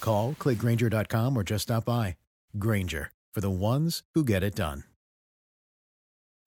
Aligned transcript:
Call, 0.00 0.34
clickgrainger.com, 0.38 1.36
or 1.36 1.42
just 1.42 1.64
stop 1.64 1.84
by. 1.84 2.16
Grainger, 2.58 3.10
for 3.34 3.40
the 3.40 3.50
ones 3.50 4.02
who 4.14 4.24
get 4.24 4.42
it 4.42 4.54
done. 4.54 4.84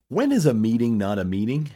When 0.08 0.32
is 0.32 0.46
a 0.46 0.54
meeting 0.54 0.96
not 0.96 1.18
a 1.18 1.24
meeting? 1.24 1.72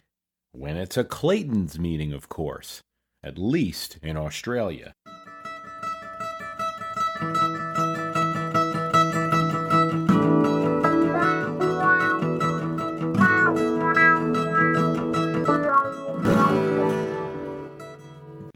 When 0.53 0.77
it's 0.77 0.97
a 0.97 1.05
Clayton's 1.05 1.79
meeting, 1.79 2.15
of 2.15 2.29
course, 2.31 2.81
at 3.23 3.39
least 3.39 3.99
in 4.03 4.17
Australia. 4.17 4.95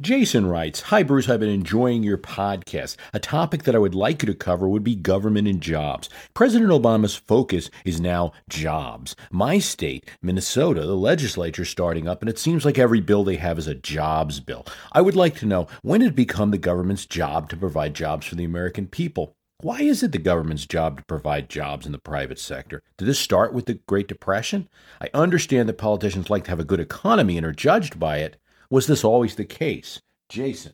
Jason 0.06 0.46
writes 0.46 0.82
Hi, 0.82 1.02
Bruce. 1.02 1.28
I've 1.28 1.40
been 1.40 1.48
enjoying 1.48 2.04
your 2.04 2.16
podcast. 2.16 2.94
A 3.12 3.18
topic 3.18 3.64
that 3.64 3.74
I 3.74 3.78
would 3.78 3.96
like 3.96 4.22
you 4.22 4.26
to 4.26 4.34
cover 4.34 4.68
would 4.68 4.84
be 4.84 4.94
government 4.94 5.48
and 5.48 5.60
jobs. 5.60 6.08
President 6.32 6.70
Obama's 6.70 7.16
focus 7.16 7.72
is 7.84 8.00
now 8.00 8.30
jobs. 8.48 9.16
My 9.32 9.58
state, 9.58 10.08
Minnesota, 10.22 10.82
the 10.82 10.94
legislature 10.94 11.62
is 11.62 11.70
starting 11.70 12.06
up, 12.06 12.22
and 12.22 12.28
it 12.28 12.38
seems 12.38 12.64
like 12.64 12.78
every 12.78 13.00
bill 13.00 13.24
they 13.24 13.34
have 13.34 13.58
is 13.58 13.66
a 13.66 13.74
jobs 13.74 14.38
bill. 14.38 14.64
I 14.92 15.00
would 15.00 15.16
like 15.16 15.34
to 15.38 15.44
know 15.44 15.66
when 15.82 15.98
did 15.98 16.10
it 16.10 16.14
become 16.14 16.52
the 16.52 16.56
government's 16.58 17.04
job 17.04 17.50
to 17.50 17.56
provide 17.56 17.92
jobs 17.92 18.26
for 18.26 18.36
the 18.36 18.44
American 18.44 18.86
people? 18.86 19.34
Why 19.60 19.80
is 19.80 20.04
it 20.04 20.12
the 20.12 20.18
government's 20.18 20.66
job 20.66 20.98
to 20.98 21.04
provide 21.06 21.48
jobs 21.48 21.84
in 21.84 21.90
the 21.90 21.98
private 21.98 22.38
sector? 22.38 22.80
Did 22.96 23.08
this 23.08 23.18
start 23.18 23.52
with 23.52 23.66
the 23.66 23.80
Great 23.88 24.06
Depression? 24.06 24.68
I 25.00 25.08
understand 25.14 25.68
that 25.68 25.78
politicians 25.78 26.30
like 26.30 26.44
to 26.44 26.50
have 26.50 26.60
a 26.60 26.64
good 26.64 26.78
economy 26.78 27.36
and 27.36 27.44
are 27.44 27.50
judged 27.50 27.98
by 27.98 28.18
it. 28.18 28.36
Was 28.70 28.86
this 28.86 29.04
always 29.04 29.34
the 29.34 29.44
case? 29.44 30.00
Jason. 30.28 30.72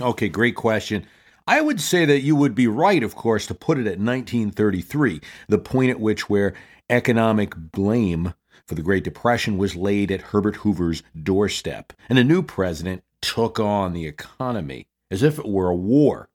Okay, 0.00 0.28
great 0.28 0.56
question. 0.56 1.06
I 1.46 1.60
would 1.60 1.80
say 1.80 2.04
that 2.04 2.22
you 2.22 2.34
would 2.34 2.54
be 2.54 2.66
right, 2.66 3.02
of 3.02 3.14
course, 3.14 3.46
to 3.46 3.54
put 3.54 3.78
it 3.78 3.86
at 3.86 4.00
1933, 4.00 5.20
the 5.48 5.58
point 5.58 5.90
at 5.90 6.00
which 6.00 6.28
where 6.28 6.54
economic 6.90 7.54
blame 7.56 8.34
for 8.66 8.74
the 8.74 8.82
Great 8.82 9.04
Depression 9.04 9.56
was 9.56 9.76
laid 9.76 10.10
at 10.10 10.20
Herbert 10.20 10.56
Hoover's 10.56 11.04
doorstep, 11.20 11.92
and 12.08 12.18
a 12.18 12.24
new 12.24 12.42
president 12.42 13.04
took 13.20 13.60
on 13.60 13.92
the 13.92 14.06
economy 14.06 14.88
as 15.10 15.22
if 15.22 15.38
it 15.38 15.46
were 15.46 15.68
a 15.68 15.76
war. 15.76 16.28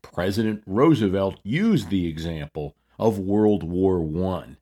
President 0.00 0.62
Roosevelt 0.64 1.40
used 1.42 1.90
the 1.90 2.06
example 2.06 2.76
of 2.98 3.18
World 3.18 3.64
War 3.64 4.00
I 4.32 4.56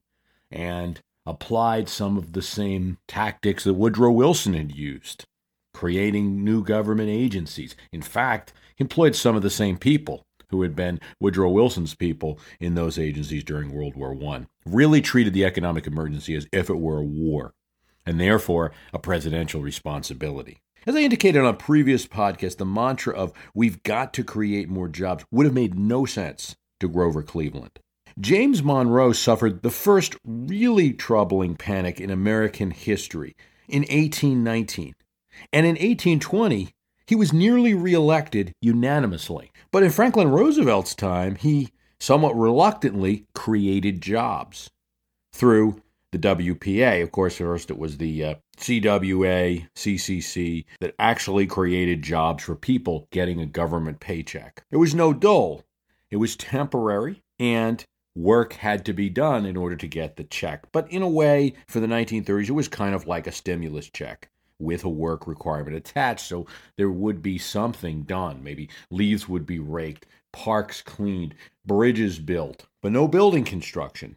and 0.51 1.01
applied 1.27 1.89
some 1.89 2.17
of 2.17 2.33
the 2.33 2.43
same 2.43 2.99
tactics 3.07 3.65
that 3.65 3.75
Woodrow 3.75 4.13
Wilson 4.13 4.55
had 4.55 4.75
used 4.75 5.27
creating 5.75 6.43
new 6.43 6.65
government 6.65 7.11
agencies. 7.11 7.77
In 7.93 8.01
fact, 8.01 8.55
he 8.77 8.83
employed 8.83 9.15
some 9.15 9.37
of 9.37 9.43
the 9.43 9.51
same 9.51 9.77
people 9.77 10.25
who 10.51 10.63
had 10.63 10.77
been 10.77 11.01
Woodrow 11.21 11.51
Wilson's 11.51 11.95
people 11.95 12.39
in 12.61 12.75
those 12.75 12.99
agencies 12.99 13.45
during 13.45 13.73
World 13.73 13.97
War 13.97 14.17
I. 14.33 14.47
Really 14.65 15.03
treated 15.03 15.35
the 15.35 15.45
economic 15.45 15.87
emergency 15.87 16.35
as 16.35 16.47
if 16.53 16.71
it 16.71 16.79
were 16.79 16.99
a 16.99 17.05
war, 17.05 17.53
and 18.07 18.21
therefore 18.21 18.73
a 18.93 18.99
presidential 18.99 19.61
responsibility. 19.61 20.59
As 20.87 20.95
I 20.95 21.01
indicated 21.01 21.41
on 21.41 21.47
a 21.47 21.55
previous 21.55 22.07
podcast, 22.07 22.59
the 22.59 22.67
mantra 22.67 23.15
of 23.15 23.33
we've 23.55 23.83
got 23.83 24.13
to 24.15 24.25
create 24.25 24.69
more 24.69 24.89
jobs 24.89 25.25
would 25.31 25.47
have 25.47 25.55
made 25.55 25.79
no 25.79 26.05
sense 26.05 26.55
to 26.81 26.89
Grover 26.89 27.23
Cleveland. 27.23 27.79
James 28.21 28.63
Monroe 28.63 29.13
suffered 29.13 29.63
the 29.63 29.71
first 29.71 30.15
really 30.25 30.93
troubling 30.93 31.57
panic 31.57 32.01
in 32.01 32.11
American 32.11 32.71
history 32.71 33.35
in 33.67 33.81
1819 33.81 34.95
and 35.53 35.67
in 35.67 35.73
1820, 35.73 36.75
he 37.07 37.15
was 37.15 37.33
nearly 37.33 37.75
reelected 37.75 38.53
unanimously. 38.61 39.51
But 39.71 39.83
in 39.83 39.91
Franklin 39.91 40.31
Roosevelt's 40.31 40.95
time, 40.95 41.37
he 41.37 41.71
somewhat 42.01 42.37
reluctantly 42.37 43.27
created 43.35 44.01
jobs 44.01 44.71
through 45.33 45.83
the 46.13 46.19
WPA. 46.19 47.03
Of 47.03 47.13
course, 47.13 47.37
first 47.39 47.71
it 47.71 47.79
was 47.79 47.99
the 47.99 48.25
uh, 48.25 48.35
CWA, 48.57 49.67
CCC 49.75 50.65
that 50.81 50.95
actually 50.99 51.47
created 51.47 52.03
jobs 52.03 52.45
for 52.45 52.55
people 52.55 53.09
getting 53.11 53.41
a 53.41 53.47
government 53.47 54.01
paycheck. 54.01 54.63
It 54.71 54.77
was 54.77 54.95
no 54.95 55.13
dole, 55.13 55.65
it 56.11 56.17
was 56.17 56.37
temporary, 56.37 57.23
and 57.39 57.85
work 58.15 58.53
had 58.53 58.85
to 58.85 58.93
be 58.93 59.11
done 59.11 59.45
in 59.45 59.57
order 59.57 59.77
to 59.77 59.89
get 59.89 60.17
the 60.17 60.25
check. 60.25 60.65
But 60.73 60.91
in 60.91 61.03
a 61.03 61.09
way, 61.09 61.55
for 61.67 61.81
the 61.81 61.89
1930s, 61.89 62.49
it 62.49 62.53
was 62.53 62.69
kind 62.69 62.95
of 62.95 63.07
like 63.07 63.27
a 63.27 63.33
stimulus 63.33 63.91
check 63.91 64.31
with 64.59 64.85
a 64.85 64.89
work 64.89 65.27
requirement 65.27 65.77
attached. 65.77 66.27
So 66.27 66.47
there 66.77 66.91
would 66.91 67.23
be 67.23 67.39
something 67.39 68.03
done. 68.03 68.43
Maybe 68.43 68.69
leaves 68.91 69.29
would 69.29 69.47
be 69.47 69.59
raked, 69.59 70.07
parks 70.33 70.83
cleaned, 70.83 71.35
bridges 71.65 72.19
built, 72.19 72.67
but 72.83 72.93
no 72.93 73.09
building 73.09 73.45
construction. 73.45 74.17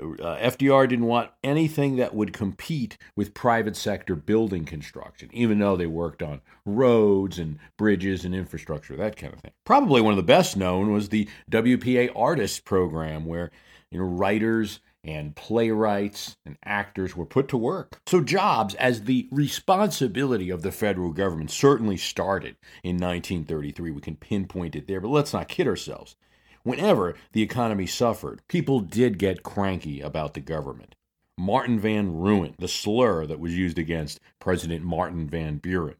Uh, 0.00 0.36
FDR 0.36 0.88
didn't 0.88 1.06
want 1.06 1.30
anything 1.42 1.96
that 1.96 2.14
would 2.14 2.32
compete 2.32 2.96
with 3.16 3.34
private 3.34 3.74
sector 3.74 4.14
building 4.14 4.64
construction, 4.64 5.28
even 5.32 5.58
though 5.58 5.76
they 5.76 5.86
worked 5.86 6.22
on 6.22 6.40
roads 6.64 7.38
and 7.38 7.58
bridges 7.76 8.24
and 8.24 8.32
infrastructure, 8.32 8.94
that 8.94 9.16
kind 9.16 9.34
of 9.34 9.40
thing. 9.40 9.50
Probably 9.64 10.00
one 10.00 10.12
of 10.12 10.16
the 10.16 10.22
best 10.22 10.56
known 10.56 10.92
was 10.92 11.08
the 11.08 11.28
WPA 11.50 12.12
Artist 12.14 12.64
Program, 12.64 13.26
where 13.26 13.50
you 13.90 13.98
know 13.98 14.04
writers 14.04 14.78
and 15.08 15.34
playwrights 15.34 16.36
and 16.44 16.58
actors 16.66 17.16
were 17.16 17.24
put 17.24 17.48
to 17.48 17.56
work. 17.56 17.98
So, 18.06 18.20
jobs 18.20 18.74
as 18.74 19.04
the 19.04 19.26
responsibility 19.32 20.50
of 20.50 20.60
the 20.60 20.70
federal 20.70 21.12
government 21.12 21.50
certainly 21.50 21.96
started 21.96 22.56
in 22.84 22.96
1933. 22.96 23.90
We 23.90 24.02
can 24.02 24.16
pinpoint 24.16 24.76
it 24.76 24.86
there, 24.86 25.00
but 25.00 25.08
let's 25.08 25.32
not 25.32 25.48
kid 25.48 25.66
ourselves. 25.66 26.14
Whenever 26.62 27.14
the 27.32 27.40
economy 27.40 27.86
suffered, 27.86 28.42
people 28.48 28.80
did 28.80 29.18
get 29.18 29.42
cranky 29.42 30.02
about 30.02 30.34
the 30.34 30.40
government. 30.40 30.94
Martin 31.38 31.80
Van 31.80 32.14
Ruin, 32.14 32.54
the 32.58 32.68
slur 32.68 33.24
that 33.24 33.40
was 33.40 33.56
used 33.56 33.78
against 33.78 34.20
President 34.38 34.84
Martin 34.84 35.26
Van 35.26 35.56
Buren 35.56 35.96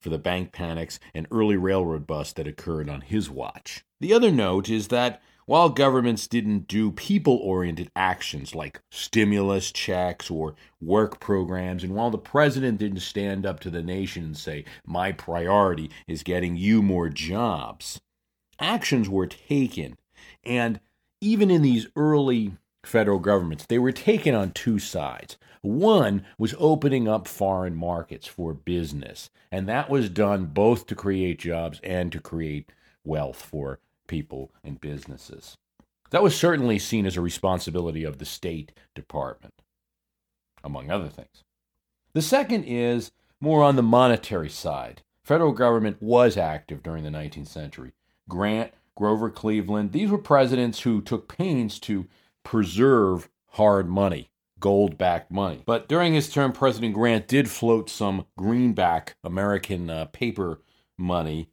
for 0.00 0.08
the 0.08 0.18
bank 0.18 0.52
panics 0.52 0.98
and 1.14 1.26
early 1.30 1.58
railroad 1.58 2.06
busts 2.06 2.32
that 2.34 2.46
occurred 2.46 2.88
on 2.88 3.02
his 3.02 3.28
watch. 3.28 3.84
The 4.00 4.14
other 4.14 4.30
note 4.30 4.70
is 4.70 4.88
that 4.88 5.20
while 5.46 5.68
governments 5.68 6.26
didn't 6.26 6.66
do 6.66 6.90
people 6.90 7.36
oriented 7.36 7.90
actions 7.94 8.54
like 8.54 8.80
stimulus 8.90 9.70
checks 9.70 10.28
or 10.28 10.56
work 10.80 11.20
programs, 11.20 11.84
and 11.84 11.94
while 11.94 12.10
the 12.10 12.18
president 12.18 12.78
didn't 12.78 13.00
stand 13.00 13.46
up 13.46 13.60
to 13.60 13.70
the 13.70 13.82
nation 13.82 14.24
and 14.24 14.36
say, 14.36 14.64
My 14.84 15.12
priority 15.12 15.90
is 16.08 16.24
getting 16.24 16.56
you 16.56 16.82
more 16.82 17.08
jobs, 17.08 18.00
actions 18.58 19.08
were 19.08 19.28
taken. 19.28 19.96
And 20.44 20.80
even 21.20 21.50
in 21.50 21.62
these 21.62 21.86
early 21.94 22.56
federal 22.84 23.20
governments, 23.20 23.66
they 23.66 23.78
were 23.78 23.92
taken 23.92 24.34
on 24.34 24.50
two 24.50 24.80
sides. 24.80 25.36
One 25.62 26.24
was 26.38 26.54
opening 26.58 27.08
up 27.08 27.28
foreign 27.28 27.74
markets 27.74 28.26
for 28.26 28.52
business, 28.52 29.30
and 29.50 29.68
that 29.68 29.88
was 29.88 30.10
done 30.10 30.46
both 30.46 30.86
to 30.86 30.96
create 30.96 31.38
jobs 31.38 31.80
and 31.84 32.10
to 32.12 32.20
create 32.20 32.70
wealth 33.04 33.40
for 33.40 33.78
people 34.06 34.52
and 34.64 34.80
businesses. 34.80 35.56
That 36.10 36.22
was 36.22 36.36
certainly 36.36 36.78
seen 36.78 37.06
as 37.06 37.16
a 37.16 37.20
responsibility 37.20 38.04
of 38.04 38.18
the 38.18 38.24
State 38.24 38.72
Department, 38.94 39.54
among 40.62 40.90
other 40.90 41.08
things. 41.08 41.42
The 42.12 42.22
second 42.22 42.64
is 42.64 43.10
more 43.40 43.62
on 43.62 43.76
the 43.76 43.82
monetary 43.82 44.48
side. 44.48 45.02
Federal 45.22 45.52
government 45.52 46.00
was 46.00 46.36
active 46.36 46.82
during 46.82 47.04
the 47.04 47.10
19th 47.10 47.48
century. 47.48 47.92
Grant, 48.28 48.72
Grover 48.94 49.28
Cleveland, 49.28 49.92
these 49.92 50.10
were 50.10 50.18
presidents 50.18 50.80
who 50.80 51.02
took 51.02 51.28
pains 51.28 51.78
to 51.80 52.06
preserve 52.44 53.28
hard 53.50 53.88
money, 53.88 54.30
gold 54.60 54.96
backed 54.96 55.30
money. 55.30 55.62
But 55.66 55.88
during 55.88 56.14
his 56.14 56.30
term, 56.30 56.52
President 56.52 56.94
Grant 56.94 57.28
did 57.28 57.50
float 57.50 57.90
some 57.90 58.26
greenback 58.38 59.16
American 59.24 59.90
uh, 59.90 60.06
paper 60.06 60.62
money 60.96 61.50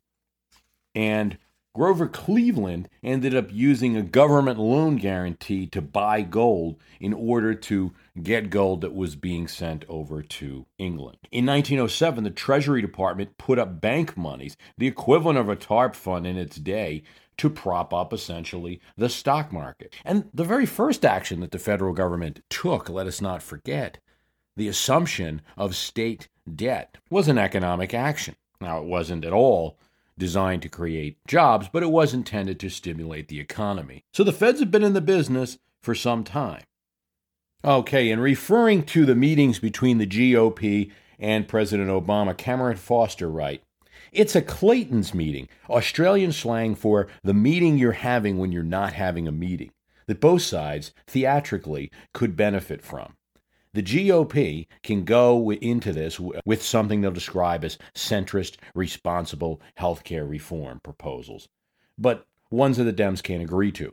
and 0.95 1.37
Grover 1.75 2.07
Cleveland 2.07 2.87
ended 3.01 3.35
up 3.35 3.47
using 3.51 3.97
a 3.97 4.03
government 4.03 4.59
loan 4.59 4.97
guarantee 4.97 5.65
to 5.67 5.81
buy 5.81 6.21
gold 6.21 6.75
in 6.99 7.13
order 7.13 7.55
to 7.55 7.93
get 8.21 8.51
gold 8.51 8.81
that 8.81 8.93
was 8.93 9.15
being 9.15 9.47
sent 9.47 9.83
over 9.89 10.21
to 10.21 10.67
England. 10.77 11.17
In 11.31 11.47
1907, 11.47 12.23
the 12.23 12.29
Treasury 12.29 12.79
Department 12.79 13.39
put 13.39 13.57
up 13.57 13.81
bank 13.81 14.15
monies, 14.15 14.55
the 14.77 14.85
equivalent 14.85 15.39
of 15.39 15.49
a 15.49 15.55
TARP 15.55 15.95
fund 15.95 16.27
in 16.27 16.37
its 16.37 16.57
day, 16.57 17.01
to 17.37 17.49
prop 17.49 17.91
up 17.91 18.13
essentially 18.13 18.79
the 18.95 19.09
stock 19.09 19.51
market. 19.51 19.95
And 20.05 20.29
the 20.31 20.43
very 20.43 20.67
first 20.67 21.03
action 21.03 21.39
that 21.39 21.49
the 21.49 21.57
federal 21.57 21.93
government 21.93 22.41
took, 22.51 22.87
let 22.87 23.07
us 23.07 23.19
not 23.19 23.41
forget, 23.41 23.97
the 24.55 24.67
assumption 24.67 25.41
of 25.57 25.75
state 25.75 26.27
debt 26.55 26.99
was 27.09 27.27
an 27.27 27.39
economic 27.39 27.95
action. 27.95 28.35
Now, 28.61 28.77
it 28.77 28.85
wasn't 28.85 29.25
at 29.25 29.33
all 29.33 29.79
designed 30.17 30.61
to 30.61 30.69
create 30.69 31.17
jobs, 31.27 31.69
but 31.71 31.83
it 31.83 31.91
was 31.91 32.13
intended 32.13 32.59
to 32.59 32.69
stimulate 32.69 33.27
the 33.27 33.39
economy. 33.39 34.03
So 34.13 34.23
the 34.23 34.31
feds 34.31 34.59
have 34.59 34.71
been 34.71 34.83
in 34.83 34.93
the 34.93 35.01
business 35.01 35.57
for 35.81 35.95
some 35.95 36.23
time. 36.23 36.63
Okay, 37.65 38.11
and 38.11 38.21
referring 38.21 38.83
to 38.87 39.05
the 39.05 39.15
meetings 39.15 39.59
between 39.59 39.97
the 39.97 40.07
GOP 40.07 40.91
and 41.17 41.47
President 41.47 41.89
Obama, 41.89 42.35
Cameron 42.37 42.77
Foster 42.77 43.29
writes, 43.29 43.63
it's 44.11 44.35
a 44.35 44.41
Clayton's 44.41 45.13
meeting, 45.13 45.47
Australian 45.69 46.31
slang 46.31 46.75
for 46.75 47.07
the 47.23 47.33
meeting 47.33 47.77
you're 47.77 47.93
having 47.93 48.37
when 48.37 48.51
you're 48.51 48.63
not 48.63 48.93
having 48.93 49.27
a 49.27 49.31
meeting, 49.31 49.71
that 50.07 50.19
both 50.19 50.41
sides, 50.41 50.91
theatrically, 51.07 51.89
could 52.13 52.35
benefit 52.35 52.83
from. 52.83 53.15
The 53.73 53.81
GOP 53.81 54.67
can 54.83 55.03
go 55.03 55.51
into 55.51 55.91
this 55.91 56.19
with 56.19 56.61
something 56.61 57.01
they'll 57.01 57.11
describe 57.11 57.63
as 57.65 57.79
centrist, 57.95 58.57
responsible 58.75 59.61
healthcare 59.79 60.29
reform 60.29 60.79
proposals, 60.83 61.47
but 61.97 62.27
ones 62.51 62.77
that 62.77 62.83
the 62.83 62.93
Dems 62.93 63.23
can't 63.23 63.41
agree 63.41 63.71
to. 63.71 63.91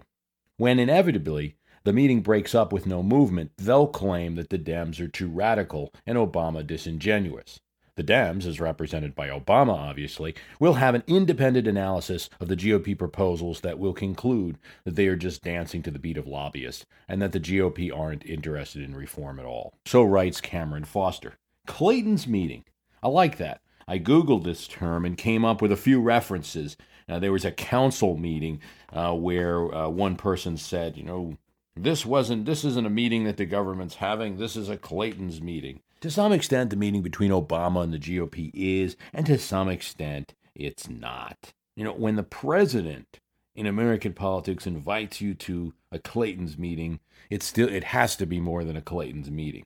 When 0.58 0.78
inevitably 0.78 1.56
the 1.84 1.94
meeting 1.94 2.20
breaks 2.20 2.54
up 2.54 2.74
with 2.74 2.86
no 2.86 3.02
movement, 3.02 3.52
they'll 3.56 3.86
claim 3.86 4.34
that 4.34 4.50
the 4.50 4.58
Dems 4.58 5.00
are 5.00 5.08
too 5.08 5.30
radical 5.30 5.94
and 6.06 6.18
Obama 6.18 6.66
disingenuous. 6.66 7.60
The 8.00 8.14
Dems, 8.14 8.46
as 8.46 8.60
represented 8.60 9.14
by 9.14 9.28
Obama, 9.28 9.74
obviously, 9.74 10.34
will 10.58 10.72
have 10.72 10.94
an 10.94 11.02
independent 11.06 11.66
analysis 11.66 12.30
of 12.40 12.48
the 12.48 12.56
GOP 12.56 12.98
proposals 12.98 13.60
that 13.60 13.78
will 13.78 13.92
conclude 13.92 14.56
that 14.84 14.94
they 14.96 15.06
are 15.06 15.16
just 15.16 15.44
dancing 15.44 15.82
to 15.82 15.90
the 15.90 15.98
beat 15.98 16.16
of 16.16 16.26
lobbyists 16.26 16.86
and 17.06 17.20
that 17.20 17.32
the 17.32 17.38
GOP 17.38 17.94
aren't 17.94 18.24
interested 18.24 18.82
in 18.82 18.94
reform 18.94 19.38
at 19.38 19.44
all. 19.44 19.74
So 19.84 20.02
writes 20.02 20.40
Cameron 20.40 20.84
Foster. 20.84 21.34
Clayton's 21.66 22.26
meeting. 22.26 22.64
I 23.02 23.08
like 23.08 23.36
that. 23.36 23.60
I 23.86 23.98
Googled 23.98 24.44
this 24.44 24.66
term 24.66 25.04
and 25.04 25.18
came 25.18 25.44
up 25.44 25.60
with 25.60 25.70
a 25.70 25.76
few 25.76 26.00
references. 26.00 26.78
Uh, 27.06 27.18
there 27.18 27.32
was 27.32 27.44
a 27.44 27.52
council 27.52 28.16
meeting 28.16 28.62
uh, 28.94 29.12
where 29.12 29.74
uh, 29.74 29.90
one 29.90 30.16
person 30.16 30.56
said, 30.56 30.96
you 30.96 31.02
know, 31.04 31.36
this 31.76 32.06
wasn't 32.06 32.46
this 32.46 32.64
isn't 32.64 32.86
a 32.86 32.90
meeting 32.90 33.24
that 33.24 33.36
the 33.36 33.44
government's 33.44 33.96
having. 33.96 34.38
This 34.38 34.56
is 34.56 34.70
a 34.70 34.78
Clayton's 34.78 35.42
meeting. 35.42 35.80
To 36.00 36.10
some 36.10 36.32
extent, 36.32 36.70
the 36.70 36.76
meeting 36.76 37.02
between 37.02 37.30
Obama 37.30 37.84
and 37.84 37.92
the 37.92 37.98
GOP 37.98 38.50
is, 38.54 38.96
and 39.12 39.26
to 39.26 39.38
some 39.38 39.68
extent, 39.68 40.34
it's 40.54 40.88
not. 40.88 41.52
You 41.76 41.84
know, 41.84 41.92
when 41.92 42.16
the 42.16 42.22
president 42.22 43.20
in 43.54 43.66
American 43.66 44.14
politics 44.14 44.66
invites 44.66 45.20
you 45.20 45.34
to 45.34 45.74
a 45.92 45.98
Clayton's 45.98 46.56
meeting, 46.56 47.00
it 47.28 47.42
still 47.42 47.68
it 47.68 47.84
has 47.84 48.16
to 48.16 48.26
be 48.26 48.40
more 48.40 48.64
than 48.64 48.76
a 48.76 48.82
Clayton's 48.82 49.30
meeting. 49.30 49.64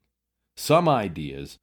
Some 0.56 0.88
ideas 0.88 1.58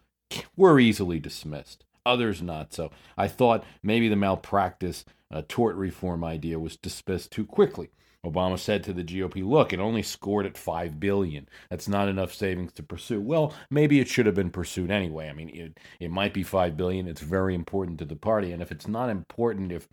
were 0.56 0.80
easily 0.80 1.20
dismissed, 1.20 1.84
others 2.06 2.42
not 2.42 2.74
so. 2.74 2.92
I 3.18 3.28
thought 3.28 3.66
maybe 3.84 4.08
the 4.08 4.16
malpractice 4.16 5.04
uh, 5.30 5.42
tort 5.48 5.76
reform 5.76 6.24
idea 6.24 6.60
was 6.60 6.78
dismissed 6.78 7.32
too 7.32 7.46
quickly. 7.46 7.90
Obama 8.26 8.58
said 8.58 8.84
to 8.84 8.94
the 8.94 9.04
GOP, 9.04 9.44
"Look, 9.44 9.74
it 9.74 9.80
only 9.80 10.04
scored 10.04 10.46
at 10.46 10.58
5 10.58 11.00
billion. 11.00 11.50
That's 11.70 11.88
not 11.88 12.08
enough 12.08 12.34
savings 12.34 12.74
to 12.74 12.84
pursue." 12.84 13.20
Well, 13.22 13.54
maybe 13.70 14.00
it 14.00 14.08
should 14.08 14.26
have 14.26 14.36
been 14.36 14.52
pursued 14.52 14.92
anyway. 14.92 15.30
I 15.30 15.34
mean, 15.34 15.50
it 15.50 15.80
it 16.00 16.12
might 16.12 16.34
be 16.34 16.44
5 16.44 16.78
billion. 16.78 17.08
It's 17.08 17.22
very 17.22 17.56
important 17.56 18.00
to 18.00 18.06
the 18.06 18.16
party, 18.16 18.52
and 18.52 18.62
if 18.62 18.72
it's 18.72 18.88
not 18.88 19.10
important 19.10 19.72
if 19.72 19.88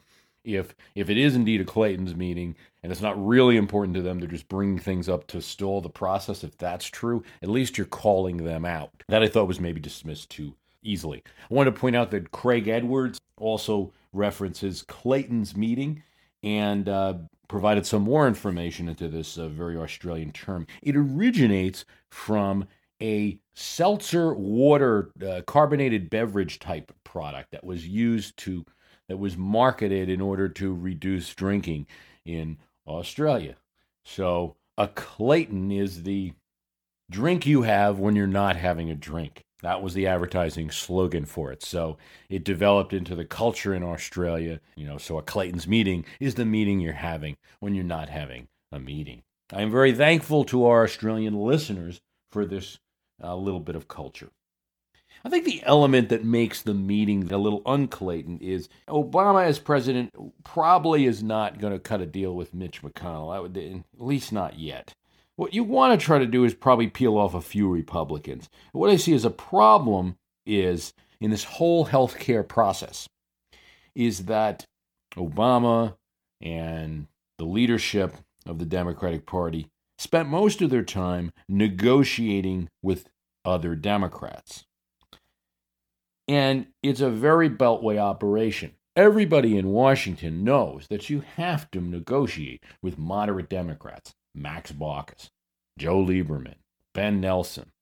if 0.44 0.74
if 0.94 1.10
it 1.10 1.18
is 1.18 1.36
indeed 1.36 1.60
a 1.60 1.64
Clayton's 1.64 2.14
meeting 2.14 2.56
and 2.82 2.90
it's 2.92 3.00
not 3.00 3.24
really 3.24 3.56
important 3.56 3.94
to 3.96 4.02
them, 4.02 4.18
they're 4.18 4.28
just 4.28 4.48
bringing 4.48 4.78
things 4.78 5.08
up 5.08 5.26
to 5.28 5.42
stall 5.42 5.80
the 5.80 5.90
process. 5.90 6.44
If 6.44 6.56
that's 6.56 6.86
true, 6.86 7.22
at 7.42 7.48
least 7.48 7.76
you're 7.76 7.86
calling 7.86 8.38
them 8.38 8.64
out. 8.64 8.90
That 9.08 9.22
I 9.22 9.28
thought 9.28 9.48
was 9.48 9.60
maybe 9.60 9.80
dismissed 9.80 10.30
too 10.30 10.54
easily. 10.82 11.22
I 11.50 11.54
want 11.54 11.66
to 11.66 11.80
point 11.80 11.96
out 11.96 12.10
that 12.12 12.30
Craig 12.30 12.68
Edwards 12.68 13.20
also 13.36 13.92
references 14.12 14.82
Clayton's 14.82 15.56
meeting 15.56 16.02
and 16.42 16.88
uh, 16.88 17.14
provided 17.48 17.86
some 17.86 18.02
more 18.02 18.28
information 18.28 18.88
into 18.88 19.08
this 19.08 19.38
uh, 19.38 19.48
very 19.48 19.76
Australian 19.76 20.32
term. 20.32 20.66
It 20.82 20.96
originates 20.96 21.84
from 22.10 22.66
a 23.00 23.38
seltzer 23.54 24.34
water 24.34 25.10
uh, 25.26 25.42
carbonated 25.46 26.10
beverage 26.10 26.58
type 26.58 26.92
product 27.04 27.52
that 27.52 27.64
was 27.64 27.86
used 27.86 28.36
to 28.38 28.64
that 29.08 29.16
was 29.16 29.36
marketed 29.36 30.08
in 30.08 30.20
order 30.20 30.48
to 30.48 30.74
reduce 30.74 31.34
drinking 31.34 31.86
in 32.26 32.58
Australia. 32.86 33.56
So 34.04 34.56
a 34.76 34.88
Clayton 34.88 35.72
is 35.72 36.02
the 36.02 36.32
drink 37.10 37.46
you 37.46 37.62
have 37.62 37.98
when 37.98 38.16
you're 38.16 38.26
not 38.26 38.56
having 38.56 38.90
a 38.90 38.94
drink. 38.94 39.44
That 39.62 39.82
was 39.82 39.94
the 39.94 40.06
advertising 40.06 40.70
slogan 40.70 41.24
for 41.24 41.50
it. 41.50 41.64
So 41.64 41.98
it 42.28 42.44
developed 42.44 42.92
into 42.92 43.14
the 43.14 43.24
culture 43.24 43.74
in 43.74 43.82
Australia. 43.82 44.60
You 44.76 44.86
know, 44.86 44.98
so 44.98 45.18
a 45.18 45.22
Clayton's 45.22 45.66
meeting 45.66 46.04
is 46.20 46.36
the 46.36 46.44
meeting 46.44 46.80
you're 46.80 46.92
having 46.92 47.36
when 47.60 47.74
you're 47.74 47.84
not 47.84 48.08
having 48.08 48.48
a 48.70 48.78
meeting. 48.78 49.22
I 49.52 49.62
am 49.62 49.70
very 49.70 49.92
thankful 49.92 50.44
to 50.44 50.66
our 50.66 50.84
Australian 50.84 51.34
listeners 51.34 52.00
for 52.30 52.44
this 52.44 52.78
uh, 53.22 53.34
little 53.34 53.60
bit 53.60 53.74
of 53.74 53.88
culture. 53.88 54.30
I 55.24 55.30
think 55.30 55.44
the 55.44 55.62
element 55.64 56.10
that 56.10 56.24
makes 56.24 56.62
the 56.62 56.74
meeting 56.74 57.30
a 57.32 57.38
little 57.38 57.62
unclayton 57.66 58.38
is 58.40 58.68
Obama 58.88 59.44
as 59.44 59.58
president 59.58 60.12
probably 60.44 61.06
is 61.06 61.22
not 61.22 61.58
going 61.58 61.72
to 61.72 61.78
cut 61.80 62.00
a 62.00 62.06
deal 62.06 62.34
with 62.34 62.54
Mitch 62.54 62.82
McConnell. 62.82 63.42
Would, 63.42 63.56
at 63.56 63.82
least 63.98 64.32
not 64.32 64.58
yet. 64.58 64.92
What 65.38 65.54
you 65.54 65.62
want 65.62 65.98
to 65.98 66.04
try 66.04 66.18
to 66.18 66.26
do 66.26 66.42
is 66.42 66.52
probably 66.52 66.88
peel 66.88 67.16
off 67.16 67.32
a 67.32 67.40
few 67.40 67.68
Republicans. 67.68 68.48
What 68.72 68.90
I 68.90 68.96
see 68.96 69.14
as 69.14 69.24
a 69.24 69.30
problem 69.30 70.16
is 70.44 70.94
in 71.20 71.30
this 71.30 71.44
whole 71.44 71.86
healthcare 71.86 72.46
process 72.46 73.08
is 73.94 74.24
that 74.24 74.66
Obama 75.14 75.94
and 76.40 77.06
the 77.38 77.44
leadership 77.44 78.16
of 78.46 78.58
the 78.58 78.64
Democratic 78.64 79.26
Party 79.26 79.68
spent 79.96 80.28
most 80.28 80.60
of 80.60 80.70
their 80.70 80.82
time 80.82 81.30
negotiating 81.48 82.68
with 82.82 83.08
other 83.44 83.76
Democrats. 83.76 84.64
And 86.26 86.66
it's 86.82 87.00
a 87.00 87.10
very 87.10 87.48
beltway 87.48 87.96
operation. 87.96 88.72
Everybody 88.96 89.56
in 89.56 89.68
Washington 89.68 90.42
knows 90.42 90.88
that 90.90 91.08
you 91.08 91.22
have 91.36 91.70
to 91.70 91.80
negotiate 91.80 92.64
with 92.82 92.98
moderate 92.98 93.48
Democrats. 93.48 94.16
Max 94.38 94.72
Baucus, 94.72 95.30
Joe 95.78 96.04
Lieberman, 96.04 96.56
Ben 96.94 97.20
Nelson, 97.20 97.72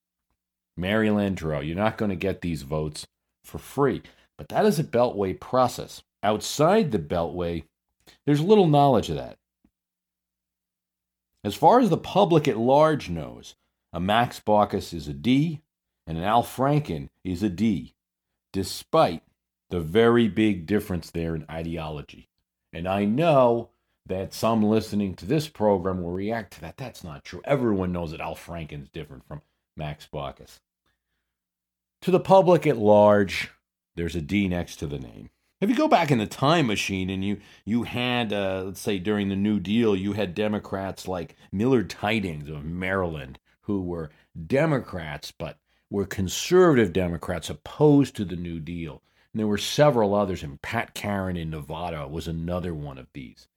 Mary 0.77 1.09
Landrieu. 1.09 1.67
You're 1.67 1.77
not 1.77 1.99
going 1.99 2.11
to 2.11 2.17
get 2.17 2.41
these 2.41 2.63
votes 2.63 3.07
for 3.45 3.59
free. 3.59 4.03
But 4.37 4.49
that 4.49 4.67
is 4.67 4.79
a 4.79 4.85
Beltway 4.85 5.39
process. 5.39 6.03
Outside 6.23 6.93
the 6.93 6.99
Beltway, 6.99 7.65
there's 8.27 8.41
little 8.41 8.67
knowledge 8.67 9.09
of 9.09 9.17
that. 9.17 9.39
As 11.43 11.55
far 11.55 11.81
as 11.81 11.91
the 11.91 11.97
public 11.97 12.49
at 12.49 12.59
large 12.59 13.09
knows, 13.09 13.55
a 13.93 14.01
Max 14.01 14.41
Baucus 14.41 14.93
is 14.93 15.09
a 15.09 15.13
D 15.13 15.63
and 16.07 16.19
an 16.19 16.25
Al 16.25 16.43
Franken 16.43 17.09
is 17.25 17.43
a 17.43 17.49
D, 17.49 17.95
despite 18.53 19.23
the 19.71 19.81
very 19.81 20.29
big 20.29 20.67
difference 20.67 21.11
there 21.11 21.35
in 21.35 21.47
ideology. 21.51 22.29
And 22.73 22.87
I 22.87 23.05
know 23.05 23.71
that 24.07 24.33
some 24.33 24.63
listening 24.63 25.15
to 25.15 25.27
this 25.27 25.49
program 25.49 26.03
will 26.03 26.13
react 26.13 26.53
to 26.55 26.61
that. 26.61 26.77
That's 26.77 27.03
not 27.03 27.25
true. 27.25 27.41
Everyone 27.45 27.93
knows 27.93 28.13
that 28.13 28.21
Al 28.21 28.35
Franken's 28.35 28.89
different 28.89 29.27
from 29.27 29.43
Max 29.77 30.07
Baucus. 30.13 30.61
To 32.03 32.11
the 32.11 32.21
public 32.21 32.67
at 32.67 32.77
large, 32.77 33.51
there's 33.97 34.15
a 34.15 34.21
D 34.21 34.49
next 34.49 34.77
to 34.77 34.87
the 34.87 34.99
name. 34.99 35.31
If 35.61 35.71
you 35.71 35.77
go 35.77 35.89
back 35.89 36.11
in 36.11 36.19
the 36.19 36.27
time 36.27 36.67
machine 36.67 37.09
and 37.09 37.25
you 37.25 37.39
you 37.65 37.85
had, 37.85 38.33
uh, 38.33 38.65
let's 38.67 38.81
say 38.81 38.99
during 38.99 39.29
the 39.29 39.37
New 39.37 39.59
Deal, 39.59 39.97
you 39.97 40.13
had 40.13 40.35
Democrats 40.35 41.09
like 41.09 41.35
Millard 41.51 41.89
Tydings 41.89 42.49
of 42.49 42.65
Maryland, 42.65 43.39
who 43.63 43.83
were 43.83 44.11
Democrats 44.47 45.33
but 45.33 45.59
were 45.91 46.05
conservative 46.05 46.93
Democrats 46.93 47.49
opposed 47.49 48.15
to 48.17 48.25
the 48.25 48.37
New 48.37 48.61
Deal. 48.61 49.03
And 49.33 49.41
there 49.41 49.47
were 49.47 49.59
several 49.59 50.15
others, 50.15 50.43
and 50.43 50.61
Pat 50.61 50.95
McCarran 50.95 51.41
in 51.41 51.51
Nevada 51.51 52.07
was 52.07 52.29
another 52.29 52.75
one 52.75 52.99
of 52.99 53.07
these 53.15 53.49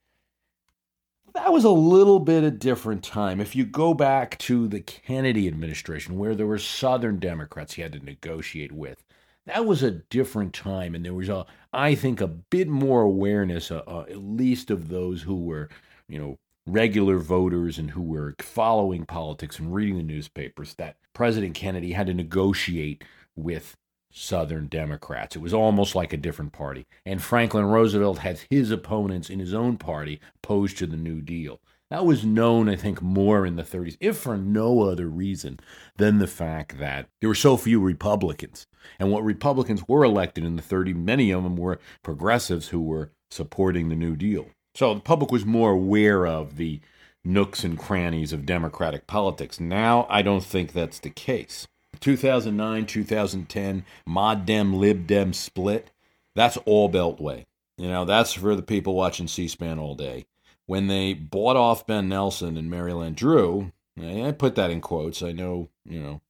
that 1.33 1.53
was 1.53 1.63
a 1.63 1.69
little 1.69 2.19
bit 2.19 2.43
a 2.43 2.51
different 2.51 3.03
time. 3.03 3.39
If 3.39 3.55
you 3.55 3.65
go 3.65 3.93
back 3.93 4.37
to 4.39 4.67
the 4.67 4.81
Kennedy 4.81 5.47
administration, 5.47 6.17
where 6.17 6.35
there 6.35 6.47
were 6.47 6.57
Southern 6.57 7.19
Democrats 7.19 7.73
he 7.73 7.81
had 7.81 7.93
to 7.93 7.99
negotiate 7.99 8.71
with, 8.71 9.03
that 9.45 9.65
was 9.65 9.81
a 9.81 9.91
different 9.91 10.53
time, 10.53 10.93
and 10.95 11.03
there 11.03 11.13
was 11.13 11.29
a, 11.29 11.45
I 11.73 11.95
think, 11.95 12.21
a 12.21 12.27
bit 12.27 12.67
more 12.67 13.01
awareness, 13.01 13.71
uh, 13.71 13.81
uh, 13.87 14.05
at 14.09 14.17
least 14.17 14.69
of 14.69 14.89
those 14.89 15.23
who 15.23 15.35
were, 15.35 15.69
you 16.07 16.19
know, 16.19 16.37
regular 16.67 17.17
voters 17.17 17.79
and 17.79 17.91
who 17.91 18.03
were 18.03 18.35
following 18.39 19.05
politics 19.05 19.57
and 19.57 19.73
reading 19.73 19.97
the 19.97 20.03
newspapers, 20.03 20.75
that 20.75 20.97
President 21.13 21.55
Kennedy 21.55 21.93
had 21.93 22.07
to 22.07 22.13
negotiate 22.13 23.03
with 23.35 23.75
Southern 24.11 24.67
Democrats. 24.67 25.35
It 25.35 25.41
was 25.41 25.53
almost 25.53 25.95
like 25.95 26.13
a 26.13 26.17
different 26.17 26.51
party. 26.51 26.85
And 27.05 27.21
Franklin 27.21 27.65
Roosevelt 27.65 28.19
had 28.19 28.41
his 28.49 28.71
opponents 28.71 29.29
in 29.29 29.39
his 29.39 29.53
own 29.53 29.77
party 29.77 30.19
opposed 30.37 30.77
to 30.79 30.87
the 30.87 30.97
New 30.97 31.21
Deal. 31.21 31.59
That 31.89 32.05
was 32.05 32.23
known, 32.23 32.69
I 32.69 32.75
think, 32.75 33.01
more 33.01 33.47
in 33.47 33.55
the 33.55 33.63
30s, 33.63 33.97
if 33.99 34.17
for 34.17 34.37
no 34.37 34.83
other 34.83 35.07
reason 35.07 35.59
than 35.97 36.19
the 36.19 36.27
fact 36.27 36.77
that 36.77 37.07
there 37.19 37.29
were 37.29 37.35
so 37.35 37.57
few 37.57 37.79
Republicans. 37.79 38.67
And 38.99 39.11
what 39.11 39.23
Republicans 39.23 39.87
were 39.87 40.03
elected 40.03 40.45
in 40.45 40.55
the 40.55 40.61
30s, 40.61 40.95
many 40.95 41.31
of 41.31 41.43
them 41.43 41.57
were 41.57 41.79
progressives 42.03 42.67
who 42.69 42.81
were 42.81 43.11
supporting 43.31 43.89
the 43.89 43.95
New 43.95 44.15
Deal. 44.15 44.47
So 44.75 44.93
the 44.93 44.99
public 44.99 45.31
was 45.31 45.45
more 45.45 45.71
aware 45.71 46.27
of 46.27 46.57
the 46.57 46.79
nooks 47.25 47.63
and 47.63 47.77
crannies 47.77 48.33
of 48.33 48.45
Democratic 48.45 49.07
politics. 49.07 49.59
Now, 49.59 50.05
I 50.09 50.21
don't 50.21 50.43
think 50.43 50.71
that's 50.71 50.99
the 50.99 51.09
case. 51.09 51.67
2009, 51.99 52.85
2010, 52.85 53.85
Mod 54.05 54.45
Dem, 54.45 54.73
Lib 54.73 55.07
Dem 55.07 55.33
split, 55.33 55.91
that's 56.35 56.57
all 56.65 56.89
Beltway. 56.89 57.45
You 57.77 57.87
know, 57.87 58.05
that's 58.05 58.33
for 58.33 58.55
the 58.55 58.61
people 58.61 58.93
watching 58.93 59.27
C 59.27 59.47
SPAN 59.47 59.79
all 59.79 59.95
day. 59.95 60.25
When 60.65 60.87
they 60.87 61.13
bought 61.13 61.55
off 61.55 61.87
Ben 61.87 62.09
Nelson 62.09 62.57
and 62.57 62.69
Mary 62.69 62.91
Landrieu, 62.91 63.71
I 63.97 64.31
put 64.31 64.55
that 64.55 64.69
in 64.69 64.81
quotes. 64.81 65.23
I 65.23 65.31
know, 65.31 65.69
you 65.85 65.99
know, 65.99 66.21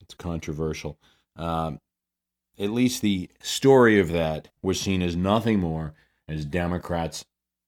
it's 0.00 0.14
controversial. 0.14 0.98
Um, 1.36 1.80
at 2.58 2.70
least 2.70 3.02
the 3.02 3.28
story 3.42 3.98
of 3.98 4.10
that 4.12 4.48
was 4.62 4.80
seen 4.80 5.02
as 5.02 5.14
nothing 5.14 5.60
more 5.60 5.94
as 6.28 6.44
Democrats 6.44 7.24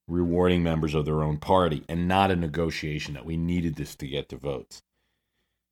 rewarding 0.07 0.63
members 0.63 0.95
of 0.95 1.05
their 1.05 1.23
own 1.23 1.37
party 1.37 1.85
and 1.89 2.09
not 2.09 2.31
a 2.31 2.37
negotiation 2.37 3.15
that 3.15 3.27
we 3.27 3.37
needed 3.37 3.77
this 3.77 3.95
to 3.97 4.07
get 4.07 4.29
to 4.31 4.37
votes. 4.37 4.83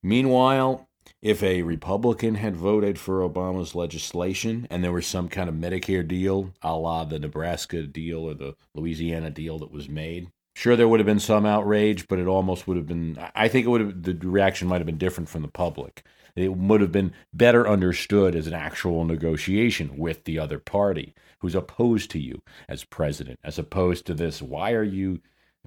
Meanwhile, 0.03 0.89
if 1.23 1.43
a 1.43 1.63
Republican 1.63 2.37
had 2.37 2.57
voted 2.57 2.99
for 2.99 3.21
Obama's 3.29 3.75
legislation 3.75 4.67
and 4.71 4.83
there 4.83 4.93
was 4.93 5.07
some 5.07 5.29
kind 5.29 5.49
of 5.49 5.55
Medicare 5.55 6.07
deal, 6.07 6.53
a 6.63 6.77
la 6.77 7.05
the 7.05 7.19
Nebraska 7.19 7.83
deal 7.83 8.21
or 8.21 8.35
the 8.35 8.55
Louisiana 8.75 9.31
deal 9.31 9.59
that 9.59 9.73
was 9.73 9.89
made, 9.89 10.29
sure 10.55 10.77
there 10.77 10.89
would 10.89 11.01
have 11.01 11.07
been 11.07 11.21
some 11.21 11.47
outrage, 11.47 12.09
but 12.09 12.19
it 12.19 12.27
almost 12.27 12.67
would 12.67 12.77
have 12.77 12.87
been. 12.87 13.19
I 13.35 13.49
think 13.49 13.67
it 13.67 13.69
would 13.69 13.81
have 13.81 14.03
the 14.03 14.15
reaction 14.29 14.69
might 14.69 14.79
have 14.79 14.87
been 14.87 14.99
different 14.99 15.29
from 15.29 15.43
the 15.43 15.49
public. 15.49 16.05
It 16.35 16.55
would 16.55 16.83
have 16.83 16.93
been 16.93 17.15
better 17.33 17.67
understood 17.67 18.35
as 18.35 18.47
an 18.47 18.53
actual 18.53 19.05
negotiation 19.05 19.97
with 19.97 20.25
the 20.25 20.39
other 20.39 20.59
party 20.59 21.15
who's 21.41 21.55
opposed 21.55 22.11
to 22.11 22.19
you 22.19 22.43
as 22.69 22.85
president, 22.85 23.39
as 23.43 23.59
opposed 23.59 24.07
to 24.07 24.15
this. 24.15 24.43
Why 24.43 24.73
are 24.73 24.83
you 24.83 25.21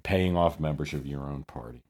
paying 0.03 0.37
off 0.37 0.59
members 0.59 0.93
of 0.93 1.07
your 1.07 1.29
own 1.29 1.43
party? 1.43 1.81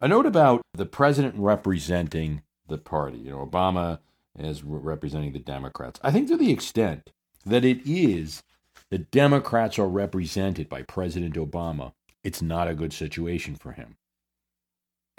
A 0.00 0.08
note 0.08 0.26
about 0.26 0.62
the 0.72 0.86
president 0.86 1.34
representing 1.36 2.42
the 2.72 2.78
party. 2.78 3.18
You 3.18 3.30
know, 3.30 3.46
Obama 3.46 4.00
is 4.38 4.64
representing 4.64 5.32
the 5.32 5.38
Democrats. 5.38 6.00
I 6.02 6.10
think 6.10 6.28
to 6.28 6.36
the 6.36 6.50
extent 6.50 7.10
that 7.44 7.64
it 7.64 7.80
is 7.84 8.42
the 8.90 8.98
Democrats 8.98 9.78
are 9.78 9.88
represented 9.88 10.68
by 10.68 10.82
President 10.82 11.34
Obama, 11.34 11.92
it's 12.24 12.42
not 12.42 12.68
a 12.68 12.74
good 12.74 12.92
situation 12.92 13.54
for 13.54 13.72
him. 13.72 13.96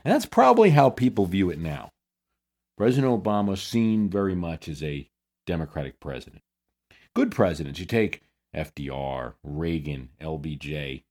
And 0.04 0.14
that's 0.14 0.26
probably 0.26 0.72
how 0.72 0.90
people 0.90 1.26
view 1.26 1.50
it 1.50 1.60
now. 1.60 1.92
President 2.78 3.24
Obama 3.24 3.58
seen 3.58 4.10
very 4.10 4.36
much 4.36 4.68
as 4.68 4.84
a 4.84 5.10
Democratic 5.46 6.00
president. 6.00 6.42
Good 7.14 7.32
presidents, 7.32 7.80
you 7.80 7.86
take 7.86 8.24
FDR, 8.56 9.34
Reagan, 9.44 10.10
LBJ, 10.20 11.04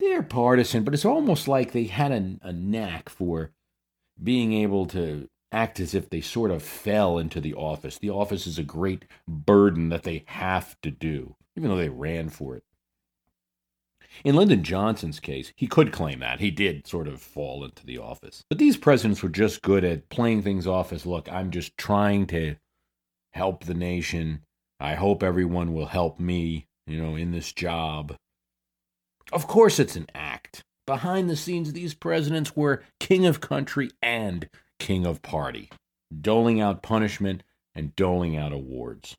they're 0.00 0.22
partisan, 0.22 0.82
but 0.82 0.94
it's 0.94 1.04
almost 1.04 1.46
like 1.46 1.72
they 1.72 1.84
had 1.84 2.10
a, 2.10 2.36
a 2.42 2.52
knack 2.52 3.08
for 3.08 3.52
being 4.22 4.52
able 4.52 4.86
to 4.86 5.28
act 5.52 5.80
as 5.80 5.94
if 5.94 6.08
they 6.08 6.20
sort 6.20 6.50
of 6.50 6.62
fell 6.62 7.18
into 7.18 7.40
the 7.40 7.54
office. 7.54 7.98
The 7.98 8.10
office 8.10 8.46
is 8.46 8.58
a 8.58 8.62
great 8.62 9.04
burden 9.26 9.88
that 9.88 10.04
they 10.04 10.24
have 10.26 10.76
to 10.82 10.90
do, 10.90 11.36
even 11.56 11.70
though 11.70 11.76
they 11.76 11.88
ran 11.88 12.28
for 12.28 12.56
it. 12.56 12.64
In 14.24 14.34
Lyndon 14.34 14.62
Johnson's 14.62 15.20
case, 15.20 15.52
he 15.56 15.66
could 15.66 15.92
claim 15.92 16.20
that. 16.20 16.40
He 16.40 16.50
did 16.50 16.86
sort 16.86 17.08
of 17.08 17.22
fall 17.22 17.64
into 17.64 17.86
the 17.86 17.98
office. 17.98 18.44
But 18.48 18.58
these 18.58 18.76
presidents 18.76 19.22
were 19.22 19.28
just 19.28 19.62
good 19.62 19.84
at 19.84 20.08
playing 20.08 20.42
things 20.42 20.66
off 20.66 20.92
as 20.92 21.06
look, 21.06 21.30
I'm 21.32 21.50
just 21.50 21.76
trying 21.76 22.26
to 22.28 22.56
help 23.32 23.64
the 23.64 23.74
nation. 23.74 24.42
I 24.78 24.94
hope 24.94 25.22
everyone 25.22 25.72
will 25.72 25.86
help 25.86 26.18
me, 26.18 26.66
you 26.86 27.00
know, 27.00 27.14
in 27.14 27.30
this 27.30 27.52
job. 27.52 28.16
Of 29.32 29.46
course, 29.46 29.78
it's 29.78 29.96
an 29.96 30.06
act. 30.14 30.64
Behind 30.90 31.30
the 31.30 31.36
scenes, 31.36 31.72
these 31.72 31.94
presidents 31.94 32.56
were 32.56 32.82
king 32.98 33.24
of 33.24 33.40
country 33.40 33.92
and 34.02 34.48
king 34.80 35.06
of 35.06 35.22
party, 35.22 35.70
doling 36.20 36.60
out 36.60 36.82
punishment 36.82 37.44
and 37.76 37.94
doling 37.94 38.36
out 38.36 38.52
awards. 38.52 39.14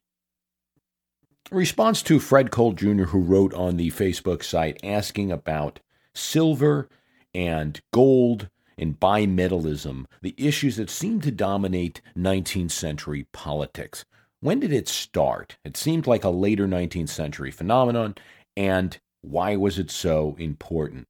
Response 1.49 2.03
to 2.03 2.19
Fred 2.19 2.51
Cole 2.51 2.73
Jr., 2.73 3.05
who 3.05 3.21
wrote 3.21 3.53
on 3.53 3.77
the 3.77 3.89
Facebook 3.89 4.43
site 4.43 4.81
asking 4.83 5.31
about 5.31 5.79
silver 6.13 6.89
and 7.33 7.79
gold 7.93 8.49
and 8.77 8.99
bimetallism, 8.99 10.07
the 10.21 10.35
issues 10.37 10.75
that 10.75 10.89
seem 10.89 11.21
to 11.21 11.31
dominate 11.31 12.01
19th 12.17 12.71
century 12.71 13.27
politics. 13.31 14.03
When 14.41 14.59
did 14.59 14.73
it 14.73 14.89
start? 14.89 15.55
It 15.63 15.77
seemed 15.77 16.05
like 16.05 16.25
a 16.25 16.31
later 16.31 16.67
19th 16.67 17.07
century 17.07 17.49
phenomenon, 17.49 18.15
and 18.57 18.99
why 19.21 19.55
was 19.55 19.79
it 19.79 19.89
so 19.89 20.35
important? 20.37 21.07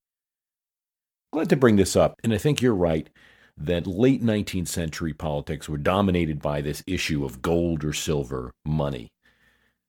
Glad 1.31 1.50
to 1.50 1.55
bring 1.55 1.77
this 1.77 1.95
up, 1.95 2.19
and 2.23 2.33
I 2.33 2.38
think 2.38 2.61
you're 2.61 2.75
right 2.75 3.09
that 3.57 3.88
late 3.88 4.23
19th 4.23 4.67
century 4.67 5.13
politics 5.13 5.69
were 5.69 5.77
dominated 5.77 6.41
by 6.41 6.61
this 6.61 6.83
issue 6.88 7.23
of 7.23 7.41
gold 7.41 7.83
or 7.83 7.93
silver 7.93 8.53
money. 8.65 9.11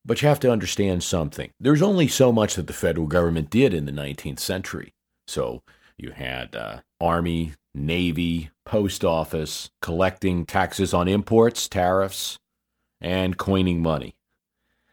But 0.04 0.20
you 0.20 0.28
have 0.28 0.40
to 0.40 0.50
understand 0.50 1.02
something. 1.02 1.50
There's 1.60 1.82
only 1.82 2.08
so 2.08 2.32
much 2.32 2.54
that 2.56 2.66
the 2.66 2.72
federal 2.72 3.06
government 3.06 3.50
did 3.50 3.72
in 3.72 3.86
the 3.86 3.92
19th 3.92 4.40
century. 4.40 4.92
So 5.28 5.62
you 5.96 6.10
had 6.10 6.56
uh, 6.56 6.80
Army, 7.00 7.54
Navy, 7.74 8.50
Post 8.66 9.04
Office 9.04 9.70
collecting 9.80 10.44
taxes 10.44 10.92
on 10.92 11.08
imports, 11.08 11.68
tariffs, 11.68 12.38
and 13.00 13.38
coining 13.38 13.80
money. 13.80 14.14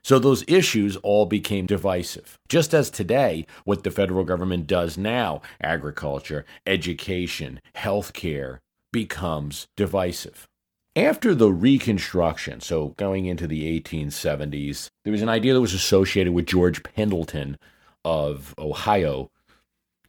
So 0.03 0.17
those 0.17 0.43
issues 0.47 0.95
all 0.97 1.25
became 1.25 1.65
divisive. 1.65 2.37
Just 2.47 2.73
as 2.73 2.89
today, 2.89 3.45
what 3.63 3.83
the 3.83 3.91
federal 3.91 4.23
government 4.23 4.67
does 4.67 4.97
now, 4.97 5.41
agriculture, 5.61 6.45
education, 6.65 7.59
healthcare, 7.75 8.59
becomes 8.91 9.67
divisive. 9.75 10.47
After 10.95 11.35
the 11.35 11.51
Reconstruction, 11.51 12.61
so 12.61 12.89
going 12.97 13.25
into 13.25 13.47
the 13.47 13.79
1870s, 13.79 14.87
there 15.03 15.11
was 15.11 15.21
an 15.21 15.29
idea 15.29 15.53
that 15.53 15.61
was 15.61 15.73
associated 15.73 16.33
with 16.33 16.47
George 16.47 16.81
Pendleton 16.81 17.57
of 18.03 18.55
Ohio, 18.57 19.29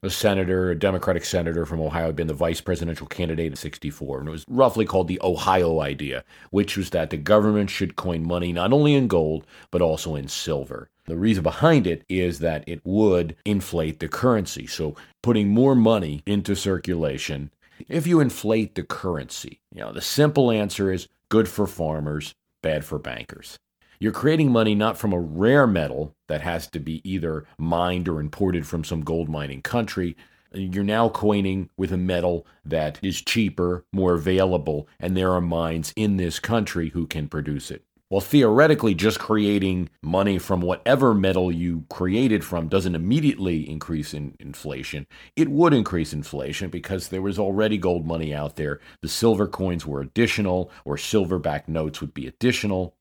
a 0.02 0.10
senator, 0.10 0.70
a 0.70 0.78
Democratic 0.78 1.24
senator 1.24 1.66
from 1.66 1.80
Ohio, 1.80 2.06
had 2.06 2.16
been 2.16 2.26
the 2.26 2.34
vice 2.34 2.60
presidential 2.60 3.06
candidate 3.06 3.52
in 3.52 3.56
64. 3.56 4.20
And 4.20 4.28
it 4.28 4.32
was 4.32 4.44
roughly 4.48 4.84
called 4.84 5.08
the 5.08 5.20
Ohio 5.22 5.80
idea, 5.80 6.24
which 6.50 6.76
was 6.76 6.90
that 6.90 7.10
the 7.10 7.16
government 7.16 7.70
should 7.70 7.96
coin 7.96 8.26
money 8.26 8.52
not 8.52 8.72
only 8.72 8.94
in 8.94 9.08
gold, 9.08 9.46
but 9.70 9.82
also 9.82 10.14
in 10.14 10.28
silver. 10.28 10.88
The 11.06 11.16
reason 11.16 11.42
behind 11.42 11.86
it 11.86 12.04
is 12.08 12.38
that 12.38 12.64
it 12.66 12.80
would 12.84 13.36
inflate 13.44 14.00
the 14.00 14.08
currency. 14.08 14.66
So 14.66 14.94
putting 15.22 15.48
more 15.48 15.74
money 15.74 16.22
into 16.24 16.54
circulation, 16.54 17.50
if 17.88 18.06
you 18.06 18.20
inflate 18.20 18.74
the 18.74 18.82
currency, 18.82 19.60
you 19.72 19.80
know, 19.80 19.92
the 19.92 20.02
simple 20.02 20.50
answer 20.50 20.92
is 20.92 21.08
good 21.28 21.48
for 21.48 21.66
farmers, 21.66 22.34
bad 22.62 22.84
for 22.84 22.98
bankers. 22.98 23.58
You're 24.02 24.12
creating 24.12 24.50
money 24.50 24.74
not 24.74 24.96
from 24.96 25.12
a 25.12 25.20
rare 25.20 25.66
metal 25.66 26.16
that 26.26 26.40
has 26.40 26.66
to 26.68 26.80
be 26.80 27.02
either 27.04 27.44
mined 27.58 28.08
or 28.08 28.18
imported 28.18 28.66
from 28.66 28.82
some 28.82 29.02
gold 29.02 29.28
mining 29.28 29.60
country. 29.60 30.16
You're 30.54 30.84
now 30.84 31.10
coining 31.10 31.68
with 31.76 31.92
a 31.92 31.98
metal 31.98 32.46
that 32.64 32.98
is 33.02 33.20
cheaper, 33.20 33.84
more 33.92 34.14
available, 34.14 34.88
and 34.98 35.14
there 35.14 35.32
are 35.32 35.42
mines 35.42 35.92
in 35.96 36.16
this 36.16 36.38
country 36.38 36.88
who 36.88 37.06
can 37.06 37.28
produce 37.28 37.70
it. 37.70 37.84
Well, 38.08 38.22
theoretically, 38.22 38.94
just 38.94 39.18
creating 39.18 39.90
money 40.02 40.38
from 40.38 40.62
whatever 40.62 41.12
metal 41.12 41.52
you 41.52 41.84
created 41.90 42.42
from 42.42 42.68
doesn't 42.68 42.94
immediately 42.94 43.68
increase 43.68 44.14
in 44.14 44.34
inflation. 44.40 45.06
It 45.36 45.50
would 45.50 45.74
increase 45.74 46.14
inflation 46.14 46.70
because 46.70 47.08
there 47.08 47.22
was 47.22 47.38
already 47.38 47.76
gold 47.76 48.06
money 48.06 48.32
out 48.32 48.56
there. 48.56 48.80
The 49.02 49.08
silver 49.08 49.46
coins 49.46 49.86
were 49.86 50.00
additional, 50.00 50.70
or 50.86 50.96
silver-backed 50.96 51.68
notes 51.68 52.00
would 52.00 52.14
be 52.14 52.26
additional. 52.26 52.94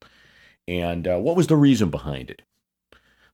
And 0.70 1.08
uh, 1.08 1.18
what 1.18 1.34
was 1.34 1.48
the 1.48 1.56
reason 1.56 1.90
behind 1.90 2.30
it? 2.30 2.42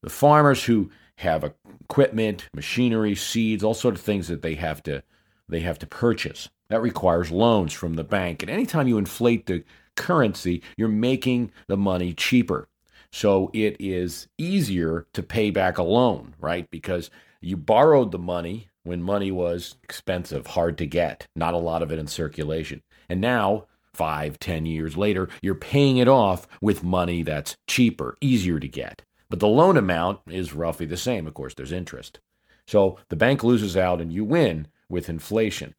The 0.01 0.09
farmers 0.09 0.65
who 0.65 0.91
have 1.17 1.53
equipment, 1.83 2.49
machinery, 2.55 3.15
seeds, 3.15 3.63
all 3.63 3.75
sort 3.75 3.95
of 3.95 4.01
things 4.01 4.29
that 4.29 4.41
they 4.41 4.55
have 4.55 4.83
to 4.85 5.03
they 5.49 5.61
have 5.61 5.79
to 5.81 5.87
purchase. 5.87 6.49
That 6.71 6.81
requires 6.81 7.31
loans 7.31 7.73
from 7.73 7.95
the 7.95 8.03
bank. 8.03 8.43
And 8.43 8.51
anytime 8.51 8.89
you 8.89 8.99
inflate 8.99 9.47
the 9.47 9.63
currency, 9.97 10.63
you're 10.77 10.89
making 10.89 11.53
the 11.69 11.77
money 11.77 12.15
cheaper. 12.15 12.69
So 13.13 13.51
it 13.53 13.77
is 13.79 14.27
easier 14.39 15.07
to 15.13 15.23
pay 15.23 15.51
back 15.51 15.79
a 15.79 15.85
loan, 15.85 16.35
right? 16.41 16.69
Because 16.71 17.11
you 17.41 17.57
borrowed 17.57 18.11
the 18.11 18.19
money 18.19 18.69
when 18.83 19.03
money 19.03 19.31
was 19.31 19.77
expensive, 19.85 20.49
hard 20.49 20.79
to 20.79 20.87
get, 20.87 21.29
not 21.37 21.55
a 21.55 21.59
lot 21.59 21.83
of 21.83 21.93
it 21.93 21.99
in 21.99 22.09
circulation. 22.09 22.83
And 23.09 23.21
now 23.21 23.67
five, 23.97 24.39
ten 24.39 24.67
years 24.67 24.97
later, 24.97 25.29
you're 25.41 25.55
paying 25.55 25.97
it 25.97 26.09
off 26.09 26.47
with 26.61 26.85
money 26.85 27.23
that's 27.23 27.57
cheaper, 27.67 28.17
easier 28.21 28.61
to 28.61 28.69
get. 28.69 29.03
But 29.29 29.41
the 29.41 29.49
loan 29.49 29.77
amount 29.77 30.21
is 30.29 30.53
roughly 30.53 30.87
the 30.87 30.97
same. 30.97 31.27
Of 31.27 31.35
course, 31.35 31.55
there's 31.55 31.73
interest. 31.73 32.21
So 32.67 32.99
the 33.09 33.17
bank 33.17 33.43
loses 33.43 33.77
out 33.77 34.01
and 34.01 34.13
you 34.13 34.25
win 34.25 34.69
with 34.89 35.09
inflation. 35.09 35.75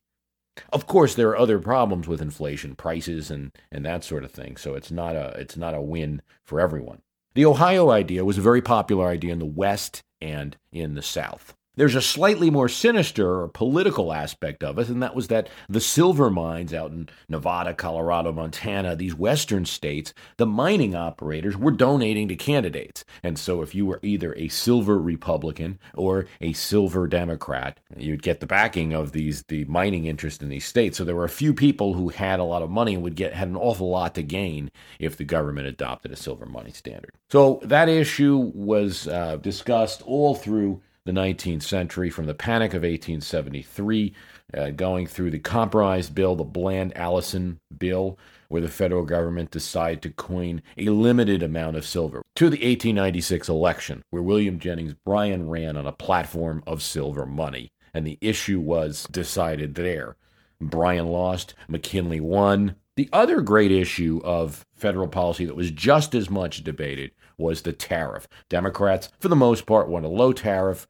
Of 0.74 0.88
course, 0.88 1.13
there 1.13 1.29
are 1.29 1.38
other 1.38 1.59
problems 1.59 2.07
with 2.07 2.21
inflation, 2.21 2.75
prices 2.75 3.29
and, 3.29 3.51
and 3.71 3.86
that 3.86 4.03
sort 4.03 4.24
of 4.24 4.31
thing. 4.31 4.57
So 4.57 4.74
it's 4.74 4.91
not 4.91 5.15
a 5.15 5.36
it's 5.38 5.55
not 5.55 5.75
a 5.75 5.81
win 5.81 6.21
for 6.43 6.59
everyone. 6.59 7.01
The 7.36 7.45
Ohio 7.45 7.91
idea 7.91 8.25
was 8.25 8.38
a 8.38 8.41
very 8.41 8.62
popular 8.62 9.07
idea 9.07 9.33
in 9.33 9.39
the 9.39 9.45
West 9.45 10.01
and 10.19 10.57
in 10.71 10.95
the 10.95 11.03
South. 11.03 11.53
There's 11.77 11.96
a 11.96 12.01
slightly 12.01 12.50
more 12.50 12.67
sinister 12.67 13.41
or 13.41 13.48
political 13.48 14.12
aspect 14.12 14.63
of 14.63 14.79
it, 14.79 14.89
and 14.89 15.01
that 15.03 15.15
was 15.15 15.27
that 15.27 15.48
the 15.69 15.79
silver 15.79 16.31
mines 16.31 16.74
out 16.74 16.89
in 16.89 17.07
Nevada, 17.29 17.75
Colorado, 17.75 18.34
Montana, 18.34 18.96
these 18.96 19.13
western 19.13 19.63
states, 19.65 20.12
the 20.38 20.48
mining 20.48 20.96
operators 20.96 21.55
were 21.55 21.72
donating 21.72 22.27
to 22.29 22.36
candidates. 22.36 23.05
And 23.22 23.38
so 23.38 23.62
if 23.62 23.75
you 23.75 23.86
were 23.86 24.00
either 24.01 24.34
a 24.36 24.48
silver 24.48 24.98
Republican 24.98 25.77
or 25.93 26.25
a 26.41 26.53
silver 26.53 27.07
Democrat, 27.07 27.79
you'd 27.96 28.24
get 28.24 28.39
the 28.39 28.48
backing 28.48 28.93
of 28.93 29.12
these 29.12 29.43
the 29.48 29.65
mining 29.65 30.05
interest 30.05 30.41
in 30.41 30.50
these 30.50 30.65
states. 30.65 30.98
So 30.98 31.05
there 31.05 31.15
were 31.15 31.25
a 31.25 31.29
few 31.29 31.53
people 31.53 31.93
who 31.93 32.10
had 32.10 32.39
a 32.39 32.43
lot 32.43 32.63
of 32.63 32.72
money 32.72 32.96
and 32.96 33.03
would 33.03 33.15
get 33.15 33.34
had 33.34 33.50
an 33.50 33.55
awful 33.55 33.89
lot 33.89 34.15
to 34.15 34.24
gain 34.24 34.72
if 35.00 35.15
the 35.15 35.24
government 35.24 35.67
adopted 35.67 36.12
a 36.12 36.15
silver 36.15 36.48
money 36.48 36.72
standard. 36.72 37.12
So 37.29 37.60
that 37.63 37.88
issue 37.88 38.51
was 38.55 39.07
uh, 39.07 39.38
discussed 39.38 40.01
all 40.01 40.34
through 40.34 40.81
the 41.07 41.13
19th 41.13 41.63
century, 41.63 42.09
from 42.09 42.25
the 42.25 42.35
Panic 42.35 42.71
of 42.73 42.83
1873, 42.83 44.13
uh, 44.53 44.69
going 44.71 45.07
through 45.07 45.31
the 45.31 45.39
Compromise 45.39 46.09
Bill, 46.09 46.35
the 46.35 46.43
Bland 46.43 46.95
Allison 46.95 47.59
Bill, 47.75 48.19
where 48.49 48.61
the 48.61 48.67
federal 48.67 49.03
government 49.03 49.49
decided 49.49 50.01
to 50.01 50.09
coin 50.09 50.61
a 50.77 50.89
limited 50.89 51.41
amount 51.41 51.77
of 51.77 51.85
silver, 51.85 52.21
to 52.35 52.45
the 52.45 52.57
1896 52.57 53.49
election, 53.49 54.03
where 54.09 54.21
William 54.21 54.59
Jennings 54.59 54.95
Bryan 55.05 55.49
ran 55.49 55.77
on 55.77 55.87
a 55.87 55.91
platform 55.91 56.61
of 56.67 56.83
silver 56.83 57.25
money. 57.25 57.71
And 57.93 58.05
the 58.05 58.17
issue 58.21 58.59
was 58.59 59.07
decided 59.09 59.75
there. 59.75 60.17
Bryan 60.59 61.07
lost, 61.07 61.53
McKinley 61.67 62.19
won. 62.19 62.75
The 62.95 63.09
other 63.13 63.41
great 63.41 63.71
issue 63.71 64.21
of 64.23 64.65
federal 64.75 65.07
policy 65.07 65.45
that 65.45 65.55
was 65.55 65.71
just 65.71 66.13
as 66.15 66.29
much 66.29 66.63
debated 66.63 67.11
was 67.37 67.61
the 67.61 67.73
tariff. 67.73 68.27
Democrats, 68.49 69.09
for 69.19 69.27
the 69.29 69.35
most 69.35 69.65
part, 69.65 69.87
wanted 69.87 70.07
a 70.07 70.09
low 70.09 70.33
tariff. 70.33 70.87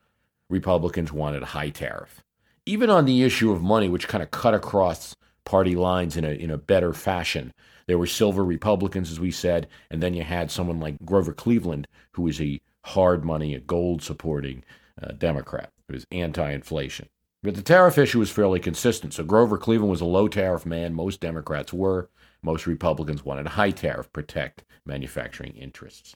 Republicans 0.50 1.12
wanted 1.12 1.44
a 1.44 1.48
high 1.48 1.70
tariff. 1.70 2.24
Even 2.66 2.89
on 2.89 3.06
the 3.06 3.24
issue 3.24 3.51
of 3.51 3.62
money, 3.62 3.89
which 3.89 4.08
kind 4.08 4.24
of 4.24 4.32
cut 4.32 4.54
across 4.54 5.16
party 5.46 5.75
lines 5.75 6.18
in 6.18 6.25
a, 6.25 6.32
in 6.32 6.51
a 6.51 6.58
better 6.58 6.94
fashion, 6.94 7.54
there 7.88 7.98
were 7.98 8.06
silver 8.06 8.44
Republicans, 8.44 9.12
as 9.12 9.20
we 9.20 9.32
said, 9.32 9.68
and 9.89 10.04
then 10.04 10.13
you 10.13 10.24
had 10.24 10.51
someone 10.51 10.80
like 10.80 10.98
Grover 11.06 11.34
Cleveland, 11.34 11.88
who 12.13 12.24
was 12.24 12.42
a 12.42 12.60
hard 12.84 13.24
money, 13.24 13.56
a 13.56 13.60
gold 13.60 14.01
supporting 14.01 14.63
uh, 15.01 15.13
Democrat, 15.13 15.72
who 15.88 15.94
was 15.94 16.06
anti 16.12 16.51
inflation. 16.51 17.08
But 17.44 17.56
the 17.56 17.62
tariff 17.62 17.98
issue 17.98 18.20
was 18.20 18.32
fairly 18.32 18.60
consistent. 18.60 19.13
So 19.13 19.24
Grover 19.24 19.58
Cleveland 19.58 19.92
was 19.92 20.01
a 20.01 20.06
low 20.06 20.27
tariff 20.27 20.66
man. 20.66 20.94
Most 20.94 21.22
Democrats 21.22 21.72
were. 21.72 22.10
Most 22.42 22.68
Republicans 22.68 23.24
wanted 23.24 23.46
a 23.46 23.51
high 23.51 23.72
tariff, 23.72 24.12
protect 24.12 24.63
manufacturing 24.86 25.54
interests. 25.54 26.16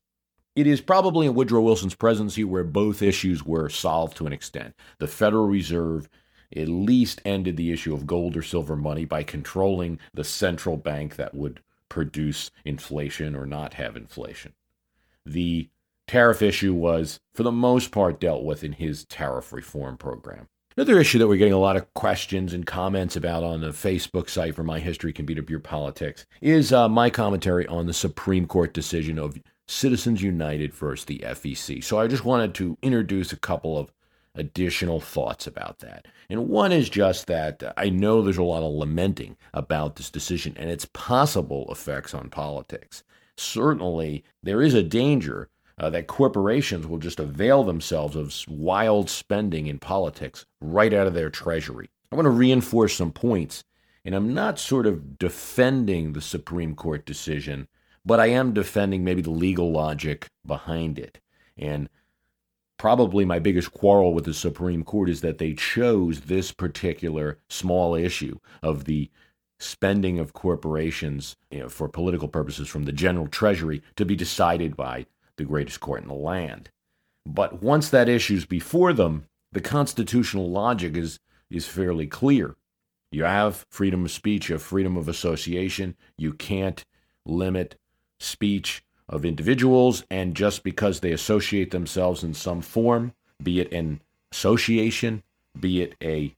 It 0.55 0.67
is 0.67 0.81
probably 0.81 1.27
in 1.27 1.34
Woodrow 1.34 1.62
Wilson's 1.62 1.96
presidency 1.96 2.43
where 2.43 2.65
both 2.65 3.01
issues 3.01 3.46
were 3.46 3.70
solved 3.70 4.17
to 4.17 4.27
an 4.27 4.34
extent. 4.34 4.75
The 5.00 5.08
Federal 5.08 5.48
Reserve 5.48 6.10
at 6.55 6.67
least 6.67 7.22
ended 7.24 7.55
the 7.55 7.72
issue 7.72 7.93
of 7.93 8.05
gold 8.05 8.36
or 8.36 8.41
silver 8.41 8.75
money 8.75 9.05
by 9.05 9.24
controlling 9.24 9.98
the 10.13 10.25
central 10.25 10.75
bank 10.75 11.15
that 11.15 11.34
would 11.34 11.62
produce 11.88 12.51
inflation 12.65 13.34
or 13.34 13.46
not 13.46 13.75
have 13.75 13.96
inflation. 13.96 14.51
The 15.25 15.70
tariff 16.08 16.41
issue 16.41 16.74
was, 16.74 17.22
for 17.34 17.43
the 17.43 17.51
most 17.51 17.91
part, 17.91 18.20
dealt 18.20 18.43
with 18.43 18.63
in 18.65 18.74
his 18.74 19.05
tariff 19.05 19.53
reform 19.53 19.96
program. 19.96 20.48
Another 20.75 21.00
issue 21.00 21.20
that 21.20 21.27
we're 21.27 21.38
getting 21.38 21.53
a 21.53 21.60
lot 21.60 21.77
of 21.77 21.93
questions 21.93 22.53
and 22.53 22.65
comments 22.65 23.15
about 23.15 23.43
on 23.43 23.62
the 23.62 23.70
Facebook 23.70 24.29
site 24.29 24.55
for 24.55 24.63
My 24.63 24.79
History 24.79 25.13
Can 25.13 25.25
Beat 25.25 25.39
Up 25.39 25.50
Your 25.50 25.60
Politics 25.60 26.25
is 26.42 26.74
uh, 26.74 26.90
my 26.90 27.09
commentary 27.09 27.68
on 27.68 27.85
the 27.85 27.94
Supreme 27.94 28.46
Court 28.46 28.74
decision 28.74 29.20
of 29.20 29.37
Citizens 29.72 30.22
United 30.22 30.74
versus 30.74 31.05
the 31.05 31.20
FEC. 31.20 31.81
So 31.81 31.98
I 31.98 32.07
just 32.07 32.25
wanted 32.25 32.53
to 32.55 32.77
introduce 32.81 33.31
a 33.31 33.38
couple 33.38 33.77
of 33.77 33.94
additional 34.36 35.00
thoughts 35.00 35.48
about 35.48 35.79
that. 35.79 36.07
And 36.29 36.50
one 36.50 36.74
is 36.74 36.90
just 36.90 37.27
that 37.27 37.64
I 37.77 37.90
know 37.90 38.22
there's 38.22 38.38
a 38.38 38.44
lot 38.44 38.64
of 38.64 38.74
lamenting 38.74 39.38
about 39.53 39.96
this 39.96 40.10
decision 40.10 40.55
and 40.57 40.70
its 40.70 40.86
possible 40.94 41.68
effects 41.72 42.14
on 42.14 42.29
politics. 42.29 43.03
Certainly, 43.38 44.25
there 44.44 44.62
is 44.62 44.74
a 44.74 44.84
danger 44.84 45.50
uh, 45.77 45.90
that 45.90 46.07
corporations 46.07 46.86
will 46.86 47.00
just 47.00 47.20
avail 47.20 47.64
themselves 47.64 48.18
of 48.18 48.36
wild 48.50 49.10
spending 49.10 49.68
in 49.68 49.79
politics 49.79 50.46
right 50.60 50.94
out 50.94 51.07
of 51.07 51.14
their 51.14 51.29
treasury. 51.29 51.90
I 52.12 52.18
want 52.18 52.25
to 52.25 52.29
reinforce 52.29 52.94
some 52.94 53.14
points, 53.14 53.64
and 54.03 54.16
I'm 54.16 54.34
not 54.34 54.60
sort 54.60 54.86
of 54.86 55.18
defending 55.18 56.12
the 56.12 56.22
Supreme 56.22 56.75
Court 56.75 57.05
decision 57.05 57.70
but 58.05 58.20
I 58.20 58.27
am 58.27 58.53
defending 58.53 59.03
maybe 59.03 59.22
the 59.22 59.29
legal 59.29 59.72
logic 59.72 60.27
behind 60.46 60.98
it. 60.98 61.20
And 61.57 61.90
probably 62.77 63.25
my 63.25 63.40
biggest 63.40 63.72
quarrel 63.74 64.14
with 64.14 64.25
the 64.25 64.33
Supreme 64.33 64.83
Court 64.83 65.09
is 65.09 65.22
that 65.22 65.37
they 65.37 65.53
chose 65.53 66.22
this 66.22 66.51
particular 66.51 67.37
small 67.48 67.96
issue 67.96 68.40
of 68.64 68.85
the 68.85 69.09
spending 69.59 70.18
of 70.18 70.33
corporations 70.33 71.35
you 71.51 71.59
know, 71.59 71.70
for 71.70 71.87
political 71.87 72.27
purposes 72.27 72.68
from 72.68 72.83
the 72.83 72.92
general 72.92 73.27
treasury 73.27 73.83
to 73.96 74.05
be 74.05 74.16
decided 74.16 74.75
by 74.75 75.05
the 75.37 75.44
greatest 75.44 75.79
court 75.79 76.01
in 76.01 76.07
the 76.07 76.14
land. 76.16 76.70
But 77.25 77.61
once 77.61 77.90
that 77.90 78.09
issue's 78.09 78.46
before 78.46 78.94
them, 78.94 79.25
the 79.51 79.61
constitutional 79.61 80.50
logic 80.50 80.98
is 80.98 81.20
is 81.50 81.68
fairly 81.68 82.07
clear. 82.07 82.55
You 83.11 83.25
have 83.25 83.66
freedom 83.70 84.05
of 84.05 84.11
speech, 84.11 84.50
you 84.50 84.53
have 84.53 84.64
freedom 84.64 84.96
of 84.96 85.09
association. 85.09 85.96
You 86.18 86.33
can't 86.33 86.83
limit 87.25 87.75
speech 88.22 88.84
of 89.10 89.25
individuals, 89.25 90.03
and 90.10 90.36
just 90.36 90.64
because 90.64 91.00
they 91.00 91.12
associate 91.12 91.72
themselves 91.72 92.24
in 92.24 92.34
some 92.34 92.62
form, 92.62 93.14
be 93.42 93.60
it 93.60 93.72
an 93.74 94.00
association, 94.31 95.24
be 95.60 95.81
it 95.81 95.96
a 96.01 96.36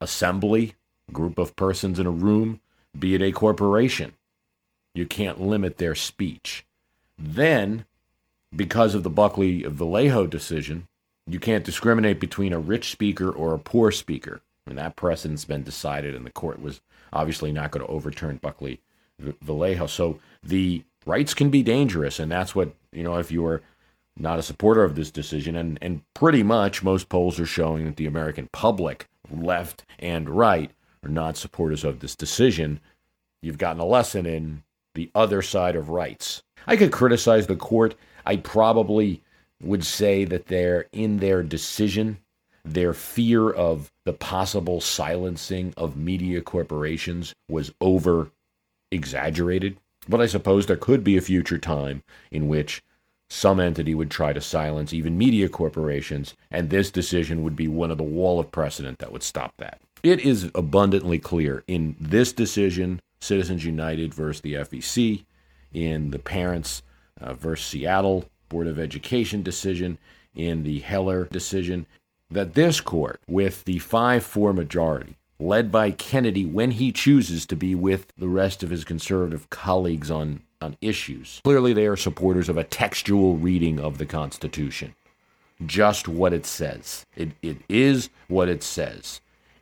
assembly, 0.00 0.74
group 1.12 1.38
of 1.38 1.56
persons 1.56 1.98
in 1.98 2.06
a 2.06 2.10
room, 2.10 2.60
be 2.98 3.14
it 3.14 3.22
a 3.22 3.32
corporation, 3.32 4.12
you 4.94 5.06
can't 5.06 5.40
limit 5.40 5.78
their 5.78 5.94
speech. 5.94 6.64
Then, 7.18 7.84
because 8.54 8.94
of 8.94 9.02
the 9.02 9.10
Buckley 9.10 9.62
Valeo 9.62 10.28
decision, 10.28 10.86
you 11.26 11.40
can't 11.40 11.64
discriminate 11.64 12.20
between 12.20 12.52
a 12.52 12.58
rich 12.58 12.90
speaker 12.90 13.30
or 13.30 13.54
a 13.54 13.58
poor 13.58 13.90
speaker. 13.90 14.40
And 14.66 14.78
that 14.78 14.96
precedent's 14.96 15.44
been 15.44 15.62
decided, 15.62 16.14
and 16.14 16.24
the 16.24 16.30
court 16.30 16.60
was 16.60 16.80
obviously 17.12 17.52
not 17.52 17.70
going 17.70 17.84
to 17.84 17.92
overturn 17.92 18.38
Buckley 18.38 18.80
Valeo. 19.20 19.88
So 19.88 20.20
the 20.42 20.84
rights 21.06 21.34
can 21.34 21.50
be 21.50 21.62
dangerous, 21.62 22.18
and 22.18 22.30
that's 22.30 22.54
what 22.54 22.74
you 22.92 23.02
know. 23.02 23.16
If 23.16 23.30
you 23.30 23.44
are 23.46 23.62
not 24.16 24.38
a 24.38 24.42
supporter 24.42 24.84
of 24.84 24.94
this 24.94 25.10
decision, 25.10 25.56
and 25.56 25.78
and 25.82 26.02
pretty 26.14 26.42
much 26.42 26.82
most 26.82 27.08
polls 27.08 27.38
are 27.40 27.46
showing 27.46 27.84
that 27.84 27.96
the 27.96 28.06
American 28.06 28.48
public, 28.52 29.08
left 29.30 29.84
and 29.98 30.28
right, 30.28 30.70
are 31.04 31.10
not 31.10 31.36
supporters 31.36 31.84
of 31.84 32.00
this 32.00 32.16
decision. 32.16 32.80
You've 33.42 33.58
gotten 33.58 33.80
a 33.80 33.86
lesson 33.86 34.26
in 34.26 34.62
the 34.94 35.10
other 35.14 35.42
side 35.42 35.76
of 35.76 35.90
rights. 35.90 36.42
I 36.66 36.76
could 36.76 36.92
criticize 36.92 37.46
the 37.46 37.56
court. 37.56 37.94
I 38.24 38.36
probably 38.36 39.22
would 39.62 39.84
say 39.84 40.24
that 40.24 40.46
they're 40.46 40.86
in 40.92 41.18
their 41.18 41.42
decision, 41.42 42.18
their 42.64 42.94
fear 42.94 43.50
of 43.50 43.90
the 44.04 44.12
possible 44.12 44.80
silencing 44.80 45.74
of 45.76 45.96
media 45.96 46.40
corporations 46.40 47.34
was 47.48 47.72
over 47.80 48.30
exaggerated. 48.90 49.76
But 50.08 50.20
I 50.20 50.26
suppose 50.26 50.66
there 50.66 50.76
could 50.76 51.02
be 51.02 51.16
a 51.16 51.22
future 51.22 51.58
time 51.58 52.02
in 52.30 52.48
which 52.48 52.82
some 53.28 53.58
entity 53.58 53.94
would 53.94 54.10
try 54.10 54.32
to 54.32 54.40
silence 54.40 54.92
even 54.92 55.18
media 55.18 55.48
corporations, 55.48 56.34
and 56.50 56.70
this 56.70 56.90
decision 56.90 57.42
would 57.42 57.56
be 57.56 57.68
one 57.68 57.90
of 57.90 57.98
the 57.98 58.04
wall 58.04 58.38
of 58.38 58.52
precedent 58.52 58.98
that 58.98 59.12
would 59.12 59.22
stop 59.22 59.54
that. 59.56 59.80
It 60.02 60.20
is 60.20 60.50
abundantly 60.54 61.18
clear 61.18 61.64
in 61.66 61.96
this 61.98 62.32
decision, 62.32 63.00
Citizens 63.20 63.64
United 63.64 64.12
versus 64.12 64.42
the 64.42 64.54
FEC, 64.54 65.24
in 65.72 66.10
the 66.10 66.18
Parents 66.18 66.82
uh, 67.20 67.32
versus 67.32 67.66
Seattle 67.66 68.26
Board 68.48 68.66
of 68.66 68.78
Education 68.78 69.42
decision, 69.42 69.98
in 70.34 70.62
the 70.62 70.80
Heller 70.80 71.24
decision, 71.32 71.86
that 72.30 72.54
this 72.54 72.80
court, 72.80 73.20
with 73.26 73.64
the 73.64 73.78
5 73.78 74.24
4 74.24 74.52
majority, 74.52 75.16
led 75.38 75.72
by 75.72 75.90
Kennedy 75.90 76.44
when 76.44 76.72
he 76.72 76.92
chooses 76.92 77.46
to 77.46 77.56
be 77.56 77.74
with 77.74 78.06
the 78.16 78.28
rest 78.28 78.62
of 78.62 78.70
his 78.70 78.84
conservative 78.84 79.50
colleagues 79.50 80.10
on, 80.10 80.42
on 80.60 80.76
issues. 80.80 81.40
Clearly, 81.44 81.72
they 81.72 81.86
are 81.86 81.96
supporters 81.96 82.48
of 82.48 82.56
a 82.56 82.64
textual 82.64 83.36
reading 83.36 83.80
of 83.80 83.98
the 83.98 84.06
Constitution. 84.06 84.94
Just 85.64 86.08
what 86.08 86.32
it 86.32 86.46
says. 86.46 87.04
It, 87.16 87.32
it 87.42 87.58
is 87.68 88.10
what 88.28 88.48
it 88.48 88.62
says. 88.62 89.20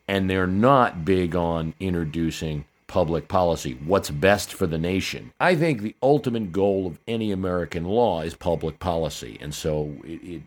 And 0.09 0.29
they're 0.29 0.47
not 0.47 1.05
big 1.05 1.37
on 1.37 1.75
introducing 1.81 2.65
public 2.93 3.27
policy, 3.27 3.79
what's 3.87 4.11
best 4.11 4.53
for 4.53 4.67
the 4.67 4.77
nation. 4.77 5.33
I 5.41 5.55
think 5.55 5.81
the 5.81 5.97
ultimate 6.03 6.53
goal 6.53 6.87
of 6.87 6.99
any 7.09 7.33
American 7.33 7.85
law 7.85 8.21
is 8.21 8.35
public 8.35 8.79
policy. 8.81 9.39
And 9.41 9.55
so 9.55 9.95
it, 10.05 10.23
it 10.23 10.43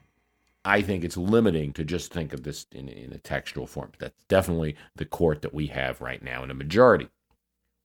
I 0.66 0.82
think 0.82 1.04
it's 1.04 1.16
limiting 1.16 1.74
to 1.74 1.86
just 1.86 2.12
think 2.12 2.34
of 2.34 2.42
this 2.42 2.66
in, 2.72 2.90
in 2.90 3.14
a 3.14 3.20
textual 3.20 3.68
form. 3.68 3.92
That's 4.00 4.24
definitely 4.28 4.76
the 4.96 5.06
court 5.06 5.44
that 5.44 5.54
we 5.54 5.68
have 5.68 6.02
right 6.02 6.22
now 6.22 6.44
in 6.44 6.50
a 6.50 6.56
majority. 6.56 7.08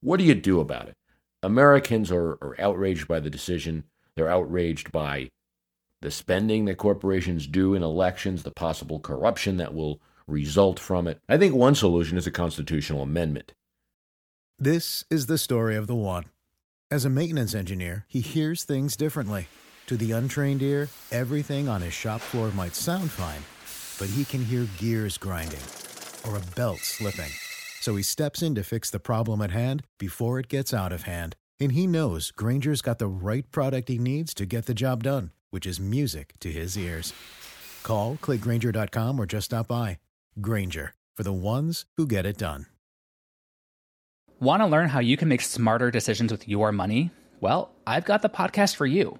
What 0.01 0.17
do 0.17 0.23
you 0.23 0.33
do 0.33 0.59
about 0.59 0.89
it? 0.89 0.97
Americans 1.43 2.11
are, 2.11 2.31
are 2.41 2.55
outraged 2.59 3.07
by 3.07 3.19
the 3.19 3.29
decision. 3.29 3.83
They're 4.15 4.29
outraged 4.29 4.91
by 4.91 5.29
the 6.01 6.09
spending 6.09 6.65
that 6.65 6.77
corporations 6.77 7.45
do 7.45 7.75
in 7.75 7.83
elections, 7.83 8.41
the 8.41 8.51
possible 8.51 8.99
corruption 8.99 9.57
that 9.57 9.75
will 9.75 10.01
result 10.27 10.79
from 10.79 11.07
it. 11.07 11.21
I 11.29 11.37
think 11.37 11.53
one 11.53 11.75
solution 11.75 12.17
is 12.17 12.25
a 12.25 12.31
constitutional 12.31 13.03
amendment. 13.03 13.53
This 14.57 15.05
is 15.11 15.27
the 15.27 15.37
story 15.37 15.75
of 15.75 15.85
the 15.85 15.95
one. 15.95 16.25
As 16.89 17.05
a 17.05 17.09
maintenance 17.09 17.53
engineer, 17.53 18.05
he 18.07 18.21
hears 18.21 18.63
things 18.63 18.95
differently. 18.95 19.47
To 19.91 19.97
the 19.97 20.13
untrained 20.13 20.61
ear, 20.61 20.87
everything 21.11 21.67
on 21.67 21.81
his 21.81 21.91
shop 21.91 22.21
floor 22.21 22.49
might 22.51 22.75
sound 22.75 23.11
fine, 23.11 23.43
but 23.99 24.07
he 24.15 24.23
can 24.23 24.41
hear 24.41 24.65
gears 24.77 25.17
grinding 25.17 25.59
or 26.25 26.37
a 26.37 26.55
belt 26.55 26.79
slipping. 26.79 27.29
So 27.81 27.97
he 27.97 28.01
steps 28.01 28.41
in 28.41 28.55
to 28.55 28.63
fix 28.63 28.89
the 28.89 29.01
problem 29.01 29.41
at 29.41 29.51
hand 29.51 29.83
before 29.99 30.39
it 30.39 30.47
gets 30.47 30.73
out 30.73 30.93
of 30.93 31.03
hand. 31.03 31.35
And 31.59 31.73
he 31.73 31.87
knows 31.87 32.31
Grainger's 32.31 32.81
got 32.81 32.99
the 32.99 33.07
right 33.09 33.43
product 33.51 33.89
he 33.89 33.97
needs 33.97 34.33
to 34.35 34.45
get 34.45 34.65
the 34.65 34.73
job 34.73 35.03
done, 35.03 35.31
which 35.49 35.65
is 35.65 35.77
music 35.77 36.35
to 36.39 36.49
his 36.49 36.77
ears. 36.77 37.11
Call, 37.83 38.15
clickgrainger.com, 38.15 39.19
or 39.19 39.25
just 39.25 39.47
stop 39.47 39.67
by. 39.67 39.97
Grainger, 40.39 40.93
for 41.17 41.23
the 41.23 41.33
ones 41.33 41.85
who 41.97 42.07
get 42.07 42.25
it 42.25 42.37
done. 42.37 42.65
Want 44.39 44.61
to 44.61 44.67
learn 44.67 44.87
how 44.87 45.01
you 45.01 45.17
can 45.17 45.27
make 45.27 45.41
smarter 45.41 45.91
decisions 45.91 46.31
with 46.31 46.47
your 46.47 46.71
money? 46.71 47.11
Well, 47.41 47.73
I've 47.85 48.05
got 48.05 48.21
the 48.21 48.29
podcast 48.29 48.77
for 48.77 48.85
you. 48.85 49.19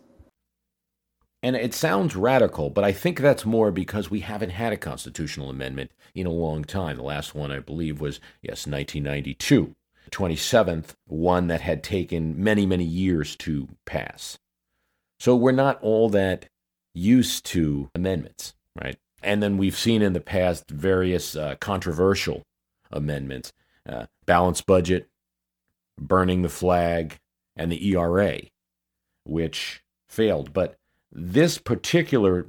And 1.43 1.55
it 1.55 1.73
sounds 1.73 2.15
radical, 2.15 2.69
but 2.69 2.83
I 2.83 2.91
think 2.91 3.19
that's 3.19 3.45
more 3.45 3.71
because 3.71 4.11
we 4.11 4.19
haven't 4.19 4.51
had 4.51 4.73
a 4.73 4.77
constitutional 4.77 5.49
amendment 5.49 5.91
in 6.13 6.27
a 6.27 6.31
long 6.31 6.63
time. 6.63 6.97
The 6.97 7.03
last 7.03 7.33
one, 7.33 7.51
I 7.51 7.59
believe, 7.59 7.99
was, 7.99 8.19
yes, 8.43 8.67
1992, 8.67 9.75
27th, 10.11 10.93
one 11.07 11.47
that 11.47 11.61
had 11.61 11.83
taken 11.83 12.43
many, 12.43 12.65
many 12.65 12.83
years 12.83 13.35
to 13.37 13.67
pass. 13.85 14.37
So 15.19 15.35
we're 15.35 15.51
not 15.51 15.81
all 15.81 16.09
that 16.09 16.47
used 16.93 17.45
to 17.47 17.89
amendments, 17.95 18.53
right? 18.79 18.97
And 19.23 19.41
then 19.41 19.57
we've 19.57 19.77
seen 19.77 20.01
in 20.01 20.13
the 20.13 20.21
past 20.21 20.69
various 20.69 21.35
uh, 21.35 21.55
controversial 21.59 22.43
amendments 22.91 23.51
uh, 23.87 24.05
balanced 24.25 24.65
budget, 24.65 25.09
burning 25.99 26.41
the 26.41 26.49
flag, 26.49 27.19
and 27.55 27.71
the 27.71 27.89
ERA, 27.89 28.39
which 29.23 29.81
failed. 30.07 30.53
But 30.53 30.75
this 31.11 31.57
particular 31.57 32.47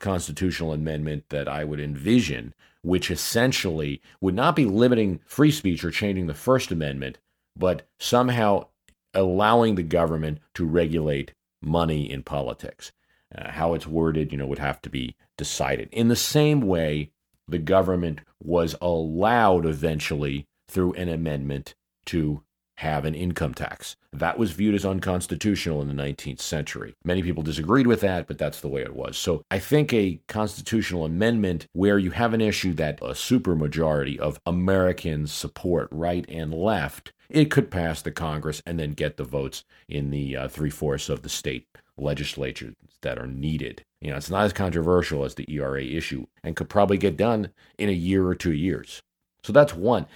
constitutional 0.00 0.72
amendment 0.72 1.24
that 1.30 1.48
I 1.48 1.64
would 1.64 1.80
envision, 1.80 2.54
which 2.82 3.10
essentially 3.10 4.00
would 4.20 4.34
not 4.34 4.56
be 4.56 4.66
limiting 4.66 5.20
free 5.26 5.50
speech 5.50 5.84
or 5.84 5.90
changing 5.90 6.26
the 6.26 6.34
First 6.34 6.70
Amendment, 6.70 7.18
but 7.56 7.86
somehow 7.98 8.66
allowing 9.14 9.74
the 9.74 9.82
government 9.82 10.38
to 10.54 10.66
regulate 10.66 11.32
money 11.62 12.10
in 12.10 12.22
politics. 12.22 12.92
Uh, 13.34 13.50
how 13.50 13.74
it's 13.74 13.86
worded, 13.86 14.30
you 14.30 14.38
know, 14.38 14.46
would 14.46 14.58
have 14.58 14.80
to 14.82 14.90
be 14.90 15.16
decided. 15.36 15.88
In 15.90 16.08
the 16.08 16.16
same 16.16 16.60
way, 16.60 17.10
the 17.48 17.58
government 17.58 18.20
was 18.42 18.76
allowed 18.80 19.66
eventually 19.66 20.46
through 20.68 20.92
an 20.94 21.08
amendment 21.08 21.74
to 22.06 22.42
have 22.76 23.04
an 23.04 23.14
income 23.14 23.54
tax. 23.54 23.96
That 24.12 24.38
was 24.38 24.52
viewed 24.52 24.74
as 24.74 24.84
unconstitutional 24.84 25.80
in 25.82 25.88
the 25.88 26.02
19th 26.02 26.40
century. 26.40 26.94
Many 27.04 27.22
people 27.22 27.42
disagreed 27.42 27.86
with 27.86 28.00
that, 28.00 28.26
but 28.26 28.38
that's 28.38 28.60
the 28.60 28.68
way 28.68 28.82
it 28.82 28.94
was. 28.94 29.16
So 29.16 29.42
I 29.50 29.58
think 29.58 29.92
a 29.92 30.20
constitutional 30.28 31.04
amendment 31.04 31.66
where 31.72 31.98
you 31.98 32.10
have 32.12 32.34
an 32.34 32.40
issue 32.40 32.72
that 32.74 33.00
a 33.00 33.10
supermajority 33.10 34.18
of 34.18 34.40
Americans 34.46 35.32
support, 35.32 35.88
right 35.90 36.24
and 36.28 36.52
left, 36.52 37.12
it 37.28 37.50
could 37.50 37.70
pass 37.70 38.02
the 38.02 38.10
Congress 38.10 38.62
and 38.66 38.78
then 38.78 38.92
get 38.92 39.16
the 39.16 39.24
votes 39.24 39.64
in 39.88 40.10
the 40.10 40.36
uh, 40.36 40.48
three 40.48 40.70
fourths 40.70 41.08
of 41.08 41.22
the 41.22 41.28
state 41.28 41.66
legislatures 41.96 42.74
that 43.02 43.18
are 43.18 43.26
needed. 43.26 43.82
You 44.00 44.10
know, 44.10 44.16
it's 44.16 44.30
not 44.30 44.44
as 44.44 44.52
controversial 44.52 45.24
as 45.24 45.34
the 45.34 45.46
ERA 45.48 45.82
issue 45.82 46.26
and 46.42 46.56
could 46.56 46.68
probably 46.68 46.98
get 46.98 47.16
done 47.16 47.50
in 47.78 47.88
a 47.88 47.92
year 47.92 48.26
or 48.26 48.34
two 48.34 48.52
years. 48.52 49.00
So 49.42 49.52
that's 49.52 49.74
one 49.74 50.06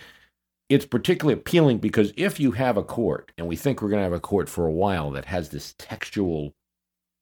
it's 0.68 0.86
particularly 0.86 1.38
appealing 1.38 1.78
because 1.78 2.12
if 2.16 2.38
you 2.38 2.52
have 2.52 2.76
a 2.76 2.82
court, 2.82 3.32
and 3.38 3.46
we 3.46 3.56
think 3.56 3.80
we're 3.80 3.88
going 3.88 4.00
to 4.00 4.04
have 4.04 4.12
a 4.12 4.20
court 4.20 4.48
for 4.48 4.66
a 4.66 4.72
while 4.72 5.10
that 5.12 5.26
has 5.26 5.48
this 5.48 5.74
textual 5.78 6.54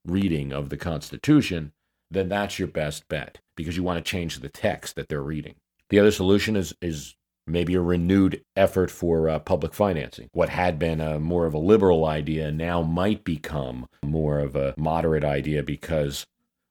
reading 0.04 0.52
of 0.52 0.68
the 0.68 0.76
Constitution, 0.76 1.72
then 2.10 2.28
that's 2.28 2.58
your 2.58 2.68
best 2.68 3.08
bet 3.08 3.38
because 3.56 3.76
you 3.76 3.82
want 3.82 4.04
to 4.04 4.10
change 4.10 4.38
the 4.38 4.48
text 4.48 4.96
that 4.96 5.08
they're 5.08 5.22
reading. 5.22 5.54
The 5.90 5.98
other 5.98 6.10
solution 6.10 6.56
is 6.56 6.74
is 6.80 7.14
maybe 7.46 7.74
a 7.74 7.80
renewed 7.80 8.42
effort 8.56 8.90
for 8.90 9.28
uh, 9.28 9.38
public 9.38 9.72
financing. 9.72 10.28
What 10.32 10.48
had 10.48 10.80
been 10.80 11.00
a 11.00 11.20
more 11.20 11.46
of 11.46 11.54
a 11.54 11.58
liberal 11.58 12.04
idea 12.04 12.50
now 12.50 12.82
might 12.82 13.22
become 13.22 13.86
more 14.04 14.40
of 14.40 14.56
a 14.56 14.74
moderate 14.76 15.24
idea 15.24 15.62
because 15.62 16.26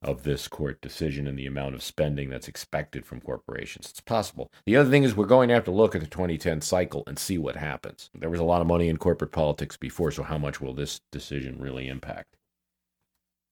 of 0.05 0.23
this 0.23 0.47
court 0.47 0.79
decision 0.81 1.25
and 1.27 1.37
the 1.37 1.47
amount 1.47 1.73
of 1.73 1.81
spending 1.81 2.29
that's 2.29 2.47
expected 2.47 3.05
from 3.05 3.19
corporations. 3.19 3.89
It's 3.89 3.99
possible. 3.99 4.51
The 4.65 4.75
other 4.75 4.89
thing 4.89 5.03
is 5.03 5.15
we're 5.15 5.25
going 5.25 5.47
to 5.49 5.55
have 5.55 5.65
to 5.65 5.71
look 5.71 5.95
at 5.95 6.01
the 6.01 6.07
2010 6.07 6.61
cycle 6.61 7.03
and 7.07 7.17
see 7.17 7.39
what 7.39 7.55
happens. 7.55 8.11
There 8.13 8.29
was 8.29 8.39
a 8.39 8.43
lot 8.43 8.61
of 8.61 8.67
money 8.67 8.87
in 8.87 8.97
corporate 8.97 9.31
politics 9.31 9.77
before, 9.77 10.11
so 10.11 10.21
how 10.21 10.37
much 10.37 10.61
will 10.61 10.75
this 10.75 11.01
decision 11.11 11.57
really 11.59 11.87
impact? 11.87 12.37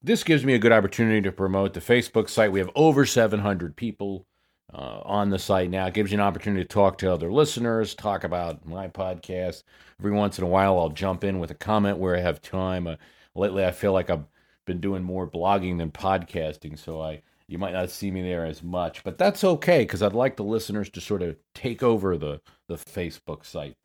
This 0.02 0.24
gives 0.24 0.46
me 0.46 0.54
a 0.54 0.60
good 0.60 0.72
opportunity 0.72 1.22
to 1.22 1.32
promote 1.32 1.74
the 1.74 1.80
Facebook 1.80 2.30
site. 2.30 2.52
We 2.52 2.60
have 2.60 2.70
over 2.76 3.06
700 3.06 3.76
people 3.76 4.28
uh, 4.72 5.00
on 5.04 5.32
the 5.32 5.40
site 5.40 5.72
now. 5.72 5.88
It 5.88 5.96
gives 5.96 6.12
you 6.12 6.18
an 6.18 6.24
opportunity 6.24 6.64
to 6.64 6.68
talk 6.68 7.00
to 7.00 7.12
other 7.12 7.32
listeners, 7.32 7.96
talk 7.96 8.24
about 8.24 8.64
my 8.66 8.88
podcast. 8.90 9.64
Every 10.00 10.12
once 10.12 10.38
in 10.38 10.44
a 10.44 10.48
while, 10.48 10.78
I'll 10.78 10.90
jump 10.90 11.24
in 11.24 11.40
with 11.40 11.50
a 11.50 11.56
comment 11.56 11.98
where 11.98 12.16
I 12.16 12.20
have 12.20 12.42
time. 12.42 12.86
Uh, 12.86 12.96
lately, 13.34 13.66
I 13.66 13.72
feel 13.72 13.94
like 13.94 14.10
I'm 14.10 14.28
been 14.66 14.80
doing 14.80 15.04
more 15.04 15.30
blogging 15.30 15.78
than 15.78 15.92
podcasting, 15.92 16.78
so 16.78 17.02
I 17.02 17.22
you 17.48 17.58
might 17.58 17.74
not 17.74 17.90
see 17.90 18.10
me 18.10 18.22
there 18.22 18.46
as 18.46 18.64
much, 18.64 19.04
but 19.04 19.18
that's 19.18 19.44
okay 19.44 19.80
because 19.80 20.02
I'd 20.02 20.14
like 20.14 20.38
the 20.38 20.44
listeners 20.44 20.90
to 20.92 21.02
sort 21.02 21.22
of 21.22 21.36
take 21.54 21.84
over 21.84 22.18
the 22.18 22.42
the 22.68 22.76
Facebook 22.76 23.46
site. 23.46 23.76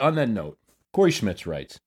On 0.00 0.14
that 0.14 0.28
note, 0.28 0.58
Corey 0.92 1.10
Schmitz 1.10 1.46
writes, 1.46 1.80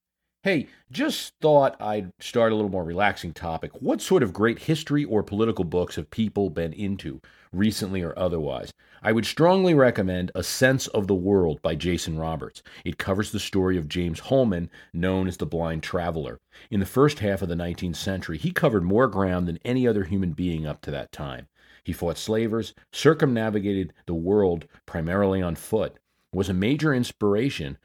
Hey, 0.43 0.69
just 0.91 1.35
thought 1.39 1.79
I'd 1.79 2.13
start 2.19 2.51
a 2.51 2.55
little 2.55 2.71
more 2.71 2.83
relaxing 2.83 3.31
topic. 3.31 3.79
What 3.79 4.01
sort 4.01 4.23
of 4.23 4.33
great 4.33 4.57
history 4.57 5.05
or 5.05 5.21
political 5.21 5.63
books 5.63 5.97
have 5.97 6.09
people 6.09 6.49
been 6.49 6.73
into, 6.73 7.21
recently 7.53 8.01
or 8.01 8.17
otherwise? 8.17 8.73
I 9.03 9.11
would 9.11 9.27
strongly 9.27 9.75
recommend 9.75 10.31
A 10.33 10.41
Sense 10.41 10.87
of 10.87 11.05
the 11.05 11.13
World 11.13 11.61
by 11.61 11.75
Jason 11.75 12.17
Roberts. 12.17 12.63
It 12.83 12.97
covers 12.97 13.31
the 13.31 13.39
story 13.39 13.77
of 13.77 13.87
James 13.87 14.19
Holman, 14.19 14.71
known 14.93 15.27
as 15.27 15.37
the 15.37 15.45
Blind 15.45 15.83
Traveler. 15.83 16.39
In 16.71 16.79
the 16.79 16.87
first 16.87 17.19
half 17.19 17.43
of 17.43 17.49
the 17.49 17.53
19th 17.53 17.97
century, 17.97 18.39
he 18.39 18.49
covered 18.49 18.83
more 18.83 19.07
ground 19.07 19.47
than 19.47 19.59
any 19.63 19.87
other 19.87 20.05
human 20.05 20.31
being 20.31 20.65
up 20.65 20.81
to 20.81 20.89
that 20.89 21.11
time. 21.11 21.49
He 21.83 21.93
fought 21.93 22.17
slavers, 22.17 22.73
circumnavigated 22.91 23.93
the 24.07 24.15
world 24.15 24.65
primarily 24.87 25.39
on 25.39 25.53
foot, 25.53 25.99
was 26.33 26.49
a 26.49 26.53
major 26.55 26.95
inspiration 26.95 27.77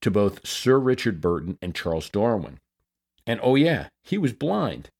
to 0.00 0.10
both 0.10 0.46
Sir 0.46 0.78
Richard 0.78 1.20
Burton 1.20 1.58
and 1.60 1.74
Charles 1.74 2.08
Darwin. 2.08 2.58
And 3.26 3.40
oh, 3.42 3.54
yeah, 3.54 3.88
he 4.02 4.16
was 4.18 4.32
blind. 4.32 4.90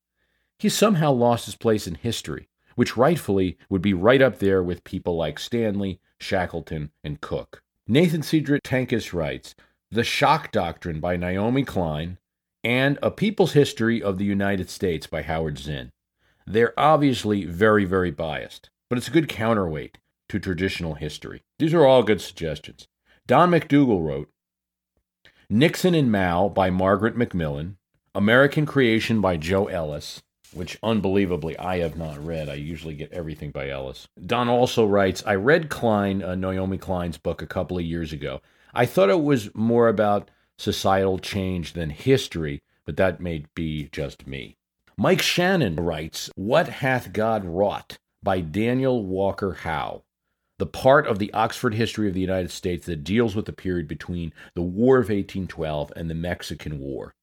He 0.59 0.69
somehow 0.69 1.13
lost 1.13 1.47
his 1.47 1.57
place 1.57 1.87
in 1.87 1.95
history, 1.95 2.49
which 2.75 2.97
rightfully 2.97 3.57
would 3.69 3.83
be 3.83 3.95
right 3.95 4.21
up 4.21 4.39
there 4.39 4.63
with 4.63 4.85
people 4.85 5.17
like 5.17 5.39
Stanley, 5.39 6.01
Shackleton, 6.19 6.91
and 7.05 7.21
Cook. 7.21 7.63
Nathan 7.87 8.23
Cedric 8.23 8.63
Tankis 8.63 9.13
writes 9.13 9.55
The 9.91 10.05
Shock 10.05 10.53
Doctrine 10.53 11.01
by 11.01 11.17
Naomi 11.17 11.65
Klein 11.65 12.19
and 12.63 12.99
A 13.03 13.11
People's 13.11 13.53
History 13.53 14.03
of 14.03 14.19
the 14.19 14.25
United 14.25 14.69
States 14.69 15.07
by 15.07 15.23
Howard 15.23 15.59
Zinn. 15.59 15.91
They're 16.47 16.79
obviously 16.79 17.45
very, 17.45 17.85
very 17.85 18.11
biased, 18.11 18.69
but 18.91 18.99
it's 18.99 19.09
a 19.09 19.13
good 19.13 19.29
counterweight 19.29 19.99
to 20.29 20.39
traditional 20.39 20.95
history. 20.95 21.43
These 21.59 21.73
are 21.73 21.87
all 21.87 22.03
good 22.03 22.21
suggestions. 22.21 22.89
Don 23.27 23.51
McDougall 23.51 24.05
wrote 24.05 24.29
Nixon 25.51 25.95
and 25.95 26.13
Mao 26.13 26.51
by 26.51 26.69
Margaret 26.69 27.17
Macmillan, 27.17 27.79
American 28.15 28.67
Creation 28.67 29.23
by 29.23 29.39
Joe 29.39 29.65
Ellis, 29.65 30.21
which 30.53 30.79
unbelievably 30.83 31.59
I 31.59 31.79
have 31.79 31.97
not 31.97 32.23
read. 32.23 32.51
I 32.51 32.55
usually 32.55 32.95
get 32.95 33.13
everything 33.13 33.51
by 33.51 33.71
Ellis. 33.71 34.09
Don 34.27 34.51
also 34.51 34.85
writes 34.85 35.23
I 35.25 35.37
read 35.37 35.71
Klein, 35.71 36.23
uh, 36.23 36.35
Naomi 36.35 36.77
Klein's 36.77 37.17
book, 37.17 37.41
a 37.41 37.47
couple 37.47 37.79
of 37.79 37.85
years 37.85 38.13
ago. 38.13 38.43
I 38.75 38.85
thought 38.85 39.09
it 39.09 39.23
was 39.23 39.49
more 39.55 39.89
about 39.89 40.31
societal 40.59 41.19
change 41.19 41.73
than 41.73 41.89
history, 41.89 42.63
but 42.85 42.99
that 42.99 43.19
may 43.19 43.47
be 43.55 43.89
just 43.91 44.27
me. 44.27 44.59
Mike 44.99 45.23
Shannon 45.23 45.77
writes 45.77 46.31
What 46.35 46.69
Hath 46.69 47.15
God 47.15 47.47
Wrought 47.47 47.97
by 48.23 48.43
Daniel 48.43 49.03
Walker 49.03 49.55
Howe 49.55 50.03
the 50.59 50.67
part 50.67 51.07
of 51.07 51.19
the 51.19 51.33
Oxford 51.33 51.75
history 51.75 52.09
of 52.09 52.15
the 52.15 52.21
United 52.21 52.51
States 52.51 52.87
that 52.87 53.05
deals 53.05 53.35
with 53.35 53.47
the 53.47 53.53
period 53.53 53.87
between 53.87 54.33
the 54.55 54.63
War 54.63 54.97
of 54.97 55.09
1812 55.09 55.93
and 55.97 56.11
the 56.11 56.15
Mexican 56.15 56.81
War. 56.81 57.15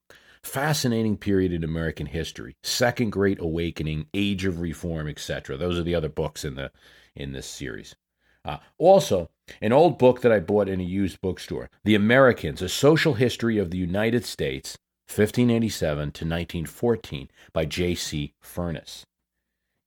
Fascinating 0.42 1.18
period 1.18 1.52
in 1.52 1.64
American 1.64 2.06
history. 2.06 2.56
Second 2.64 3.12
Great 3.12 3.40
Awakening, 3.40 4.08
Age 4.14 4.46
of 4.46 4.62
Reform, 4.62 5.08
etc. 5.08 5.58
Those 5.58 5.78
are 5.78 5.84
the 5.84 5.96
other 5.96 6.10
books 6.10 6.46
in 6.46 6.56
the 6.56 6.72
in 7.16 7.32
this 7.32 7.48
series. 7.48 7.96
Uh, 8.44 8.58
also, 8.78 9.30
an 9.60 9.74
old 9.74 9.98
book 9.98 10.22
that 10.22 10.32
I 10.32 10.40
bought 10.40 10.70
in 10.70 10.80
a 10.80 10.84
used 10.84 11.20
bookstore, 11.20 11.70
The 11.84 11.96
Americans: 11.96 12.62
A 12.62 12.70
Social 12.70 13.16
History 13.16 13.58
of 13.58 13.72
the 13.72 13.80
United 13.80 14.24
States, 14.24 14.78
1587 15.08 15.98
to 15.98 16.26
1914, 16.26 17.30
by 17.52 17.66
J.C. 17.66 18.34
Furnas 18.44 19.04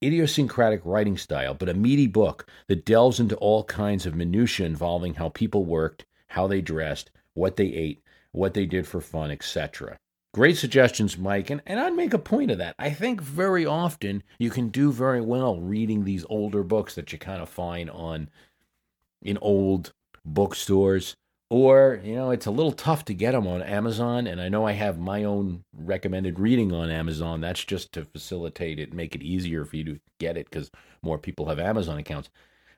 idiosyncratic 0.02 0.80
writing 0.84 1.16
style, 1.16 1.54
but 1.54 1.68
a 1.68 1.74
meaty 1.74 2.06
book 2.06 2.46
that 2.68 2.84
delves 2.84 3.20
into 3.20 3.36
all 3.36 3.64
kinds 3.64 4.06
of 4.06 4.14
minutiae 4.14 4.66
involving 4.66 5.14
how 5.14 5.28
people 5.28 5.64
worked, 5.64 6.06
how 6.28 6.46
they 6.46 6.60
dressed, 6.60 7.10
what 7.34 7.56
they 7.56 7.66
ate, 7.66 8.02
what 8.32 8.54
they 8.54 8.66
did 8.66 8.86
for 8.86 9.00
fun, 9.00 9.30
etc. 9.30 9.98
Great 10.34 10.56
suggestions, 10.56 11.16
Mike, 11.18 11.50
and, 11.50 11.62
and 11.66 11.80
I'd 11.80 11.94
make 11.94 12.12
a 12.12 12.18
point 12.18 12.50
of 12.50 12.58
that. 12.58 12.74
I 12.78 12.90
think 12.90 13.20
very 13.20 13.64
often 13.64 14.22
you 14.38 14.50
can 14.50 14.68
do 14.68 14.92
very 14.92 15.20
well 15.20 15.58
reading 15.58 16.04
these 16.04 16.24
older 16.28 16.62
books 16.62 16.94
that 16.94 17.12
you 17.12 17.18
kind 17.18 17.42
of 17.42 17.48
find 17.48 17.90
on 17.90 18.28
in 19.22 19.38
old 19.38 19.92
bookstores 20.24 21.16
or 21.50 22.00
you 22.04 22.14
know 22.14 22.30
it's 22.30 22.46
a 22.46 22.50
little 22.50 22.72
tough 22.72 23.04
to 23.04 23.14
get 23.14 23.32
them 23.32 23.46
on 23.46 23.62
amazon 23.62 24.26
and 24.26 24.40
i 24.40 24.48
know 24.48 24.66
i 24.66 24.72
have 24.72 24.98
my 24.98 25.24
own 25.24 25.64
recommended 25.72 26.38
reading 26.38 26.72
on 26.72 26.90
amazon. 26.90 27.40
That's 27.40 27.64
just 27.64 27.92
to 27.92 28.04
facilitate 28.04 28.78
it 28.78 28.92
make 28.92 29.14
it 29.14 29.22
easier 29.22 29.64
for 29.64 29.76
you 29.76 29.84
to 29.84 30.00
get 30.18 30.36
it 30.36 30.50
because 30.50 30.70
more 31.02 31.18
people 31.18 31.46
have 31.46 31.58
amazon 31.58 31.98
accounts. 31.98 32.28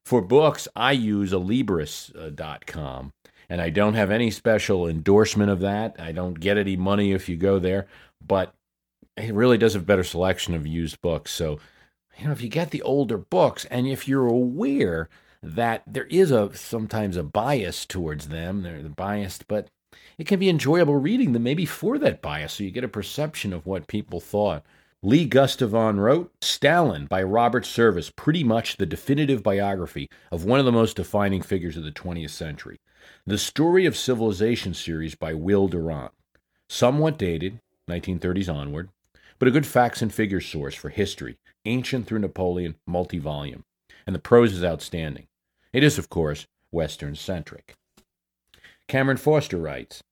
For 0.04 0.22
books 0.22 0.68
i 0.76 0.92
use 0.92 1.32
alibris.com 1.32 3.06
uh, 3.06 3.30
and 3.48 3.60
i 3.60 3.70
don't 3.70 3.94
have 3.94 4.10
any 4.10 4.30
special 4.30 4.86
endorsement 4.86 5.50
of 5.50 5.60
that. 5.60 5.96
I 5.98 6.12
don't 6.12 6.38
get 6.38 6.58
any 6.58 6.76
money 6.76 7.12
if 7.12 7.28
you 7.28 7.36
go 7.36 7.58
there 7.58 7.86
but 8.24 8.54
it 9.16 9.34
really 9.34 9.58
does 9.58 9.74
have 9.74 9.86
better 9.86 10.04
selection 10.04 10.54
of 10.54 10.66
used 10.66 11.00
books. 11.00 11.32
So 11.32 11.58
you 12.18 12.26
know 12.26 12.32
if 12.32 12.42
you 12.42 12.48
get 12.48 12.70
the 12.70 12.82
older 12.82 13.18
books 13.18 13.64
and 13.64 13.88
if 13.88 14.06
you're 14.06 14.28
aware 14.28 15.08
that 15.42 15.82
there 15.86 16.06
is 16.06 16.30
a 16.30 16.54
sometimes 16.54 17.16
a 17.16 17.22
bias 17.22 17.86
towards 17.86 18.28
them. 18.28 18.62
They're 18.62 18.82
biased, 18.82 19.48
but 19.48 19.68
it 20.18 20.26
can 20.26 20.38
be 20.38 20.48
enjoyable 20.48 20.96
reading 20.96 21.32
them 21.32 21.42
maybe 21.42 21.64
for 21.64 21.98
that 21.98 22.22
bias, 22.22 22.54
so 22.54 22.64
you 22.64 22.70
get 22.70 22.84
a 22.84 22.88
perception 22.88 23.52
of 23.52 23.66
what 23.66 23.88
people 23.88 24.20
thought. 24.20 24.64
Lee 25.02 25.24
Gustavon 25.24 25.98
wrote 25.98 26.30
Stalin 26.42 27.06
by 27.06 27.22
Robert 27.22 27.64
Service, 27.64 28.12
pretty 28.14 28.44
much 28.44 28.76
the 28.76 28.84
definitive 28.84 29.42
biography 29.42 30.10
of 30.30 30.44
one 30.44 30.58
of 30.58 30.66
the 30.66 30.72
most 30.72 30.96
defining 30.96 31.40
figures 31.40 31.78
of 31.78 31.84
the 31.84 31.90
20th 31.90 32.30
century. 32.30 32.76
The 33.26 33.38
Story 33.38 33.86
of 33.86 33.96
Civilization 33.96 34.74
series 34.74 35.14
by 35.14 35.32
Will 35.32 35.68
Durant. 35.68 36.12
Somewhat 36.68 37.16
dated, 37.16 37.60
1930s 37.88 38.52
onward, 38.54 38.90
but 39.38 39.48
a 39.48 39.50
good 39.50 39.66
facts 39.66 40.02
and 40.02 40.12
figures 40.12 40.46
source 40.46 40.74
for 40.74 40.90
history, 40.90 41.38
ancient 41.64 42.06
through 42.06 42.18
Napoleon, 42.18 42.74
multi 42.86 43.18
volume. 43.18 43.64
And 44.06 44.14
the 44.14 44.20
prose 44.20 44.52
is 44.52 44.62
outstanding. 44.62 45.28
It 45.72 45.84
is, 45.84 45.98
of 45.98 46.10
course, 46.10 46.46
Western 46.72 47.14
centric. 47.14 47.76
Cameron 48.88 49.18
Foster 49.18 49.56
writes 49.56 50.02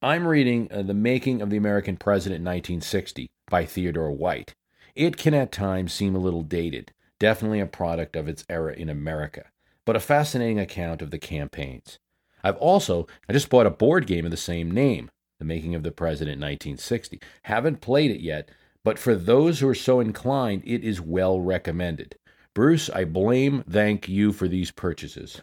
I'm 0.00 0.26
reading 0.26 0.68
uh, 0.72 0.80
The 0.80 0.94
Making 0.94 1.42
of 1.42 1.50
the 1.50 1.58
American 1.58 1.98
President 1.98 2.40
in 2.40 2.44
1960 2.44 3.30
by 3.50 3.66
Theodore 3.66 4.10
White. 4.10 4.54
It 4.94 5.18
can 5.18 5.34
at 5.34 5.52
times 5.52 5.92
seem 5.92 6.14
a 6.14 6.20
little 6.20 6.42
dated, 6.42 6.92
definitely 7.18 7.60
a 7.60 7.66
product 7.66 8.16
of 8.16 8.28
its 8.28 8.46
era 8.48 8.72
in 8.72 8.88
America, 8.88 9.44
but 9.84 9.94
a 9.94 10.00
fascinating 10.00 10.58
account 10.58 11.02
of 11.02 11.10
the 11.10 11.18
campaigns. 11.18 11.98
I've 12.42 12.56
also 12.56 13.06
I 13.28 13.34
just 13.34 13.50
bought 13.50 13.66
a 13.66 13.70
board 13.70 14.06
game 14.06 14.24
of 14.24 14.30
the 14.30 14.38
same 14.38 14.70
name, 14.70 15.10
The 15.38 15.44
Making 15.44 15.74
of 15.74 15.82
the 15.82 15.92
President 15.92 16.36
in 16.36 16.40
1960. 16.40 17.20
Haven't 17.42 17.82
played 17.82 18.10
it 18.10 18.20
yet, 18.20 18.50
but 18.82 18.98
for 18.98 19.14
those 19.14 19.60
who 19.60 19.68
are 19.68 19.74
so 19.74 20.00
inclined, 20.00 20.62
it 20.64 20.82
is 20.82 20.98
well 20.98 21.40
recommended. 21.40 22.16
Bruce, 22.54 22.90
I 22.90 23.04
blame, 23.04 23.64
thank 23.68 24.10
you 24.10 24.30
for 24.30 24.46
these 24.46 24.70
purchases. 24.70 25.40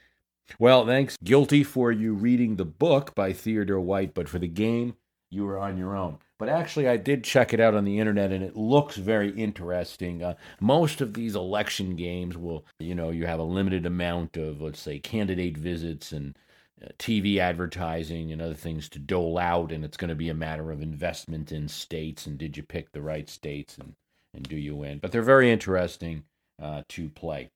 well, 0.58 0.86
thanks, 0.86 1.18
guilty 1.22 1.62
for 1.62 1.92
you 1.92 2.14
reading 2.14 2.56
the 2.56 2.64
book 2.64 3.14
by 3.14 3.34
Theodore 3.34 3.80
White, 3.80 4.14
but 4.14 4.26
for 4.26 4.38
the 4.38 4.48
game, 4.48 4.96
you 5.30 5.44
were 5.44 5.58
on 5.58 5.76
your 5.76 5.94
own. 5.94 6.18
But 6.38 6.48
actually, 6.48 6.88
I 6.88 6.96
did 6.96 7.24
check 7.24 7.52
it 7.52 7.60
out 7.60 7.74
on 7.74 7.84
the 7.84 7.98
internet, 7.98 8.32
and 8.32 8.42
it 8.42 8.56
looks 8.56 8.96
very 8.96 9.30
interesting. 9.30 10.22
Uh, 10.22 10.34
most 10.58 11.02
of 11.02 11.12
these 11.12 11.34
election 11.34 11.94
games 11.94 12.38
will, 12.38 12.64
you 12.78 12.94
know, 12.94 13.10
you 13.10 13.26
have 13.26 13.40
a 13.40 13.44
limited 13.44 13.84
amount 13.84 14.38
of, 14.38 14.62
let's 14.62 14.80
say, 14.80 14.98
candidate 14.98 15.58
visits 15.58 16.12
and 16.12 16.38
uh, 16.82 16.88
TV 16.98 17.36
advertising 17.36 18.32
and 18.32 18.40
other 18.40 18.54
things 18.54 18.88
to 18.90 18.98
dole 18.98 19.36
out, 19.36 19.72
and 19.72 19.84
it's 19.84 19.96
going 19.98 20.08
to 20.08 20.14
be 20.14 20.30
a 20.30 20.34
matter 20.34 20.70
of 20.70 20.80
investment 20.80 21.52
in 21.52 21.68
states 21.68 22.26
and 22.26 22.38
did 22.38 22.56
you 22.56 22.62
pick 22.62 22.92
the 22.92 23.02
right 23.02 23.28
states 23.28 23.76
and, 23.76 23.94
and 24.32 24.48
do 24.48 24.56
you 24.56 24.74
win. 24.74 24.98
But 24.98 25.12
they're 25.12 25.22
very 25.22 25.50
interesting 25.50 26.24
uh, 26.60 26.82
to 26.88 27.08
play. 27.08 27.50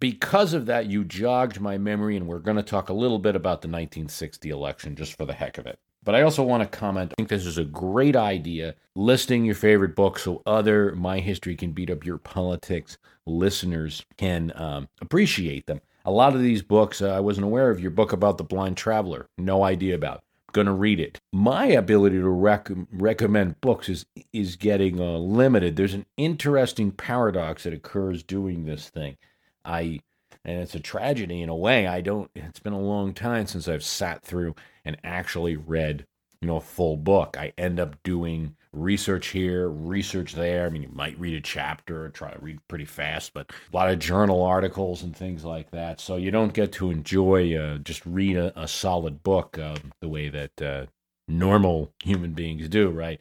Because 0.00 0.52
of 0.52 0.66
that, 0.66 0.86
you 0.86 1.04
jogged 1.04 1.60
my 1.60 1.78
memory, 1.78 2.16
and 2.16 2.26
we're 2.26 2.40
going 2.40 2.56
to 2.56 2.62
talk 2.62 2.88
a 2.88 2.94
little 2.94 3.20
bit 3.20 3.36
about 3.36 3.62
the 3.62 3.68
1960 3.68 4.50
election 4.50 4.96
just 4.96 5.16
for 5.16 5.24
the 5.24 5.32
heck 5.32 5.58
of 5.58 5.66
it. 5.66 5.78
But 6.04 6.16
I 6.16 6.22
also 6.22 6.42
want 6.42 6.62
to 6.64 6.78
comment 6.78 7.12
I 7.12 7.14
think 7.16 7.28
this 7.28 7.46
is 7.46 7.58
a 7.58 7.64
great 7.64 8.16
idea 8.16 8.74
listing 8.96 9.44
your 9.44 9.54
favorite 9.54 9.94
books 9.94 10.22
so 10.22 10.42
other 10.46 10.94
My 10.96 11.20
History 11.20 11.54
Can 11.54 11.70
Beat 11.70 11.90
Up 11.90 12.04
Your 12.04 12.18
Politics 12.18 12.98
listeners 13.26 14.04
can 14.16 14.52
um, 14.56 14.88
appreciate 15.00 15.66
them. 15.66 15.80
A 16.04 16.10
lot 16.10 16.34
of 16.34 16.42
these 16.42 16.62
books, 16.62 17.00
uh, 17.00 17.10
I 17.10 17.20
wasn't 17.20 17.44
aware 17.44 17.70
of 17.70 17.78
your 17.78 17.92
book 17.92 18.12
about 18.12 18.36
the 18.36 18.44
blind 18.44 18.76
traveler, 18.76 19.28
no 19.38 19.62
idea 19.62 19.94
about 19.94 20.24
going 20.52 20.66
to 20.66 20.72
read 20.72 21.00
it. 21.00 21.18
My 21.32 21.66
ability 21.66 22.18
to 22.18 22.28
rec- 22.28 22.70
recommend 22.92 23.60
books 23.60 23.88
is 23.88 24.06
is 24.32 24.56
getting 24.56 25.00
uh, 25.00 25.18
limited. 25.18 25.76
There's 25.76 25.94
an 25.94 26.06
interesting 26.16 26.92
paradox 26.92 27.64
that 27.64 27.72
occurs 27.72 28.22
doing 28.22 28.64
this 28.64 28.88
thing. 28.88 29.16
I 29.64 30.00
and 30.44 30.60
it's 30.60 30.74
a 30.74 30.80
tragedy 30.80 31.42
in 31.42 31.48
a 31.48 31.56
way. 31.56 31.86
I 31.86 32.00
don't. 32.00 32.30
It's 32.34 32.60
been 32.60 32.72
a 32.72 32.80
long 32.80 33.14
time 33.14 33.46
since 33.46 33.68
I've 33.68 33.84
sat 33.84 34.22
through 34.22 34.54
and 34.84 34.96
actually 35.04 35.56
read, 35.56 36.06
you 36.40 36.48
know, 36.48 36.56
a 36.56 36.60
full 36.60 36.96
book. 36.96 37.36
I 37.38 37.52
end 37.56 37.78
up 37.78 38.02
doing 38.02 38.56
research 38.72 39.28
here, 39.28 39.68
research 39.68 40.34
there. 40.34 40.66
I 40.66 40.68
mean, 40.70 40.82
you 40.82 40.90
might 40.92 41.18
read 41.18 41.34
a 41.34 41.40
chapter, 41.40 42.08
try 42.10 42.32
to 42.32 42.40
read 42.40 42.58
pretty 42.68 42.84
fast, 42.84 43.34
but 43.34 43.50
a 43.50 43.76
lot 43.76 43.90
of 43.90 43.98
journal 43.98 44.42
articles 44.42 45.02
and 45.02 45.14
things 45.14 45.44
like 45.44 45.70
that. 45.72 46.00
So 46.00 46.16
you 46.16 46.30
don't 46.30 46.54
get 46.54 46.72
to 46.72 46.90
enjoy 46.90 47.56
uh, 47.56 47.78
just 47.78 48.04
read 48.06 48.36
a, 48.36 48.58
a 48.60 48.66
solid 48.66 49.22
book 49.22 49.58
uh, 49.58 49.76
the 50.00 50.08
way 50.08 50.28
that 50.30 50.62
uh, 50.62 50.86
normal 51.28 51.92
human 52.02 52.32
beings 52.32 52.68
do, 52.68 52.90
right? 52.90 53.20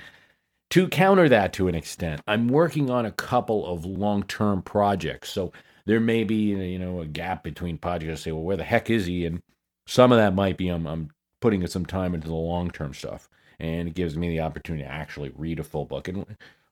To 0.71 0.87
counter 0.87 1.27
that 1.27 1.51
to 1.53 1.67
an 1.67 1.75
extent, 1.75 2.21
I'm 2.27 2.47
working 2.47 2.89
on 2.89 3.05
a 3.05 3.11
couple 3.11 3.65
of 3.65 3.83
long 3.85 4.23
term 4.23 4.61
projects. 4.61 5.31
So 5.31 5.51
there 5.85 5.99
may 5.99 6.23
be, 6.23 6.51
you 6.51 6.79
know, 6.79 7.01
a 7.01 7.05
gap 7.05 7.43
between 7.43 7.77
projects. 7.77 8.21
Say, 8.21 8.31
well, 8.31 8.43
where 8.43 8.57
the 8.57 8.63
heck 8.63 8.89
is 8.89 9.05
he? 9.05 9.25
And 9.25 9.41
some 9.85 10.13
of 10.13 10.17
that 10.17 10.33
might 10.33 10.55
be 10.55 10.69
I'm, 10.69 10.87
I'm 10.87 11.09
putting 11.41 11.65
some 11.67 11.85
time 11.85 12.13
into 12.15 12.29
the 12.29 12.35
long 12.35 12.71
term 12.71 12.93
stuff 12.93 13.27
and 13.61 13.87
it 13.87 13.93
gives 13.93 14.17
me 14.17 14.27
the 14.27 14.41
opportunity 14.41 14.83
to 14.83 14.91
actually 14.91 15.31
read 15.35 15.59
a 15.59 15.63
full 15.63 15.85
book. 15.85 16.07
And 16.07 16.25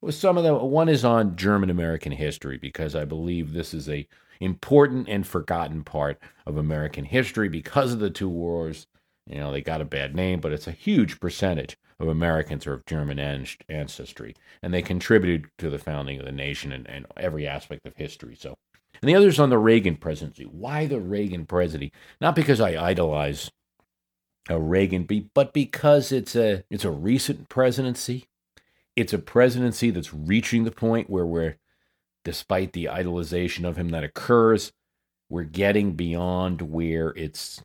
some 0.09 0.37
of 0.37 0.43
the 0.43 0.55
one 0.55 0.89
is 0.89 1.05
on 1.05 1.35
German 1.35 1.69
American 1.69 2.11
history 2.11 2.57
because 2.57 2.95
I 2.95 3.05
believe 3.05 3.53
this 3.53 3.73
is 3.73 3.87
a 3.87 4.07
important 4.41 5.07
and 5.07 5.27
forgotten 5.27 5.83
part 5.83 6.19
of 6.45 6.57
American 6.57 7.05
history 7.05 7.49
because 7.49 7.93
of 7.93 7.99
the 7.99 8.09
two 8.09 8.29
wars 8.29 8.87
You 9.27 9.39
know, 9.39 9.51
they 9.51 9.61
got 9.61 9.81
a 9.81 9.85
bad 9.85 10.15
name, 10.15 10.39
but 10.39 10.51
it's 10.51 10.67
a 10.67 10.71
huge 10.71 11.19
percentage 11.19 11.77
of 11.99 12.07
Americans 12.07 12.65
are 12.65 12.73
of 12.73 12.85
German 12.85 13.19
ancestry, 13.69 14.35
and 14.63 14.73
they 14.73 14.81
contributed 14.81 15.49
to 15.59 15.69
the 15.69 15.77
founding 15.77 16.19
of 16.19 16.25
the 16.25 16.31
nation 16.31 16.71
and, 16.71 16.89
and 16.89 17.05
every 17.15 17.47
aspect 17.47 17.85
of 17.85 17.95
history. 17.95 18.35
So, 18.35 18.57
and 19.01 19.07
the 19.09 19.15
others 19.15 19.39
on 19.39 19.49
the 19.49 19.57
Reagan 19.59 19.97
presidency. 19.97 20.45
Why 20.45 20.87
the 20.87 20.99
Reagan 20.99 21.45
presidency? 21.45 21.91
Not 22.19 22.35
because 22.35 22.59
I 22.59 22.71
idolize 22.83 23.51
a 24.47 24.59
Reagan, 24.59 25.07
but 25.33 25.53
because 25.53 26.11
it's 26.11 26.35
a 26.35 26.63
it's 26.69 26.85
a 26.85 26.91
recent 26.91 27.49
presidency. 27.49 28.27
It's 28.95 29.13
a 29.13 29.19
presidency 29.19 29.91
that's 29.91 30.13
reaching 30.13 30.63
the 30.63 30.71
point 30.71 31.09
where 31.09 31.25
we're, 31.25 31.57
despite 32.25 32.73
the 32.73 32.85
idolization 32.85 33.63
of 33.63 33.77
him 33.77 33.89
that 33.89 34.03
occurs, 34.03 34.73
we're 35.29 35.43
getting 35.43 35.93
beyond 35.93 36.61
where 36.61 37.13
it's 37.15 37.61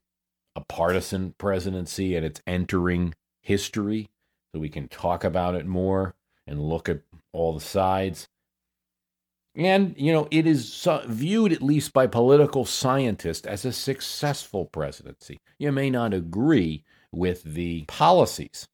a 0.54 0.60
partisan 0.60 1.34
presidency 1.38 2.14
and 2.14 2.24
it's 2.24 2.42
entering 2.46 3.14
history 3.40 4.10
so 4.52 4.60
we 4.60 4.68
can 4.68 4.87
talk 4.88 5.24
about 5.24 5.54
it 5.54 5.66
more 5.66 6.14
and 6.46 6.62
look 6.62 6.88
at 6.88 7.00
all 7.32 7.52
the 7.54 7.60
sides. 7.60 8.28
And, 9.56 9.94
you 9.96 10.12
know, 10.12 10.26
it 10.30 10.46
is 10.46 10.88
viewed, 11.06 11.52
at 11.52 11.62
least 11.62 11.92
by 11.92 12.06
political 12.08 12.64
scientists, 12.64 13.46
as 13.46 13.64
a 13.64 13.72
successful 13.72 14.64
presidency. 14.66 15.38
You 15.58 15.70
may 15.70 15.90
not 15.90 16.12
agree 16.12 16.84
with 17.12 17.44
the 17.44 17.84
policies 17.86 18.66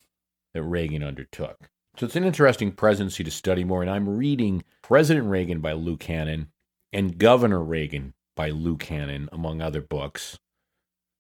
that 0.55 0.63
Reagan 0.63 1.03
undertook. 1.03 1.69
So 1.97 2.07
it's 2.07 2.17
an 2.17 2.25
interesting 2.25 2.73
presidency 2.73 3.23
to 3.25 3.31
study 3.31 3.63
more. 3.63 3.83
And 3.83 3.91
I'm 3.91 4.09
reading 4.09 4.65
President 4.81 5.27
Reagan 5.27 5.61
by 5.61 5.73
Lou 5.73 5.99
Cannon 5.99 6.49
and 6.93 7.19
Governor 7.19 7.63
Reagan 7.63 8.15
by 8.35 8.49
Lou 8.49 8.77
Cannon, 8.79 9.29
among 9.33 9.61
other 9.61 9.83
books. 9.83 10.39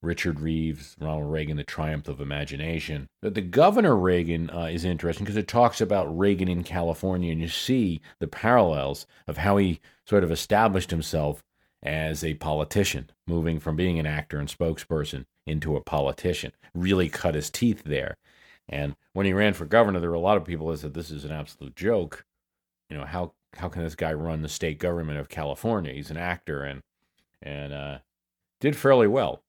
Richard 0.02 0.40
Reeves, 0.40 0.96
Ronald 0.98 1.30
Reagan, 1.30 1.56
The 1.56 1.64
Triumph 1.64 2.08
of 2.08 2.20
Imagination. 2.20 3.08
But 3.20 3.34
the 3.34 3.42
Governor 3.42 3.96
Reagan 3.96 4.50
uh, 4.50 4.64
is 4.64 4.84
interesting 4.84 5.24
because 5.24 5.36
it 5.36 5.48
talks 5.48 5.80
about 5.80 6.18
Reagan 6.18 6.48
in 6.48 6.62
California, 6.62 7.30
and 7.32 7.40
you 7.40 7.48
see 7.48 8.00
the 8.18 8.26
parallels 8.26 9.06
of 9.26 9.38
how 9.38 9.58
he 9.58 9.80
sort 10.06 10.24
of 10.24 10.30
established 10.30 10.90
himself 10.90 11.42
as 11.82 12.24
a 12.24 12.34
politician, 12.34 13.10
moving 13.26 13.60
from 13.60 13.76
being 13.76 13.98
an 13.98 14.06
actor 14.06 14.38
and 14.38 14.48
spokesperson 14.48 15.24
into 15.46 15.76
a 15.76 15.82
politician. 15.82 16.52
Really 16.74 17.08
cut 17.08 17.34
his 17.34 17.50
teeth 17.50 17.82
there. 17.84 18.16
And 18.68 18.96
when 19.12 19.26
he 19.26 19.32
ran 19.32 19.54
for 19.54 19.64
governor, 19.64 20.00
there 20.00 20.10
were 20.10 20.16
a 20.16 20.20
lot 20.20 20.36
of 20.36 20.44
people 20.44 20.68
that 20.68 20.78
said 20.78 20.94
this 20.94 21.10
is 21.10 21.24
an 21.24 21.32
absolute 21.32 21.76
joke. 21.76 22.24
You 22.88 22.96
know, 22.96 23.04
how 23.04 23.32
how 23.56 23.68
can 23.68 23.82
this 23.82 23.96
guy 23.96 24.12
run 24.12 24.42
the 24.42 24.48
state 24.48 24.78
government 24.78 25.18
of 25.18 25.28
California? 25.28 25.92
He's 25.92 26.10
an 26.10 26.16
actor 26.16 26.62
and 26.62 26.82
and 27.42 27.72
uh, 27.72 27.98
did 28.60 28.76
fairly 28.76 29.08
well. 29.08 29.42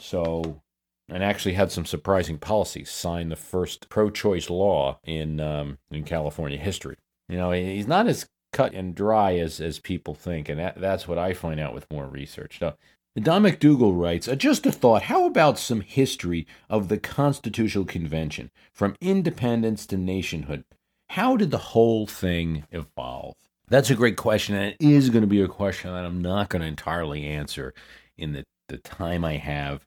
So, 0.00 0.62
and 1.08 1.24
actually 1.24 1.54
had 1.54 1.72
some 1.72 1.84
surprising 1.84 2.38
policies. 2.38 2.90
Signed 2.90 3.32
the 3.32 3.36
first 3.36 3.88
pro-choice 3.88 4.48
law 4.48 5.00
in 5.04 5.40
um, 5.40 5.78
in 5.90 6.04
California 6.04 6.58
history. 6.58 6.96
You 7.28 7.36
know, 7.36 7.50
he's 7.50 7.88
not 7.88 8.06
as 8.06 8.26
cut 8.52 8.72
and 8.74 8.94
dry 8.94 9.36
as 9.36 9.60
as 9.60 9.78
people 9.78 10.14
think, 10.14 10.48
and 10.48 10.58
that, 10.58 10.80
that's 10.80 11.06
what 11.08 11.18
I 11.18 11.34
find 11.34 11.60
out 11.60 11.74
with 11.74 11.90
more 11.90 12.06
research. 12.06 12.60
Now, 12.60 12.74
Don 13.18 13.42
McDougall 13.42 13.98
writes, 14.00 14.28
uh, 14.28 14.36
just 14.36 14.64
a 14.66 14.72
thought, 14.72 15.02
how 15.02 15.26
about 15.26 15.58
some 15.58 15.80
history 15.80 16.46
of 16.70 16.88
the 16.88 16.98
Constitutional 16.98 17.84
Convention 17.84 18.50
from 18.72 18.94
independence 19.00 19.86
to 19.86 19.96
nationhood? 19.96 20.64
How 21.10 21.36
did 21.36 21.50
the 21.50 21.58
whole 21.58 22.06
thing 22.06 22.64
evolve? 22.70 23.34
That's 23.66 23.90
a 23.90 23.96
great 23.96 24.16
question, 24.16 24.54
and 24.54 24.66
it 24.66 24.76
is 24.80 25.10
going 25.10 25.22
to 25.22 25.26
be 25.26 25.42
a 25.42 25.48
question 25.48 25.92
that 25.92 26.04
I'm 26.04 26.22
not 26.22 26.48
going 26.48 26.62
to 26.62 26.68
entirely 26.68 27.24
answer 27.24 27.74
in 28.16 28.32
the, 28.32 28.44
the 28.68 28.78
time 28.78 29.24
I 29.24 29.36
have 29.36 29.84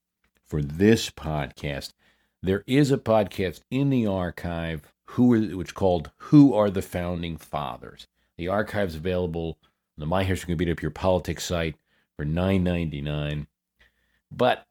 for 0.51 0.61
this 0.61 1.09
podcast. 1.09 1.93
There 2.43 2.65
is 2.67 2.91
a 2.91 2.97
podcast 2.97 3.61
in 3.71 3.89
the 3.89 4.05
archive 4.05 4.91
who 5.05 5.55
which 5.55 5.73
called 5.73 6.11
Who 6.17 6.53
Are 6.53 6.69
the 6.69 6.81
Founding 6.81 7.37
Fathers? 7.37 8.07
The 8.37 8.49
archive's 8.49 8.95
available 8.95 9.57
on 9.61 9.99
the 9.99 10.05
My 10.05 10.25
History 10.25 10.47
Can 10.47 10.57
Beat 10.57 10.69
Up 10.69 10.81
Your 10.81 10.91
Politics 10.91 11.45
site 11.45 11.77
for 12.17 12.25
$9.99. 12.25 13.47
But 14.29 14.67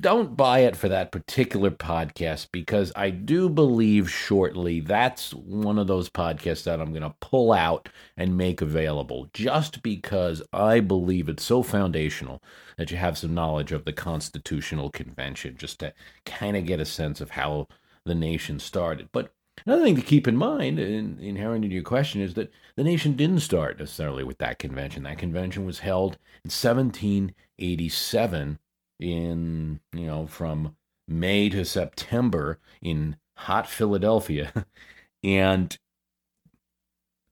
don't 0.00 0.36
buy 0.36 0.60
it 0.60 0.76
for 0.76 0.88
that 0.88 1.12
particular 1.12 1.70
podcast 1.70 2.48
because 2.52 2.92
I 2.94 3.10
do 3.10 3.48
believe 3.48 4.10
shortly 4.10 4.80
that's 4.80 5.32
one 5.34 5.78
of 5.78 5.86
those 5.86 6.08
podcasts 6.08 6.64
that 6.64 6.80
I'm 6.80 6.90
going 6.90 7.02
to 7.02 7.14
pull 7.20 7.52
out 7.52 7.88
and 8.16 8.36
make 8.36 8.60
available 8.60 9.28
just 9.32 9.82
because 9.82 10.42
I 10.52 10.80
believe 10.80 11.28
it's 11.28 11.44
so 11.44 11.62
foundational 11.62 12.42
that 12.76 12.90
you 12.90 12.96
have 12.96 13.18
some 13.18 13.34
knowledge 13.34 13.72
of 13.72 13.84
the 13.84 13.92
Constitutional 13.92 14.90
Convention 14.90 15.56
just 15.56 15.80
to 15.80 15.92
kind 16.24 16.56
of 16.56 16.66
get 16.66 16.80
a 16.80 16.84
sense 16.84 17.20
of 17.20 17.30
how 17.30 17.66
the 18.04 18.14
nation 18.14 18.58
started. 18.58 19.08
But 19.12 19.32
another 19.66 19.82
thing 19.82 19.96
to 19.96 20.02
keep 20.02 20.28
in 20.28 20.36
mind, 20.36 20.78
in, 20.78 21.18
inherent 21.20 21.64
in 21.64 21.70
your 21.70 21.82
question, 21.82 22.20
is 22.20 22.34
that 22.34 22.52
the 22.76 22.84
nation 22.84 23.14
didn't 23.14 23.40
start 23.40 23.78
necessarily 23.78 24.24
with 24.24 24.38
that 24.38 24.58
convention. 24.58 25.02
That 25.02 25.18
convention 25.18 25.66
was 25.66 25.80
held 25.80 26.14
in 26.44 26.50
1787 26.50 28.58
in, 28.98 29.80
you 29.92 30.06
know, 30.06 30.26
from 30.26 30.76
May 31.06 31.48
to 31.50 31.64
September 31.64 32.58
in 32.82 33.16
hot 33.36 33.68
Philadelphia. 33.68 34.66
and 35.24 35.76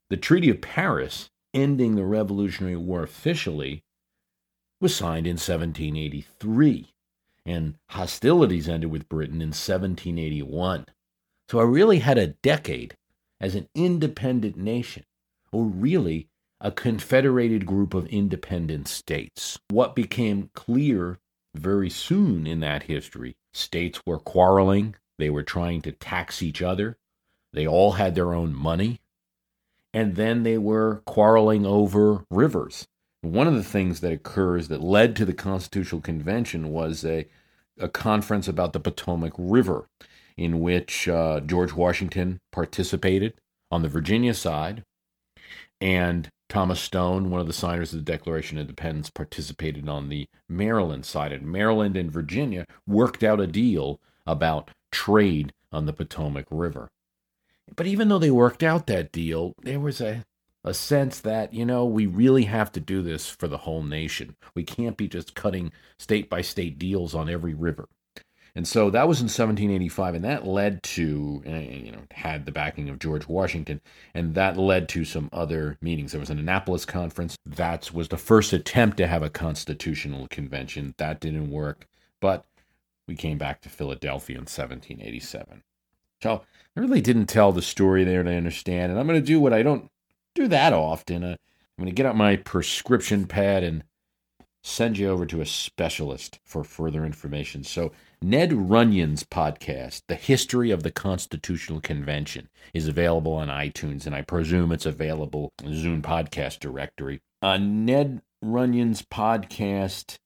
the 0.08 0.16
Treaty 0.16 0.50
of 0.50 0.60
Paris, 0.60 1.30
ending 1.52 1.96
the 1.96 2.04
Revolutionary 2.04 2.76
War 2.76 3.02
officially, 3.02 3.82
was 4.80 4.94
signed 4.94 5.26
in 5.26 5.34
1783. 5.34 6.92
And 7.44 7.76
hostilities 7.90 8.68
ended 8.68 8.90
with 8.90 9.08
Britain 9.08 9.40
in 9.40 9.48
1781. 9.48 10.86
So 11.48 11.60
I 11.60 11.62
really 11.62 12.00
had 12.00 12.18
a 12.18 12.28
decade 12.28 12.96
as 13.40 13.54
an 13.54 13.68
independent 13.74 14.56
nation, 14.56 15.04
or 15.52 15.64
really 15.64 16.28
a 16.60 16.72
confederated 16.72 17.66
group 17.66 17.94
of 17.94 18.06
independent 18.06 18.88
states. 18.88 19.58
What 19.68 19.94
became 19.94 20.50
clear 20.54 21.18
very 21.58 21.90
soon 21.90 22.46
in 22.46 22.60
that 22.60 22.84
history. 22.84 23.36
States 23.52 24.00
were 24.06 24.18
quarreling, 24.18 24.96
they 25.18 25.30
were 25.30 25.42
trying 25.42 25.82
to 25.82 25.92
tax 25.92 26.42
each 26.42 26.62
other, 26.62 26.98
they 27.52 27.66
all 27.66 27.92
had 27.92 28.14
their 28.14 28.34
own 28.34 28.54
money, 28.54 29.00
and 29.94 30.16
then 30.16 30.42
they 30.42 30.58
were 30.58 31.02
quarreling 31.06 31.64
over 31.64 32.24
rivers. 32.30 32.86
One 33.22 33.46
of 33.46 33.54
the 33.54 33.64
things 33.64 34.00
that 34.00 34.12
occurs 34.12 34.68
that 34.68 34.82
led 34.82 35.16
to 35.16 35.24
the 35.24 35.32
Constitutional 35.32 36.00
Convention 36.00 36.70
was 36.70 37.04
a, 37.04 37.26
a 37.78 37.88
conference 37.88 38.46
about 38.46 38.72
the 38.72 38.80
Potomac 38.80 39.32
River, 39.38 39.88
in 40.36 40.60
which 40.60 41.08
uh, 41.08 41.40
George 41.40 41.72
Washington 41.72 42.40
participated 42.52 43.34
on 43.70 43.82
the 43.82 43.88
Virginia 43.88 44.34
side, 44.34 44.84
and 45.80 46.28
Thomas 46.48 46.80
Stone, 46.80 47.30
one 47.30 47.40
of 47.40 47.46
the 47.46 47.52
signers 47.52 47.92
of 47.92 48.04
the 48.04 48.12
Declaration 48.12 48.56
of 48.58 48.62
Independence, 48.62 49.10
participated 49.10 49.88
on 49.88 50.08
the 50.08 50.28
Maryland 50.48 51.04
side. 51.04 51.32
And 51.32 51.46
Maryland 51.46 51.96
and 51.96 52.10
Virginia 52.10 52.66
worked 52.86 53.22
out 53.22 53.40
a 53.40 53.46
deal 53.46 54.00
about 54.26 54.70
trade 54.92 55.52
on 55.72 55.86
the 55.86 55.92
Potomac 55.92 56.46
River. 56.50 56.88
But 57.74 57.86
even 57.86 58.08
though 58.08 58.18
they 58.18 58.30
worked 58.30 58.62
out 58.62 58.86
that 58.86 59.10
deal, 59.10 59.54
there 59.62 59.80
was 59.80 60.00
a, 60.00 60.24
a 60.62 60.72
sense 60.72 61.20
that, 61.20 61.52
you 61.52 61.64
know, 61.64 61.84
we 61.84 62.06
really 62.06 62.44
have 62.44 62.70
to 62.72 62.80
do 62.80 63.02
this 63.02 63.28
for 63.28 63.48
the 63.48 63.58
whole 63.58 63.82
nation. 63.82 64.36
We 64.54 64.62
can't 64.62 64.96
be 64.96 65.08
just 65.08 65.34
cutting 65.34 65.72
state 65.98 66.30
by 66.30 66.42
state 66.42 66.78
deals 66.78 67.14
on 67.14 67.28
every 67.28 67.54
river. 67.54 67.88
And 68.56 68.66
so 68.66 68.88
that 68.88 69.06
was 69.06 69.20
in 69.20 69.26
1785, 69.26 70.14
and 70.14 70.24
that 70.24 70.46
led 70.46 70.82
to, 70.82 71.42
uh, 71.46 71.50
you 71.50 71.92
know, 71.92 72.04
had 72.10 72.46
the 72.46 72.52
backing 72.52 72.88
of 72.88 72.98
George 72.98 73.28
Washington, 73.28 73.82
and 74.14 74.34
that 74.34 74.56
led 74.56 74.88
to 74.88 75.04
some 75.04 75.28
other 75.30 75.76
meetings. 75.82 76.12
There 76.12 76.20
was 76.20 76.30
an 76.30 76.38
Annapolis 76.38 76.86
conference. 76.86 77.36
That 77.44 77.92
was 77.92 78.08
the 78.08 78.16
first 78.16 78.54
attempt 78.54 78.96
to 78.96 79.08
have 79.08 79.22
a 79.22 79.28
constitutional 79.28 80.26
convention. 80.28 80.94
That 80.96 81.20
didn't 81.20 81.50
work, 81.50 81.86
but 82.18 82.46
we 83.06 83.14
came 83.14 83.36
back 83.36 83.60
to 83.60 83.68
Philadelphia 83.68 84.36
in 84.36 84.44
1787. 84.44 85.62
So 86.22 86.40
I 86.74 86.80
really 86.80 87.02
didn't 87.02 87.26
tell 87.26 87.52
the 87.52 87.60
story 87.60 88.04
there 88.04 88.22
to 88.22 88.30
understand, 88.30 88.90
and 88.90 88.98
I'm 88.98 89.06
going 89.06 89.20
to 89.20 89.26
do 89.26 89.38
what 89.38 89.52
I 89.52 89.62
don't 89.62 89.90
do 90.34 90.48
that 90.48 90.72
often. 90.72 91.22
Uh, 91.22 91.36
I'm 91.78 91.84
going 91.84 91.90
to 91.90 91.94
get 91.94 92.06
out 92.06 92.16
my 92.16 92.36
prescription 92.36 93.26
pad 93.26 93.62
and 93.62 93.84
send 94.66 94.98
you 94.98 95.08
over 95.08 95.24
to 95.24 95.40
a 95.40 95.46
specialist 95.46 96.40
for 96.44 96.64
further 96.64 97.04
information. 97.04 97.62
So 97.62 97.92
Ned 98.20 98.52
Runyon's 98.52 99.22
podcast, 99.22 100.02
The 100.08 100.16
History 100.16 100.72
of 100.72 100.82
the 100.82 100.90
Constitutional 100.90 101.80
Convention, 101.80 102.48
is 102.74 102.88
available 102.88 103.34
on 103.34 103.46
iTunes, 103.46 104.06
and 104.06 104.14
I 104.14 104.22
presume 104.22 104.72
it's 104.72 104.84
available 104.84 105.52
in 105.62 105.70
the 105.70 105.76
Zune 105.76 106.02
podcast 106.02 106.58
directory. 106.58 107.20
Uh, 107.40 107.58
Ned 107.58 108.22
Runyon's 108.42 109.02
podcast 109.02 110.18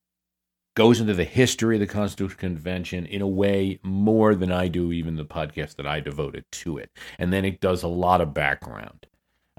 goes 0.75 1.01
into 1.01 1.13
the 1.13 1.25
history 1.25 1.77
of 1.77 1.81
the 1.81 1.87
Constitutional 1.87 2.39
Convention 2.39 3.05
in 3.05 3.21
a 3.21 3.29
way 3.29 3.79
more 3.83 4.35
than 4.35 4.51
I 4.51 4.69
do, 4.69 4.91
even 4.91 5.17
the 5.17 5.25
podcast 5.27 5.77
that 5.77 5.87
I 5.87 6.01
devoted 6.01 6.47
to 6.53 6.79
it. 6.79 6.91
And 7.19 7.31
then 7.31 7.45
it 7.45 7.61
does 7.61 7.83
a 7.83 7.89
lot 7.89 8.23
of 8.23 8.33
background. 8.33 9.07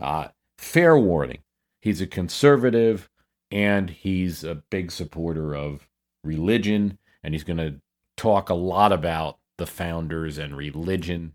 Uh, 0.02 0.30
fair 0.58 0.98
warning 0.98 1.44
he's 1.82 2.02
a 2.02 2.08
conservative 2.08 3.10
and 3.52 3.90
he's 3.90 4.44
a 4.44 4.64
big 4.70 4.92
supporter 4.92 5.54
of 5.56 5.88
religion, 6.24 6.98
and 7.24 7.34
he's 7.34 7.44
going 7.44 7.58
to 7.58 7.76
talk 8.18 8.50
a 8.50 8.56
lot 8.56 8.92
about 8.92 9.38
the 9.58 9.66
founders 9.66 10.38
and 10.38 10.56
religion. 10.56 11.34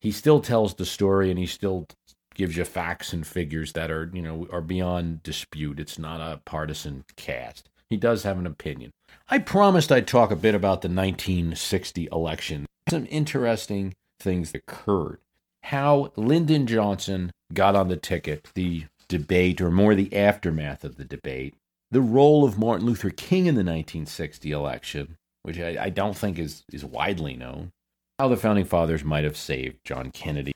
He 0.00 0.10
still 0.10 0.40
tells 0.40 0.74
the 0.74 0.84
story 0.84 1.30
and 1.30 1.38
he 1.38 1.46
still 1.46 1.86
gives 2.34 2.56
you 2.56 2.64
facts 2.64 3.12
and 3.12 3.26
figures 3.26 3.72
that 3.72 3.90
are, 3.90 4.10
you 4.12 4.20
know, 4.20 4.46
are 4.52 4.60
beyond 4.60 5.22
dispute. 5.22 5.80
It's 5.80 5.98
not 5.98 6.20
a 6.20 6.40
partisan 6.44 7.04
cast. 7.16 7.70
He 7.88 7.96
does 7.96 8.24
have 8.24 8.38
an 8.38 8.46
opinion. 8.46 8.90
I 9.28 9.38
promised 9.38 9.92
I'd 9.92 10.06
talk 10.06 10.30
a 10.30 10.36
bit 10.36 10.54
about 10.54 10.82
the 10.82 10.88
1960 10.88 12.08
election. 12.10 12.66
Some 12.90 13.06
interesting 13.08 13.94
things 14.20 14.52
occurred. 14.54 15.18
How 15.62 16.12
Lyndon 16.16 16.66
Johnson 16.66 17.30
got 17.52 17.74
on 17.74 17.88
the 17.88 17.96
ticket, 17.96 18.48
the 18.54 18.84
debate, 19.08 19.60
or 19.60 19.70
more 19.70 19.94
the 19.94 20.14
aftermath 20.14 20.84
of 20.84 20.96
the 20.96 21.04
debate, 21.04 21.54
the 21.90 22.00
role 22.00 22.44
of 22.44 22.58
Martin 22.58 22.86
Luther 22.86 23.10
King 23.10 23.46
in 23.46 23.54
the 23.54 23.60
1960 23.60 24.50
election, 24.50 25.16
which 25.42 25.58
I, 25.58 25.76
I 25.84 25.90
don't 25.90 26.16
think 26.16 26.38
is, 26.38 26.64
is 26.72 26.84
widely 26.84 27.34
known, 27.36 27.72
how 28.18 28.28
the 28.28 28.36
founding 28.36 28.64
fathers 28.64 29.04
might 29.04 29.24
have 29.24 29.36
saved 29.36 29.78
John 29.84 30.10
Kennedy. 30.10 30.52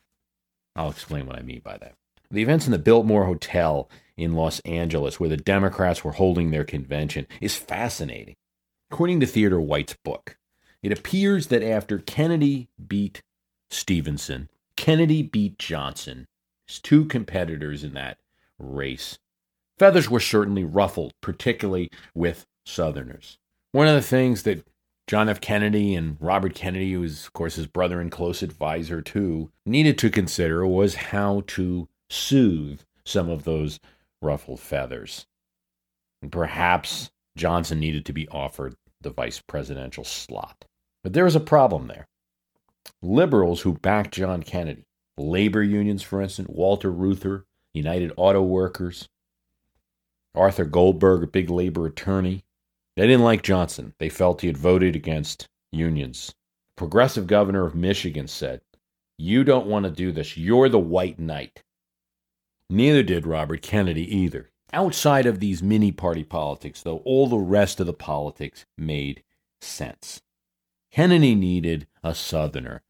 I'll 0.75 0.89
explain 0.89 1.25
what 1.25 1.37
I 1.37 1.41
mean 1.41 1.61
by 1.63 1.77
that. 1.77 1.93
The 2.31 2.41
events 2.41 2.65
in 2.65 2.71
the 2.71 2.77
Biltmore 2.77 3.25
Hotel 3.25 3.89
in 4.15 4.33
Los 4.33 4.59
Angeles, 4.61 5.19
where 5.19 5.29
the 5.29 5.37
Democrats 5.37 6.03
were 6.03 6.11
holding 6.11 6.51
their 6.51 6.63
convention, 6.63 7.25
is 7.41 7.55
fascinating. 7.55 8.35
According 8.91 9.19
to 9.21 9.25
Theodore 9.25 9.61
White's 9.61 9.95
book, 10.03 10.37
it 10.81 10.91
appears 10.91 11.47
that 11.47 11.63
after 11.63 11.99
Kennedy 11.99 12.69
beat 12.87 13.21
Stevenson, 13.69 14.49
Kennedy 14.75 15.23
beat 15.23 15.57
Johnson, 15.57 16.25
his 16.67 16.79
two 16.79 17.05
competitors 17.05 17.83
in 17.83 17.93
that 17.93 18.17
race. 18.59 19.17
Feathers 19.77 20.09
were 20.09 20.19
certainly 20.19 20.63
ruffled, 20.63 21.13
particularly 21.21 21.89
with 22.13 22.45
Southerners. 22.65 23.37
One 23.71 23.87
of 23.87 23.95
the 23.95 24.01
things 24.01 24.43
that 24.43 24.67
John 25.07 25.29
F. 25.29 25.41
Kennedy 25.41 25.95
and 25.95 26.17
Robert 26.19 26.53
Kennedy, 26.53 26.93
who 26.93 26.99
was, 27.01 27.25
of 27.25 27.33
course, 27.33 27.55
his 27.55 27.65
brother 27.65 27.99
and 27.99 28.11
close 28.11 28.43
advisor 28.43 29.01
too, 29.01 29.51
needed 29.65 29.97
to 29.99 30.09
consider 30.09 30.67
was 30.67 30.95
how 30.95 31.43
to 31.47 31.87
soothe 32.09 32.81
some 33.05 33.29
of 33.29 33.43
those 33.43 33.79
ruffled 34.21 34.59
feathers. 34.59 35.25
And 36.21 36.31
perhaps 36.31 37.09
Johnson 37.35 37.79
needed 37.79 38.05
to 38.05 38.13
be 38.13 38.27
offered 38.27 38.75
the 39.01 39.09
vice 39.09 39.39
presidential 39.39 40.03
slot. 40.03 40.65
But 41.03 41.13
there 41.13 41.23
was 41.23 41.35
a 41.35 41.39
problem 41.39 41.87
there. 41.87 42.07
Liberals 43.01 43.61
who 43.61 43.73
backed 43.73 44.13
John 44.13 44.43
Kennedy, 44.43 44.85
labor 45.17 45.63
unions, 45.63 46.03
for 46.03 46.21
instance, 46.21 46.49
Walter 46.49 46.91
Reuther, 46.91 47.45
United 47.73 48.11
Auto 48.17 48.41
Workers, 48.41 49.07
Arthur 50.35 50.65
Goldberg, 50.65 51.23
a 51.23 51.27
big 51.27 51.49
labor 51.49 51.85
attorney, 51.85 52.43
they 52.95 53.07
didn't 53.07 53.23
like 53.23 53.43
Johnson. 53.43 53.93
They 53.97 54.09
felt 54.09 54.41
he 54.41 54.47
had 54.47 54.57
voted 54.57 54.95
against 54.95 55.47
unions. 55.71 56.33
Progressive 56.75 57.27
governor 57.27 57.65
of 57.65 57.75
Michigan 57.75 58.27
said, 58.27 58.61
You 59.17 59.43
don't 59.43 59.67
want 59.67 59.85
to 59.85 59.91
do 59.91 60.11
this. 60.11 60.37
You're 60.37 60.69
the 60.69 60.79
white 60.79 61.19
knight. 61.19 61.63
Neither 62.69 63.03
did 63.03 63.25
Robert 63.25 63.61
Kennedy 63.61 64.03
either. 64.15 64.49
Outside 64.71 65.25
of 65.25 65.39
these 65.39 65.63
mini 65.63 65.91
party 65.91 66.23
politics, 66.23 66.81
though, 66.81 66.97
all 67.05 67.27
the 67.27 67.37
rest 67.37 67.79
of 67.79 67.87
the 67.87 67.93
politics 67.93 68.65
made 68.77 69.23
sense. 69.61 70.21
Kennedy 70.91 71.35
needed 71.35 71.87
a 72.03 72.13
Southerner 72.13 72.83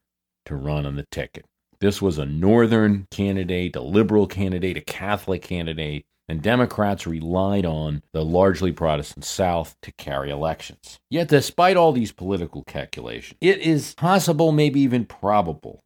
to 0.45 0.55
run 0.55 0.86
on 0.86 0.95
the 0.95 1.05
ticket. 1.11 1.45
This 1.82 2.01
was 2.01 2.17
a 2.17 2.25
Northern 2.25 3.07
candidate, 3.09 3.75
a 3.75 3.82
liberal 3.82 4.27
candidate, 4.27 4.75
a 4.75 4.82
Catholic 4.82 5.41
candidate, 5.41 6.05
and 6.27 6.41
Democrats 6.41 7.07
relied 7.07 7.65
on 7.65 8.03
the 8.11 8.23
largely 8.23 8.71
Protestant 8.73 9.23
South 9.23 9.75
to 9.82 9.93
carry 9.93 10.30
elections. 10.30 10.99
Yet, 11.09 11.30
despite 11.30 11.77
all 11.77 11.93
these 11.93 12.11
political 12.11 12.63
calculations, 12.63 13.38
it 13.39 13.59
is 13.59 13.93
possible, 13.95 14.51
maybe 14.51 14.82
even 14.82 15.05
probable, 15.05 15.80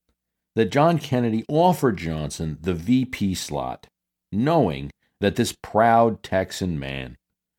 that 0.56 0.72
John 0.72 0.98
Kennedy 0.98 1.46
offered 1.48 1.98
Johnson 1.98 2.58
the 2.60 2.74
VP 2.74 3.36
slot, 3.36 3.88
knowing 4.32 4.92
that 5.22 5.36
this 5.36 5.56
proud 5.62 6.24
Texan 6.24 6.80
man 6.80 7.18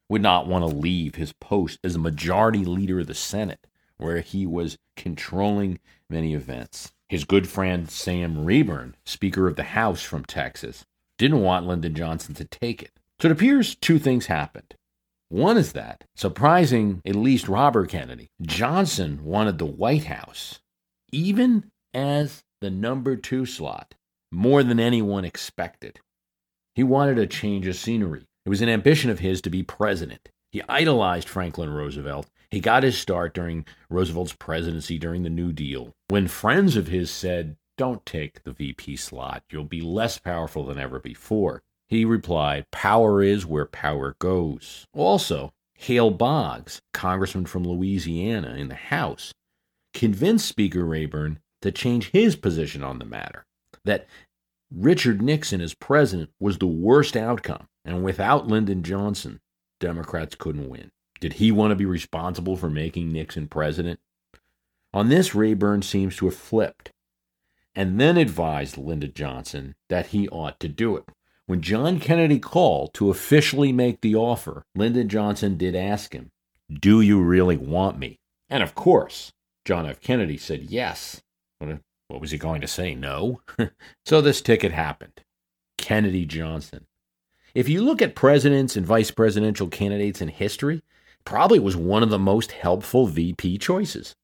would 0.09 0.23
not 0.23 0.47
want 0.49 0.69
to 0.69 0.77
leave 0.77 1.15
his 1.15 1.33
post 1.41 1.79
as 1.85 1.95
a 1.95 2.01
majority 2.01 2.65
leader 2.65 3.01
of 3.01 3.07
the 3.07 3.15
Senate, 3.15 3.67
where 3.97 4.21
he 4.21 4.45
was 4.45 4.77
controlling 4.97 5.79
many 6.11 6.35
events. 6.35 6.93
His 7.15 7.23
good 7.23 7.49
friend 7.49 7.89
Sam 7.89 8.45
Rayburn, 8.45 8.97
Speaker 9.07 9.47
of 9.47 9.55
the 9.55 9.63
House 9.63 10.03
from 10.03 10.25
Texas, 10.25 10.85
didn't 11.17 11.43
want 11.43 11.65
Lyndon 11.65 11.95
Johnson 11.95 12.35
to 12.35 12.45
take 12.45 12.83
it. 12.83 12.91
So 13.21 13.29
it 13.29 13.31
appears 13.31 13.77
two 13.77 14.01
things 14.01 14.27
happened. 14.27 14.75
One 15.29 15.57
is 15.57 15.75
that, 15.75 16.03
surprising 16.17 17.01
at 17.07 17.15
least 17.15 17.47
Robert 17.47 17.89
Kennedy, 17.89 18.31
Johnson 18.43 19.23
wanted 19.23 19.59
the 19.59 19.65
White 19.65 20.07
House, 20.07 20.59
even 21.13 21.71
as 21.95 22.43
the 22.61 22.71
number 22.71 23.15
two 23.15 23.47
slot, 23.47 23.95
more 24.33 24.65
than 24.65 24.81
anyone 24.81 25.25
expected. 25.25 26.01
He 26.75 26.83
wanted 26.83 27.21
a 27.21 27.29
change 27.29 27.69
of 27.69 27.77
scenery. 27.77 28.25
It 28.45 28.49
was 28.49 28.61
an 28.61 28.69
ambition 28.69 29.09
of 29.09 29.21
his 29.21 29.41
to 29.43 29.51
be 29.51 29.63
president. 29.63 30.31
He 30.51 30.63
idolized 30.69 31.29
Franklin 31.29 31.71
Roosevelt. 31.71 32.27
He 32.55 32.61
got 32.61 32.85
his 32.85 32.97
start 32.97 33.35
during 33.35 33.67
Roosevelt's 33.91 34.33
presidency 34.33 34.97
during 34.97 35.25
the 35.25 35.29
New 35.29 35.51
Deal. 35.51 35.93
When 36.07 36.29
friends 36.29 36.77
of 36.77 36.87
his 36.87 37.11
said, 37.11 37.57
Don't 37.77 38.07
take 38.07 38.45
the 38.45 38.53
VP 38.53 38.95
slot, 38.95 39.43
you'll 39.51 39.65
be 39.65 39.81
less 39.81 40.19
powerful 40.19 40.65
than 40.65 40.79
ever 40.79 41.01
before, 41.01 41.65
he 41.89 42.05
replied, 42.05 42.71
Power 42.71 43.25
is 43.25 43.45
where 43.45 43.67
power 43.67 44.15
goes. 44.21 44.85
Also, 44.95 45.53
Hale 45.75 46.13
Boggs, 46.13 46.81
congressman 46.93 47.47
from 47.47 47.65
Louisiana 47.65 48.55
in 48.55 48.69
the 48.69 48.77
House, 48.77 49.33
convinced 49.93 50.47
Speaker 50.47 50.85
Rayburn 50.85 51.41
to 51.63 51.73
change 51.73 52.11
his 52.13 52.37
position 52.37 52.85
on 52.85 53.01
the 53.01 53.05
matter. 53.05 53.45
That 53.85 54.07
Richard 54.73 55.21
Nixon 55.21 55.61
as 55.61 55.75
president 55.75 56.31
was 56.39 56.59
the 56.59 56.69
worst 56.69 57.17
outcome, 57.17 57.67
and 57.85 58.05
without 58.05 58.47
Lyndon 58.47 58.85
Johnson, 58.85 59.41
Democrats 59.81 60.37
couldn't 60.37 60.69
win. 60.69 60.93
Did 61.25 61.33
he 61.33 61.51
want 61.51 61.71
to 61.71 61.75
be 61.75 61.87
responsible 61.87 62.55
for 62.55 62.69
making 62.69 63.11
Nixon 63.11 63.49
president? 63.49 63.99
On 64.93 65.09
this, 65.09 65.35
Rayburn 65.35 65.81
seems 65.81 66.17
to 66.17 66.27
have 66.27 66.35
flipped 66.35 66.91
and 67.75 67.99
then 67.99 68.19
advised 68.19 68.77
Lyndon 68.77 69.15
Johnson 69.15 69.75
that 69.89 70.09
he 70.09 70.29
ought 70.29 70.61
to 70.61 70.69
do 70.69 70.99
it. 70.99 71.05
When 71.47 71.63
John 71.63 71.99
Kennedy 71.99 72.39
called 72.39 72.93
to 72.93 73.09
officially 73.09 73.73
make 73.73 74.03
the 74.03 74.15
offer, 74.15 74.67
Lyndon 74.75 75.09
Johnson 75.09 75.57
did 75.57 75.75
ask 75.75 76.13
him, 76.13 76.31
Do 76.71 77.01
you 77.01 77.23
really 77.23 77.57
want 77.57 77.99
me? 77.99 78.19
And 78.51 78.63
of 78.63 78.75
course, 78.75 79.33
John 79.65 79.87
F. 79.87 80.03
Kennedy 80.03 80.37
said 80.37 80.65
yes. 80.65 81.23
What 81.59 82.21
was 82.21 82.33
he 82.33 82.37
going 82.37 82.61
to 82.61 82.69
say? 82.69 82.95
No. 82.95 83.41
so 84.05 84.21
this 84.21 84.43
ticket 84.43 84.73
happened. 84.73 85.23
Kennedy 85.79 86.27
Johnson. 86.27 86.85
If 87.55 87.67
you 87.67 87.83
look 87.83 88.03
at 88.03 88.15
presidents 88.15 88.77
and 88.77 88.85
vice 88.85 89.11
presidential 89.11 89.69
candidates 89.69 90.21
in 90.21 90.29
history, 90.29 90.83
probably 91.25 91.59
was 91.59 91.77
one 91.77 92.03
of 92.03 92.11
the 92.11 92.19
most 92.19 92.53
helpful 92.53 93.07
VP 93.07 93.59
choices. 93.59 94.15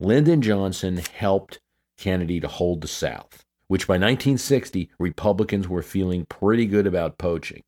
Lyndon 0.00 0.42
Johnson 0.42 0.96
helped 0.98 1.60
Kennedy 1.96 2.40
to 2.40 2.48
hold 2.48 2.80
the 2.80 2.88
South, 2.88 3.44
which 3.68 3.86
by 3.86 3.94
1960 3.94 4.90
Republicans 4.98 5.68
were 5.68 5.82
feeling 5.82 6.26
pretty 6.26 6.66
good 6.66 6.86
about 6.86 7.18
poaching. 7.18 7.62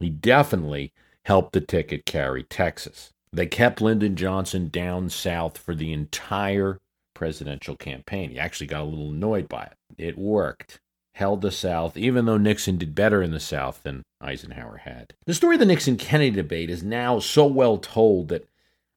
He 0.00 0.10
definitely 0.10 0.92
helped 1.24 1.52
the 1.52 1.60
ticket 1.60 2.04
carry 2.04 2.42
Texas. 2.42 3.12
They 3.32 3.46
kept 3.46 3.80
Lyndon 3.80 4.16
Johnson 4.16 4.68
down 4.68 5.10
south 5.10 5.58
for 5.58 5.74
the 5.74 5.92
entire 5.92 6.78
presidential 7.14 7.76
campaign. 7.76 8.30
He 8.30 8.38
actually 8.38 8.68
got 8.68 8.82
a 8.82 8.84
little 8.84 9.10
annoyed 9.10 9.48
by 9.48 9.64
it. 9.64 9.74
It 9.98 10.18
worked. 10.18 10.80
Held 11.18 11.40
the 11.40 11.50
South, 11.50 11.96
even 11.96 12.26
though 12.26 12.38
Nixon 12.38 12.78
did 12.78 12.94
better 12.94 13.24
in 13.24 13.32
the 13.32 13.40
South 13.40 13.82
than 13.82 14.04
Eisenhower 14.20 14.76
had. 14.76 15.14
The 15.26 15.34
story 15.34 15.56
of 15.56 15.58
the 15.58 15.66
Nixon 15.66 15.96
Kennedy 15.96 16.30
debate 16.30 16.70
is 16.70 16.84
now 16.84 17.18
so 17.18 17.44
well 17.44 17.76
told 17.76 18.28
that 18.28 18.48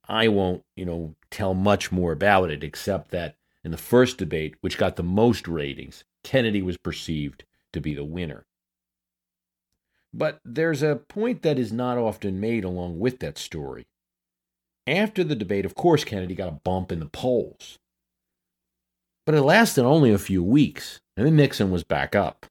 I 0.08 0.28
won't, 0.28 0.62
you 0.76 0.86
know, 0.86 1.16
tell 1.32 1.56
much 1.56 1.92
more 1.92 2.12
about 2.12 2.52
it, 2.52 2.64
except 2.64 3.10
that 3.10 3.38
in 3.64 3.72
the 3.72 3.78
first 3.78 4.20
debate, 4.20 4.54
which 4.62 4.78
got 4.78 4.98
the 4.98 5.04
most 5.04 5.48
ratings, 5.48 6.04
Kennedy 6.24 6.62
was 6.62 6.78
perceived 6.78 7.44
to 7.74 7.82
be 7.82 7.96
the 7.96 8.06
winner. 8.06 8.46
But 10.14 10.42
there's 10.46 10.84
a 10.84 10.98
point 10.98 11.42
that 11.42 11.58
is 11.58 11.74
not 11.74 11.98
often 11.98 12.40
made 12.40 12.64
along 12.64 13.00
with 13.00 13.18
that 13.22 13.40
story. 13.40 13.88
After 14.86 15.24
the 15.24 15.36
debate, 15.36 15.66
of 15.66 15.74
course, 15.74 16.04
Kennedy 16.04 16.36
got 16.36 16.50
a 16.50 16.62
bump 16.64 16.92
in 16.92 17.00
the 17.00 17.08
polls. 17.08 17.80
But 19.26 19.36
it 19.36 19.42
lasted 19.42 19.86
only 19.86 20.12
a 20.12 20.18
few 20.18 20.44
weeks, 20.44 21.00
and 21.16 21.26
then 21.26 21.36
Nixon 21.36 21.72
was 21.72 21.84
back 21.84 22.16
up. 22.16 22.46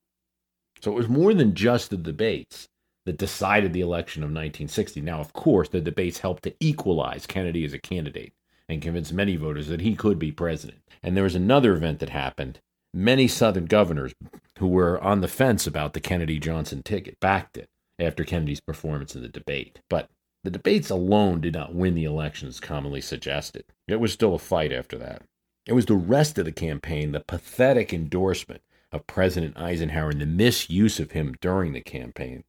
So 0.80 0.92
it 0.92 0.96
was 0.96 1.08
more 1.08 1.34
than 1.34 1.54
just 1.54 1.90
the 1.90 1.96
debates 1.96 2.68
that 3.06 3.18
decided 3.18 3.72
the 3.72 3.80
election 3.80 4.22
of 4.22 4.28
1960. 4.28 5.00
Now, 5.00 5.20
of 5.20 5.32
course, 5.32 5.68
the 5.68 5.80
debates 5.80 6.20
helped 6.20 6.44
to 6.44 6.54
equalize 6.60 7.26
Kennedy 7.26 7.64
as 7.64 7.72
a 7.72 7.78
candidate 7.78 8.32
and 8.68 8.80
convince 8.80 9.10
many 9.10 9.36
voters 9.36 9.66
that 9.66 9.80
he 9.80 9.96
could 9.96 10.18
be 10.18 10.30
president. 10.30 10.78
And 11.02 11.16
there 11.16 11.24
was 11.24 11.34
another 11.34 11.74
event 11.74 11.98
that 11.98 12.10
happened. 12.10 12.60
Many 12.94 13.26
Southern 13.26 13.66
governors 13.66 14.12
who 14.58 14.68
were 14.68 15.02
on 15.02 15.20
the 15.20 15.28
fence 15.28 15.66
about 15.66 15.92
the 15.92 16.00
Kennedy 16.00 16.38
Johnson 16.38 16.82
ticket 16.82 17.18
backed 17.20 17.56
it 17.56 17.68
after 17.98 18.24
Kennedy's 18.24 18.60
performance 18.60 19.14
in 19.16 19.22
the 19.22 19.28
debate. 19.28 19.80
But 19.88 20.08
The 20.42 20.50
debates 20.50 20.88
alone 20.88 21.40
did 21.40 21.52
not 21.52 21.74
win 21.74 21.94
the 21.94 22.04
election 22.04 22.48
as 22.48 22.60
commonly 22.60 23.00
suggested. 23.00 23.64
It 23.86 24.00
was 24.00 24.12
still 24.12 24.34
a 24.34 24.38
fight 24.38 24.72
after 24.72 24.96
that. 24.98 25.22
It 25.66 25.74
was 25.74 25.86
the 25.86 25.94
rest 25.94 26.38
of 26.38 26.44
the 26.44 26.52
campaign, 26.52 27.12
the 27.12 27.20
pathetic 27.20 27.92
endorsement 27.92 28.62
of 28.92 29.06
President 29.06 29.56
Eisenhower 29.56 30.10
and 30.10 30.20
the 30.20 30.26
misuse 30.26 30.98
of 30.98 31.12
him 31.12 31.36
during 31.40 31.72
the 31.72 31.80
campaign, 31.80 32.44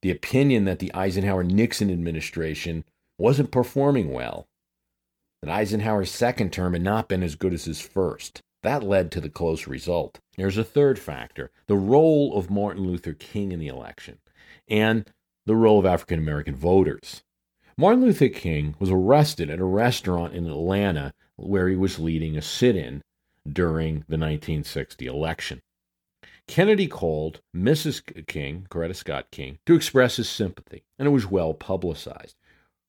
the 0.00 0.10
opinion 0.10 0.64
that 0.64 0.78
the 0.78 0.92
Eisenhower 0.94 1.44
Nixon 1.44 1.90
administration 1.90 2.84
wasn't 3.18 3.52
performing 3.52 4.10
well, 4.10 4.48
that 5.42 5.50
Eisenhower's 5.50 6.10
second 6.10 6.52
term 6.52 6.72
had 6.72 6.82
not 6.82 7.08
been 7.08 7.22
as 7.22 7.36
good 7.36 7.52
as 7.52 7.64
his 7.64 7.80
first. 7.80 8.40
That 8.62 8.82
led 8.82 9.10
to 9.12 9.20
the 9.20 9.28
close 9.28 9.66
result. 9.66 10.20
There's 10.36 10.56
a 10.56 10.64
third 10.64 10.98
factor 10.98 11.50
the 11.66 11.76
role 11.76 12.36
of 12.36 12.50
Martin 12.50 12.84
Luther 12.84 13.12
King 13.12 13.52
in 13.52 13.58
the 13.58 13.68
election 13.68 14.18
and 14.68 15.10
the 15.46 15.56
role 15.56 15.80
of 15.80 15.86
African 15.86 16.18
American 16.18 16.54
voters. 16.54 17.22
Martin 17.76 18.02
Luther 18.02 18.28
King 18.28 18.76
was 18.78 18.90
arrested 18.90 19.50
at 19.50 19.58
a 19.58 19.64
restaurant 19.64 20.34
in 20.34 20.46
Atlanta 20.46 21.12
where 21.42 21.68
he 21.68 21.76
was 21.76 21.98
leading 21.98 22.36
a 22.36 22.42
sit 22.42 22.76
in 22.76 23.02
during 23.50 24.04
the 24.08 24.18
1960 24.18 25.06
election. 25.06 25.60
Kennedy 26.48 26.88
called 26.88 27.40
Mrs. 27.56 28.26
King, 28.26 28.66
Coretta 28.70 28.94
Scott 28.94 29.30
King, 29.30 29.58
to 29.66 29.74
express 29.74 30.16
his 30.16 30.28
sympathy, 30.28 30.82
and 30.98 31.06
it 31.06 31.12
was 31.12 31.30
well 31.30 31.54
publicized. 31.54 32.36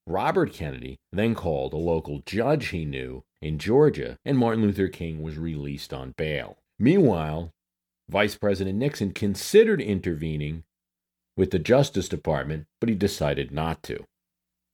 Robert 0.05 0.51
Kennedy 0.51 0.97
then 1.11 1.33
called 1.33 1.73
a 1.73 1.77
local 1.77 2.21
judge 2.25 2.67
he 2.67 2.83
knew 2.83 3.23
in 3.41 3.59
Georgia, 3.59 4.17
and 4.25 4.37
Martin 4.37 4.63
Luther 4.63 4.87
King 4.87 5.21
was 5.21 5.37
released 5.37 5.93
on 5.93 6.13
bail. 6.17 6.57
Meanwhile, 6.77 7.51
Vice 8.09 8.35
President 8.35 8.77
Nixon 8.77 9.13
considered 9.13 9.81
intervening 9.81 10.63
with 11.37 11.51
the 11.51 11.59
Justice 11.59 12.09
Department, 12.09 12.67
but 12.79 12.89
he 12.89 12.95
decided 12.95 13.51
not 13.51 13.81
to. 13.83 14.05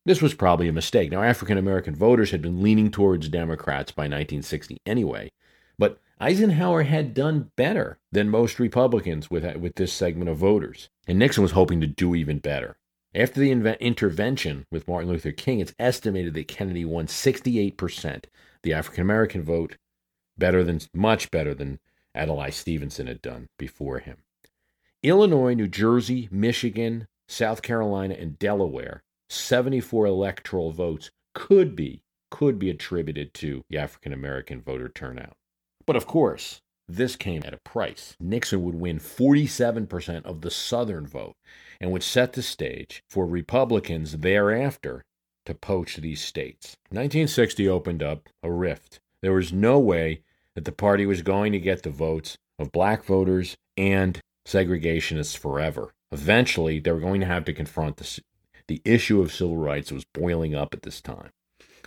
This 0.05 0.21
was 0.21 0.33
probably 0.33 0.67
a 0.67 0.73
mistake. 0.73 1.11
Now, 1.11 1.23
African 1.23 1.57
American 1.57 1.95
voters 1.95 2.31
had 2.31 2.41
been 2.41 2.61
leaning 2.61 2.89
towards 2.89 3.29
Democrats 3.29 3.91
by 3.91 4.03
1960 4.03 4.77
anyway, 4.85 5.31
but 5.77 5.99
Eisenhower 6.19 6.83
had 6.83 7.13
done 7.13 7.51
better 7.55 7.99
than 8.11 8.29
most 8.29 8.59
Republicans 8.59 9.29
with, 9.29 9.45
uh, 9.45 9.57
with 9.59 9.75
this 9.75 9.93
segment 9.93 10.29
of 10.29 10.37
voters, 10.37 10.89
and 11.07 11.17
Nixon 11.19 11.43
was 11.43 11.51
hoping 11.51 11.79
to 11.81 11.87
do 11.87 12.15
even 12.15 12.39
better. 12.39 12.77
After 13.15 13.39
the 13.39 13.51
inve- 13.51 13.79
intervention 13.79 14.65
with 14.69 14.87
Martin 14.87 15.09
Luther 15.09 15.31
King, 15.31 15.59
it's 15.59 15.73
estimated 15.79 16.33
that 16.33 16.47
Kennedy 16.47 16.85
won 16.85 17.07
68% 17.07 18.25
the 18.63 18.73
African 18.73 19.01
American 19.01 19.43
vote, 19.43 19.77
better 20.37 20.63
than 20.63 20.81
much 20.93 21.31
better 21.31 21.53
than 21.53 21.79
Adlai 22.15 22.49
Stevenson 22.49 23.07
had 23.07 23.21
done 23.21 23.47
before 23.57 23.99
him. 23.99 24.17
Illinois, 25.01 25.53
New 25.53 25.67
Jersey, 25.67 26.27
Michigan, 26.31 27.07
South 27.27 27.61
Carolina, 27.61 28.15
and 28.19 28.37
Delaware, 28.37 29.03
74 29.29 30.05
electoral 30.05 30.71
votes 30.71 31.11
could 31.33 31.75
be 31.75 32.01
could 32.31 32.59
be 32.59 32.69
attributed 32.69 33.33
to 33.33 33.63
the 33.69 33.77
African 33.77 34.13
American 34.13 34.61
voter 34.61 34.87
turnout. 34.87 35.33
But 35.85 35.95
of 35.95 36.05
course, 36.05 36.61
this 36.87 37.15
came 37.15 37.41
at 37.45 37.53
a 37.53 37.59
price. 37.65 38.15
Nixon 38.19 38.63
would 38.63 38.75
win 38.75 38.99
47% 38.99 40.25
of 40.25 40.41
the 40.41 40.51
Southern 40.51 41.05
vote 41.05 41.35
and 41.79 41.91
would 41.91 42.03
set 42.03 42.33
the 42.33 42.41
stage 42.41 43.03
for 43.09 43.25
Republicans 43.25 44.17
thereafter 44.17 45.03
to 45.45 45.53
poach 45.53 45.97
these 45.97 46.21
states. 46.21 46.75
1960 46.89 47.67
opened 47.67 48.03
up 48.03 48.29
a 48.43 48.51
rift. 48.51 48.99
There 49.21 49.33
was 49.33 49.53
no 49.53 49.79
way 49.79 50.21
that 50.55 50.65
the 50.65 50.71
party 50.71 51.05
was 51.05 51.21
going 51.21 51.51
to 51.51 51.59
get 51.59 51.83
the 51.83 51.89
votes 51.89 52.37
of 52.57 52.71
black 52.71 53.03
voters 53.03 53.55
and 53.77 54.19
segregationists 54.47 55.37
forever. 55.37 55.91
Eventually, 56.11 56.79
they 56.79 56.91
were 56.91 56.99
going 56.99 57.21
to 57.21 57.27
have 57.27 57.45
to 57.45 57.53
confront 57.53 57.97
the, 57.97 58.19
the 58.69 58.81
issue 58.85 59.19
of 59.19 59.33
civil 59.33 59.57
rights 59.57 59.91
was 59.91 60.05
boiling 60.13 60.53
up 60.53 60.73
at 60.75 60.83
this 60.83 61.01
time. 61.01 61.31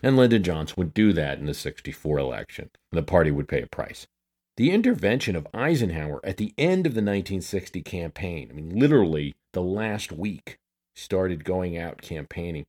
And 0.03 0.17
Lyndon 0.17 0.43
Johnson 0.43 0.75
would 0.79 0.93
do 0.93 1.13
that 1.13 1.39
in 1.39 1.47
the 1.47 1.55
64 1.55 2.19
election. 2.19 2.71
And 2.91 2.99
the 2.99 3.05
party 3.05 3.31
would 3.31 3.47
pay 3.47 3.63
a 3.63 3.69
price. 3.69 4.09
The 4.57 4.73
intervention 4.73 5.37
of 5.37 5.47
Eisenhower 5.55 6.21
at 6.25 6.39
the 6.39 6.53
end 6.59 6.85
of 6.85 6.95
the 6.95 6.99
1960 7.01 7.83
campaign, 7.83 8.49
I 8.51 8.55
mean, 8.55 8.79
literally 8.79 9.37
the 9.53 9.63
last 9.63 10.11
week, 10.11 10.59
started 10.97 11.45
going 11.45 11.79
out 11.79 12.03
campaigning, 12.03 12.67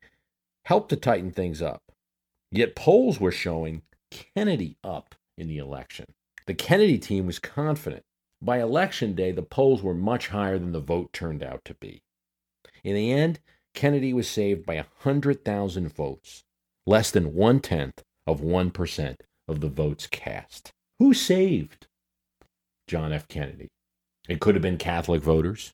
helped 0.65 0.89
to 0.89 0.95
tighten 0.95 1.31
things 1.31 1.61
up. 1.61 1.81
Yet 2.51 2.75
polls 2.75 3.19
were 3.19 3.31
showing 3.31 3.81
Kennedy 4.11 4.77
up 4.83 5.15
in 5.39 5.47
the 5.47 5.57
election. 5.57 6.05
The 6.45 6.53
Kennedy 6.53 6.99
team 6.99 7.25
was 7.25 7.39
confident. 7.39 8.03
By 8.39 8.61
election 8.61 9.15
day, 9.15 9.31
the 9.31 9.41
polls 9.41 9.81
were 9.81 9.95
much 9.95 10.27
higher 10.27 10.59
than 10.59 10.71
the 10.71 10.79
vote 10.79 11.11
turned 11.13 11.41
out 11.41 11.65
to 11.65 11.73
be. 11.73 12.03
In 12.83 12.93
the 12.95 13.11
end, 13.11 13.39
Kennedy 13.73 14.13
was 14.13 14.27
saved 14.27 14.65
by 14.65 14.75
100,000 14.75 15.93
votes, 15.93 16.43
less 16.85 17.11
than 17.11 17.33
one 17.33 17.59
tenth 17.59 18.03
of 18.25 18.41
1% 18.41 19.15
of 19.47 19.59
the 19.59 19.69
votes 19.69 20.07
cast. 20.07 20.71
Who 20.99 21.13
saved 21.13 21.87
John 22.87 23.11
F. 23.11 23.27
Kennedy? 23.27 23.69
It 24.29 24.39
could 24.39 24.55
have 24.55 24.61
been 24.61 24.77
Catholic 24.77 25.21
voters. 25.21 25.73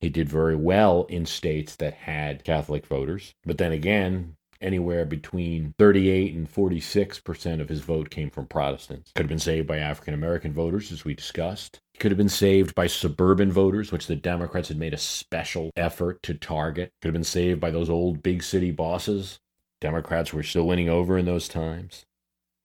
He 0.00 0.08
did 0.08 0.28
very 0.28 0.54
well 0.54 1.04
in 1.06 1.26
states 1.26 1.74
that 1.76 1.94
had 1.94 2.44
Catholic 2.44 2.86
voters. 2.86 3.34
But 3.44 3.58
then 3.58 3.72
again, 3.72 4.36
anywhere 4.60 5.04
between 5.04 5.74
38 5.78 6.34
and 6.34 6.48
46 6.48 7.20
percent 7.20 7.60
of 7.60 7.68
his 7.68 7.80
vote 7.80 8.10
came 8.10 8.30
from 8.30 8.46
Protestants. 8.46 9.12
Could 9.14 9.24
have 9.24 9.28
been 9.28 9.38
saved 9.38 9.66
by 9.66 9.78
African 9.78 10.14
American 10.14 10.52
voters, 10.52 10.92
as 10.92 11.04
we 11.04 11.14
discussed. 11.14 11.80
Could 11.98 12.10
have 12.10 12.18
been 12.18 12.28
saved 12.28 12.74
by 12.74 12.86
suburban 12.86 13.52
voters, 13.52 13.92
which 13.92 14.06
the 14.06 14.16
Democrats 14.16 14.68
had 14.68 14.78
made 14.78 14.94
a 14.94 14.98
special 14.98 15.70
effort 15.76 16.22
to 16.22 16.34
target. 16.34 16.92
Could 17.00 17.08
have 17.08 17.14
been 17.14 17.24
saved 17.24 17.60
by 17.60 17.70
those 17.70 17.90
old 17.90 18.22
big 18.22 18.42
city 18.42 18.70
bosses. 18.70 19.38
Democrats 19.80 20.32
were 20.32 20.42
still 20.42 20.66
winning 20.66 20.88
over 20.88 21.16
in 21.16 21.26
those 21.26 21.48
times. 21.48 22.04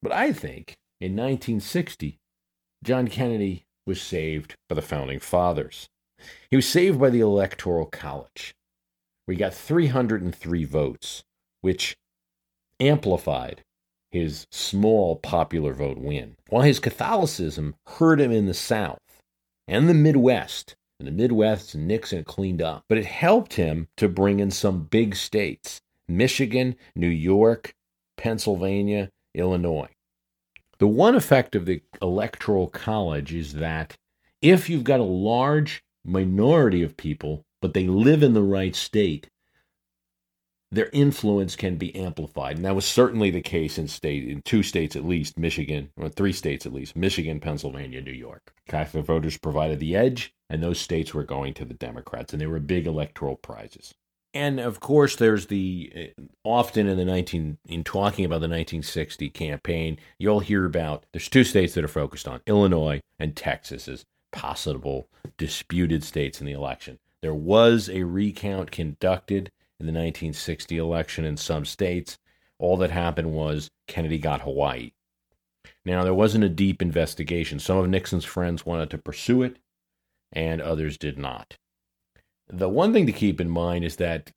But 0.02 0.12
I 0.12 0.34
think 0.34 0.76
in 1.00 1.12
1960, 1.12 2.20
John 2.84 3.08
Kennedy 3.08 3.66
was 3.86 4.02
saved 4.02 4.56
by 4.68 4.76
the 4.76 4.82
founding 4.82 5.20
fathers. 5.20 5.88
He 6.50 6.56
was 6.56 6.68
saved 6.68 7.00
by 7.00 7.10
the 7.10 7.20
Electoral 7.20 7.86
College, 7.86 8.56
he 9.28 9.36
got 9.38 9.54
303 9.54 10.66
votes, 10.66 11.24
which 11.64 11.96
amplified 12.80 13.64
his 14.12 14.46
small 14.52 15.16
popular 15.16 15.74
vote 15.74 15.98
win. 15.98 16.36
While 16.50 16.64
his 16.64 16.80
Catholicism 16.80 17.76
hurt 17.88 18.20
him 18.20 18.32
in 18.32 18.46
the 18.46 18.54
South 18.54 19.00
and 19.68 19.88
the 19.88 19.94
Midwest, 19.94 20.76
in 21.00 21.06
the 21.06 21.12
Midwest, 21.12 21.74
and 21.74 21.88
Nixon 21.88 22.26
cleaned 22.26 22.62
up, 22.62 22.84
but 22.90 22.98
it 22.98 23.06
helped 23.06 23.54
him 23.54 23.88
to 23.98 24.08
bring 24.08 24.40
in 24.40 24.52
some 24.52 24.84
big 24.84 25.16
states 25.16 25.80
Michigan, 26.08 26.76
New 26.96 27.08
York, 27.08 27.74
Pennsylvania, 28.18 29.10
Illinois. 29.34 29.90
The 30.80 30.88
one 30.88 31.16
effect 31.16 31.56
of 31.56 31.66
the 31.66 31.82
Electoral 32.02 32.68
College 32.68 33.34
is 33.34 33.54
that 33.54 33.96
if 34.42 34.70
you've 34.70 34.84
got 34.84 35.00
a 35.00 35.04
large 35.04 35.82
minority 36.04 36.84
of 36.84 36.98
people, 36.98 37.44
but 37.62 37.74
they 37.74 37.88
live 37.88 38.22
in 38.22 38.34
the 38.34 38.44
right 38.44 38.76
state, 38.76 39.30
their 40.74 40.90
influence 40.92 41.56
can 41.56 41.78
be 41.78 41.96
amplified. 41.96 42.56
And 42.56 42.66
that 42.66 42.76
was 42.76 42.86
certainly 42.86 43.30
the 43.30 43.42
case 43.42 43.78
in 43.78 43.88
state 43.88 44.28
in 44.28 44.42
two 44.42 44.64
states 44.64 44.96
at 44.96 45.06
least, 45.06 45.38
Michigan, 45.38 45.92
or 45.98 46.10
three 46.10 46.34
states 46.34 46.66
at 46.66 46.74
least, 46.74 46.96
Michigan, 46.96 47.40
Pennsylvania, 47.40 48.02
New 48.02 48.12
York. 48.12 48.54
Catholic 48.68 49.06
voters 49.06 49.38
provided 49.38 49.80
the 49.80 49.96
edge, 49.96 50.34
and 50.50 50.64
those 50.64 50.80
states 50.80 51.14
were 51.14 51.24
going 51.24 51.54
to 51.54 51.66
the 51.66 51.74
Democrats, 51.74 52.34
and 52.34 52.42
they 52.42 52.48
were 52.48 52.60
big 52.60 52.88
electoral 52.88 53.36
prizes. 53.36 53.94
And 54.34 54.60
of 54.60 54.80
course, 54.80 55.16
there's 55.16 55.46
the 55.46 56.14
uh, 56.18 56.22
often 56.44 56.88
in 56.88 56.98
the 56.98 57.06
19 57.06 57.60
in 57.68 57.84
talking 57.84 58.26
about 58.26 58.38
the 58.38 58.50
1960 58.50 59.30
campaign, 59.30 60.00
you'll 60.18 60.40
hear 60.40 60.66
about 60.66 61.06
there's 61.14 61.30
two 61.30 61.44
states 61.44 61.76
that 61.76 61.84
are 61.84 61.90
focused 61.90 62.28
on 62.28 62.42
Illinois 62.48 63.00
and 63.20 63.36
Texas 63.36 63.88
as 63.88 64.04
possible 64.32 65.08
disputed 65.38 66.04
states 66.04 66.40
in 66.42 66.48
the 66.48 66.52
election. 66.52 66.98
There 67.22 67.36
was 67.36 67.90
a 67.90 68.04
recount 68.04 68.72
conducted 68.72 69.52
in 69.84 69.94
the 69.94 70.00
1960 70.00 70.78
election 70.78 71.26
in 71.26 71.36
some 71.36 71.66
states. 71.66 72.18
All 72.58 72.78
that 72.78 72.92
happened 72.92 73.34
was 73.34 73.70
Kennedy 73.88 74.18
got 74.18 74.42
Hawaii. 74.42 74.92
Now, 75.86 76.04
there 76.04 76.14
wasn't 76.14 76.46
a 76.46 76.50
deep 76.50 76.82
investigation. 76.82 77.60
Some 77.60 77.78
of 77.78 77.90
Nixon's 77.90 78.24
friends 78.24 78.66
wanted 78.66 78.90
to 78.92 78.98
pursue 78.98 79.44
it, 79.44 79.58
and 80.32 80.62
others 80.62 80.98
did 80.98 81.18
not. 81.18 81.58
The 82.48 82.70
one 82.70 82.94
thing 82.94 83.06
to 83.08 83.12
keep 83.12 83.42
in 83.42 83.50
mind 83.50 83.84
is 83.84 83.98
that 83.98 84.32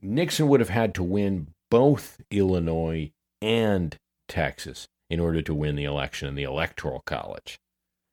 Nixon 0.00 0.48
would 0.48 0.60
have 0.60 0.70
had 0.70 0.94
to 0.94 1.02
win 1.02 1.48
both 1.70 2.20
Illinois 2.30 3.12
and 3.42 3.96
Texas 4.28 4.88
in 5.10 5.20
order 5.20 5.42
to 5.42 5.54
win 5.54 5.76
the 5.76 5.84
election 5.84 6.28
in 6.28 6.34
the 6.34 6.44
Electoral 6.44 7.02
College, 7.04 7.58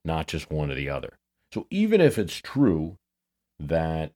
not 0.03 0.27
just 0.27 0.51
one 0.51 0.69
or 0.69 0.75
the 0.75 0.89
other. 0.89 1.17
So 1.53 1.67
even 1.69 2.01
if 2.01 2.17
it's 2.17 2.41
true 2.41 2.97
that 3.59 4.11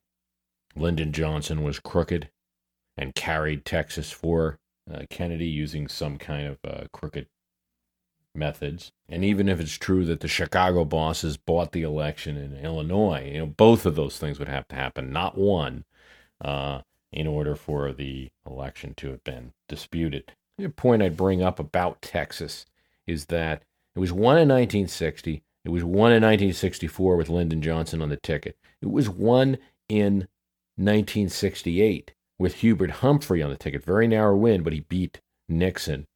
Lyndon 0.76 1.12
Johnson 1.14 1.64
was 1.64 1.80
crooked 1.80 2.30
and 2.98 3.16
carried 3.16 3.66
Texas 3.66 4.12
for 4.12 4.60
uh, 4.92 5.04
Kennedy 5.10 5.48
using 5.48 5.88
some 5.88 6.18
kind 6.18 6.48
of 6.48 6.58
uh, 6.68 6.84
crooked 6.92 7.28
methods. 8.34 8.92
And 9.10 9.24
even 9.24 9.50
if 9.50 9.60
it's 9.60 9.78
true 9.78 10.06
that 10.06 10.22
the 10.22 10.28
Chicago 10.28 10.86
bosses 10.86 11.38
bought 11.38 11.72
the 11.72 11.84
election 11.84 12.38
in 12.38 12.56
Illinois, 12.58 13.32
you 13.34 13.40
know, 13.40 13.46
both 13.46 13.86
of 13.86 13.96
those 13.96 14.18
things 14.18 14.40
would 14.40 14.48
have 14.48 14.68
to 14.70 14.76
happen, 14.76 15.12
not 15.12 15.38
one. 15.38 15.86
Uh, 16.40 16.82
in 17.12 17.28
order 17.28 17.56
for 17.56 17.92
the 17.92 18.30
election 18.46 18.94
to 18.96 19.10
have 19.10 19.24
been 19.24 19.54
disputed. 19.68 20.32
The 20.58 20.70
point 20.70 21.02
I'd 21.02 21.18
bring 21.18 21.42
up 21.42 21.60
about 21.60 22.02
Texas 22.02 22.66
is 23.06 23.26
that 23.26 23.64
it 23.96 24.00
was 24.00 24.12
won 24.12 24.38
in 24.38 24.48
1960. 24.48 25.44
It 25.66 25.70
was 25.70 25.84
won 25.84 26.12
in 26.12 26.24
1964 26.24 27.16
with 27.18 27.30
Lyndon 27.30 27.62
Johnson 27.62 28.02
on 28.02 28.10
the 28.10 28.18
ticket. 28.18 28.56
It 28.82 28.90
was 28.90 29.10
won 29.10 29.58
in 29.90 30.28
1968 30.78 32.14
with 32.42 32.56
Hubert 32.56 32.90
Humphrey 32.90 33.42
on 33.42 33.52
the 33.52 33.56
ticket. 33.56 33.84
Very 33.84 34.08
narrow 34.08 34.36
win, 34.36 34.64
but 34.64 34.74
he 34.74 34.82
beat 34.82 35.22
Nixon. 35.48 36.08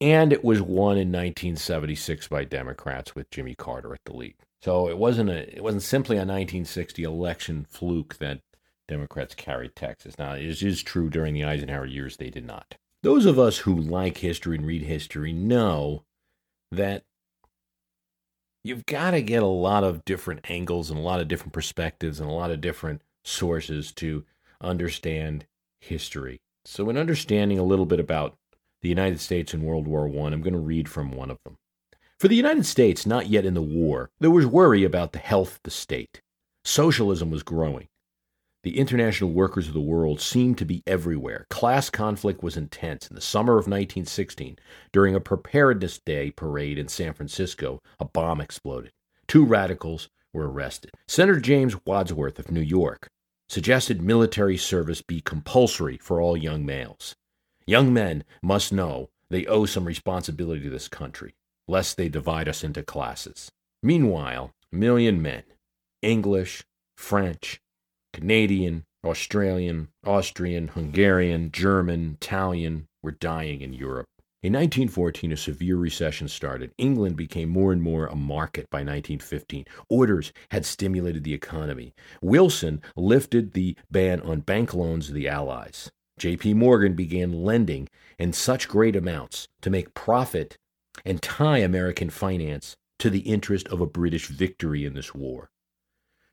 And 0.00 0.32
it 0.32 0.44
was 0.44 0.60
won 0.60 0.96
in 0.96 1.10
1976 1.12 2.28
by 2.28 2.44
Democrats 2.44 3.14
with 3.14 3.30
Jimmy 3.30 3.54
Carter 3.54 3.94
at 3.94 4.00
the 4.04 4.14
lead. 4.14 4.34
So 4.60 4.88
it 4.88 4.98
wasn't 4.98 5.30
a 5.30 5.56
it 5.56 5.62
wasn't 5.62 5.84
simply 5.84 6.16
a 6.16 6.20
1960 6.20 7.02
election 7.02 7.66
fluke 7.68 8.16
that 8.18 8.40
Democrats 8.86 9.34
carried 9.34 9.74
Texas. 9.74 10.18
Now 10.18 10.32
it 10.32 10.62
is 10.62 10.82
true 10.82 11.08
during 11.08 11.34
the 11.34 11.44
Eisenhower 11.44 11.86
years 11.86 12.16
they 12.16 12.30
did 12.30 12.44
not. 12.44 12.76
Those 13.02 13.24
of 13.24 13.38
us 13.38 13.58
who 13.58 13.74
like 13.74 14.18
history 14.18 14.56
and 14.56 14.66
read 14.66 14.82
history 14.82 15.32
know 15.32 16.04
that 16.72 17.04
you've 18.64 18.86
got 18.86 19.12
to 19.12 19.22
get 19.22 19.42
a 19.42 19.46
lot 19.46 19.84
of 19.84 20.04
different 20.04 20.50
angles 20.50 20.90
and 20.90 20.98
a 20.98 21.02
lot 21.02 21.20
of 21.20 21.28
different 21.28 21.52
perspectives 21.52 22.18
and 22.18 22.28
a 22.28 22.32
lot 22.32 22.50
of 22.50 22.60
different 22.60 23.02
sources 23.24 23.92
to 23.92 24.24
understand 24.60 25.46
history. 25.80 26.40
So, 26.64 26.90
in 26.90 26.96
understanding 26.96 27.58
a 27.58 27.64
little 27.64 27.86
bit 27.86 28.00
about 28.00 28.36
the 28.82 28.88
United 28.88 29.20
States 29.20 29.54
in 29.54 29.62
World 29.62 29.86
War 29.86 30.06
I, 30.06 30.26
I'm 30.26 30.42
going 30.42 30.52
to 30.52 30.58
read 30.58 30.88
from 30.88 31.10
one 31.10 31.30
of 31.30 31.38
them. 31.44 31.56
For 32.18 32.28
the 32.28 32.36
United 32.36 32.66
States, 32.66 33.06
not 33.06 33.28
yet 33.28 33.44
in 33.44 33.54
the 33.54 33.62
war, 33.62 34.10
there 34.18 34.30
was 34.30 34.46
worry 34.46 34.84
about 34.84 35.12
the 35.12 35.18
health 35.18 35.56
of 35.56 35.60
the 35.62 35.70
state. 35.70 36.20
Socialism 36.64 37.30
was 37.30 37.42
growing. 37.42 37.88
The 38.64 38.78
international 38.78 39.30
workers 39.30 39.68
of 39.68 39.74
the 39.74 39.80
world 39.80 40.20
seemed 40.20 40.58
to 40.58 40.64
be 40.64 40.82
everywhere. 40.84 41.46
Class 41.48 41.90
conflict 41.90 42.42
was 42.42 42.56
intense. 42.56 43.06
In 43.06 43.14
the 43.14 43.20
summer 43.20 43.52
of 43.52 43.68
1916, 43.68 44.58
during 44.92 45.14
a 45.14 45.20
Preparedness 45.20 46.00
Day 46.04 46.32
parade 46.32 46.76
in 46.76 46.88
San 46.88 47.14
Francisco, 47.14 47.80
a 48.00 48.04
bomb 48.04 48.40
exploded. 48.40 48.90
Two 49.28 49.44
radicals 49.44 50.08
were 50.32 50.50
arrested. 50.50 50.90
Senator 51.06 51.40
James 51.40 51.76
Wadsworth 51.86 52.38
of 52.40 52.50
New 52.50 52.60
York 52.60 53.08
suggested 53.48 54.02
military 54.02 54.56
service 54.56 55.02
be 55.02 55.20
compulsory 55.20 55.98
for 55.98 56.20
all 56.20 56.36
young 56.36 56.64
males. 56.66 57.14
Young 57.66 57.92
men 57.92 58.24
must 58.42 58.72
know 58.72 59.10
they 59.30 59.46
owe 59.46 59.66
some 59.66 59.84
responsibility 59.84 60.62
to 60.62 60.70
this 60.70 60.88
country, 60.88 61.34
lest 61.66 61.96
they 61.96 62.08
divide 62.08 62.48
us 62.48 62.64
into 62.64 62.82
classes. 62.82 63.50
Meanwhile, 63.82 64.52
a 64.72 64.76
million 64.76 65.20
men, 65.22 65.42
English, 66.02 66.64
French, 66.96 67.60
Canadian, 68.12 68.84
Australian, 69.04 69.88
Austrian, 70.04 70.68
Hungarian, 70.68 71.52
German, 71.52 72.18
Italian 72.20 72.88
were 73.02 73.12
dying 73.12 73.60
in 73.60 73.72
Europe. 73.72 74.08
In 74.40 74.52
1914, 74.52 75.32
a 75.32 75.36
severe 75.36 75.76
recession 75.76 76.28
started. 76.28 76.72
England 76.78 77.16
became 77.16 77.48
more 77.48 77.72
and 77.72 77.82
more 77.82 78.06
a 78.06 78.14
market 78.14 78.70
by 78.70 78.78
1915. 78.78 79.64
Orders 79.88 80.32
had 80.52 80.64
stimulated 80.64 81.24
the 81.24 81.34
economy. 81.34 81.92
Wilson 82.22 82.80
lifted 82.94 83.52
the 83.52 83.76
ban 83.90 84.20
on 84.20 84.40
bank 84.40 84.74
loans 84.74 85.08
to 85.08 85.12
the 85.12 85.28
Allies. 85.28 85.90
J.P. 86.20 86.54
Morgan 86.54 86.94
began 86.94 87.32
lending 87.32 87.88
in 88.16 88.32
such 88.32 88.68
great 88.68 88.94
amounts 88.94 89.48
to 89.60 89.70
make 89.70 89.94
profit 89.94 90.56
and 91.04 91.20
tie 91.20 91.58
American 91.58 92.08
finance 92.08 92.76
to 93.00 93.10
the 93.10 93.20
interest 93.20 93.66
of 93.68 93.80
a 93.80 93.86
British 93.86 94.28
victory 94.28 94.84
in 94.84 94.94
this 94.94 95.12
war. 95.14 95.50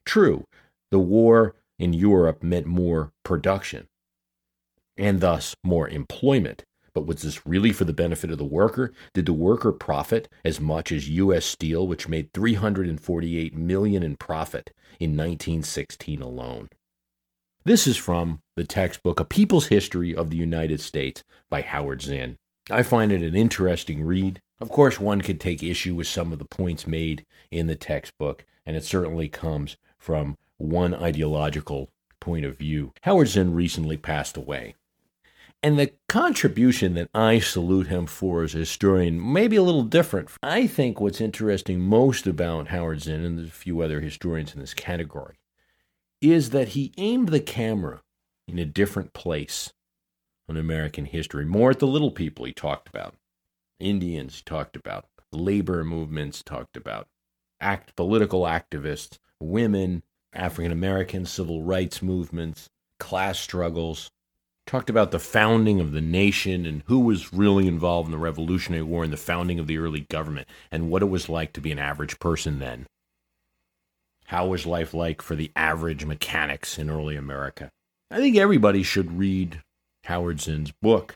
True, 0.05 0.45
the 0.91 0.99
war 0.99 1.55
in 1.79 1.93
Europe 1.93 2.43
meant 2.43 2.67
more 2.67 3.13
production 3.23 3.87
and 4.95 5.21
thus 5.21 5.55
more 5.63 5.89
employment. 5.89 6.63
But 6.95 7.05
was 7.05 7.21
this 7.21 7.45
really 7.45 7.73
for 7.73 7.83
the 7.83 7.93
benefit 7.93 8.31
of 8.31 8.37
the 8.37 8.45
worker? 8.45 8.93
Did 9.13 9.25
the 9.25 9.33
worker 9.33 9.73
profit 9.73 10.29
as 10.45 10.61
much 10.61 10.93
as 10.93 11.09
US 11.09 11.45
Steel, 11.45 11.85
which 11.85 12.07
made 12.07 12.31
348 12.33 13.53
million 13.53 14.01
in 14.01 14.15
profit 14.15 14.71
in 14.99 15.11
1916 15.11 16.21
alone? 16.21 16.69
This 17.65 17.85
is 17.85 17.97
from 17.97 18.39
the 18.55 18.63
textbook 18.63 19.19
A 19.19 19.25
People's 19.25 19.67
History 19.67 20.15
of 20.15 20.29
the 20.29 20.37
United 20.37 20.79
States 20.79 21.23
by 21.49 21.61
Howard 21.61 22.01
Zinn. 22.01 22.37
I 22.71 22.81
find 22.81 23.11
it 23.11 23.21
an 23.21 23.35
interesting 23.35 24.03
read. 24.03 24.39
Of 24.61 24.69
course, 24.69 24.97
one 24.97 25.19
could 25.19 25.41
take 25.41 25.61
issue 25.61 25.95
with 25.95 26.07
some 26.07 26.31
of 26.31 26.39
the 26.39 26.45
points 26.45 26.87
made 26.87 27.25
in 27.51 27.67
the 27.67 27.75
textbook, 27.75 28.45
and 28.65 28.77
it 28.77 28.85
certainly 28.85 29.27
comes 29.27 29.75
from 29.99 30.37
one 30.57 30.93
ideological 30.93 31.89
point 32.21 32.45
of 32.45 32.57
view. 32.57 32.93
Howard 33.01 33.27
Zinn 33.27 33.53
recently 33.53 33.97
passed 33.97 34.37
away. 34.37 34.75
And 35.65 35.79
the 35.79 35.93
contribution 36.07 36.93
that 36.93 37.09
I 37.11 37.39
salute 37.39 37.87
him 37.87 38.05
for 38.05 38.43
as 38.43 38.53
a 38.53 38.59
historian 38.59 39.33
may 39.33 39.47
be 39.47 39.55
a 39.55 39.63
little 39.63 39.81
different. 39.81 40.29
I 40.43 40.67
think 40.67 41.01
what's 41.01 41.19
interesting 41.19 41.79
most 41.79 42.27
about 42.27 42.67
Howard 42.67 43.01
Zinn, 43.01 43.25
and 43.25 43.39
there's 43.39 43.47
a 43.47 43.51
few 43.51 43.81
other 43.81 43.99
historians 43.99 44.53
in 44.53 44.59
this 44.59 44.75
category, 44.75 45.37
is 46.21 46.51
that 46.51 46.67
he 46.69 46.93
aimed 46.99 47.29
the 47.29 47.39
camera 47.39 48.03
in 48.47 48.59
a 48.59 48.65
different 48.65 49.13
place 49.13 49.73
on 50.47 50.55
American 50.55 51.05
history, 51.05 51.45
more 51.45 51.71
at 51.71 51.79
the 51.79 51.87
little 51.87 52.11
people 52.11 52.45
he 52.45 52.53
talked 52.53 52.87
about. 52.87 53.15
Indians 53.79 54.35
he 54.35 54.43
talked 54.43 54.75
about, 54.75 55.07
labor 55.31 55.83
movements 55.83 56.43
talked 56.43 56.77
about, 56.77 57.07
act 57.59 57.95
political 57.95 58.41
activists, 58.41 59.17
women, 59.39 60.03
African 60.31 60.71
American 60.71 61.25
civil 61.25 61.63
rights 61.63 62.03
movements, 62.03 62.69
class 62.99 63.39
struggles, 63.39 64.11
talked 64.65 64.89
about 64.89 65.11
the 65.11 65.19
founding 65.19 65.79
of 65.79 65.91
the 65.91 66.01
nation 66.01 66.65
and 66.65 66.83
who 66.87 66.99
was 66.99 67.33
really 67.33 67.67
involved 67.67 68.07
in 68.07 68.11
the 68.11 68.17
Revolutionary 68.17 68.83
War 68.83 69.03
and 69.03 69.13
the 69.13 69.17
founding 69.17 69.59
of 69.59 69.67
the 69.67 69.77
early 69.77 70.01
government 70.01 70.47
and 70.71 70.89
what 70.89 71.01
it 71.01 71.09
was 71.09 71.29
like 71.29 71.53
to 71.53 71.61
be 71.61 71.71
an 71.71 71.79
average 71.79 72.19
person 72.19 72.59
then. 72.59 72.87
How 74.25 74.47
was 74.47 74.65
life 74.65 74.93
like 74.93 75.21
for 75.21 75.35
the 75.35 75.51
average 75.55 76.03
mechanics 76.05 76.79
in 76.79 76.89
early 76.89 77.15
America? 77.15 77.69
I 78.09 78.17
think 78.17 78.37
everybody 78.37 78.81
should 78.81 79.19
read 79.19 79.61
Howard 80.05 80.41
Zinn's 80.41 80.71
book. 80.71 81.15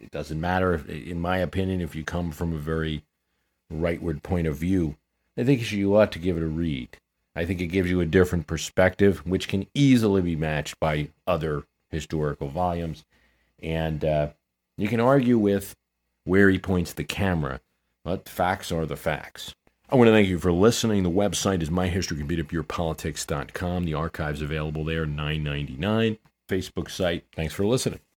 It 0.00 0.10
doesn't 0.10 0.40
matter, 0.40 0.74
if, 0.74 0.88
in 0.88 1.20
my 1.20 1.38
opinion, 1.38 1.80
if 1.80 1.94
you 1.94 2.04
come 2.04 2.32
from 2.32 2.52
a 2.52 2.58
very 2.58 3.04
rightward 3.72 4.22
point 4.22 4.46
of 4.46 4.56
view. 4.56 4.96
I 5.38 5.44
think 5.44 5.70
you 5.70 5.96
ought 5.96 6.12
to 6.12 6.18
give 6.18 6.36
it 6.36 6.42
a 6.42 6.48
read. 6.48 6.96
I 7.36 7.44
think 7.44 7.60
it 7.60 7.66
gives 7.66 7.90
you 7.90 8.00
a 8.00 8.06
different 8.06 8.46
perspective, 8.46 9.24
which 9.26 9.48
can 9.48 9.66
easily 9.74 10.22
be 10.22 10.36
matched 10.36 10.80
by 10.80 11.10
other 11.26 11.64
historical 11.96 12.48
volumes. 12.48 13.04
And 13.62 14.04
uh, 14.04 14.28
you 14.76 14.88
can 14.88 15.00
argue 15.00 15.38
with 15.38 15.74
where 16.24 16.50
he 16.50 16.58
points 16.58 16.92
the 16.92 17.04
camera, 17.04 17.60
but 18.04 18.28
facts 18.28 18.70
are 18.70 18.84
the 18.86 18.96
facts. 18.96 19.54
I 19.88 19.96
want 19.96 20.08
to 20.08 20.12
thank 20.12 20.28
you 20.28 20.38
for 20.38 20.52
listening. 20.52 21.04
The 21.04 21.10
website 21.10 21.62
is 21.62 21.70
myhistorycanbeatupyourpolitics.com. 21.70 23.84
The 23.84 23.94
archive's 23.94 24.42
available 24.42 24.84
there, 24.84 25.06
nine 25.06 25.44
ninety 25.44 25.76
nine. 25.76 26.18
Facebook 26.48 26.90
site. 26.90 27.24
Thanks 27.34 27.54
for 27.54 27.66
listening. 27.66 28.00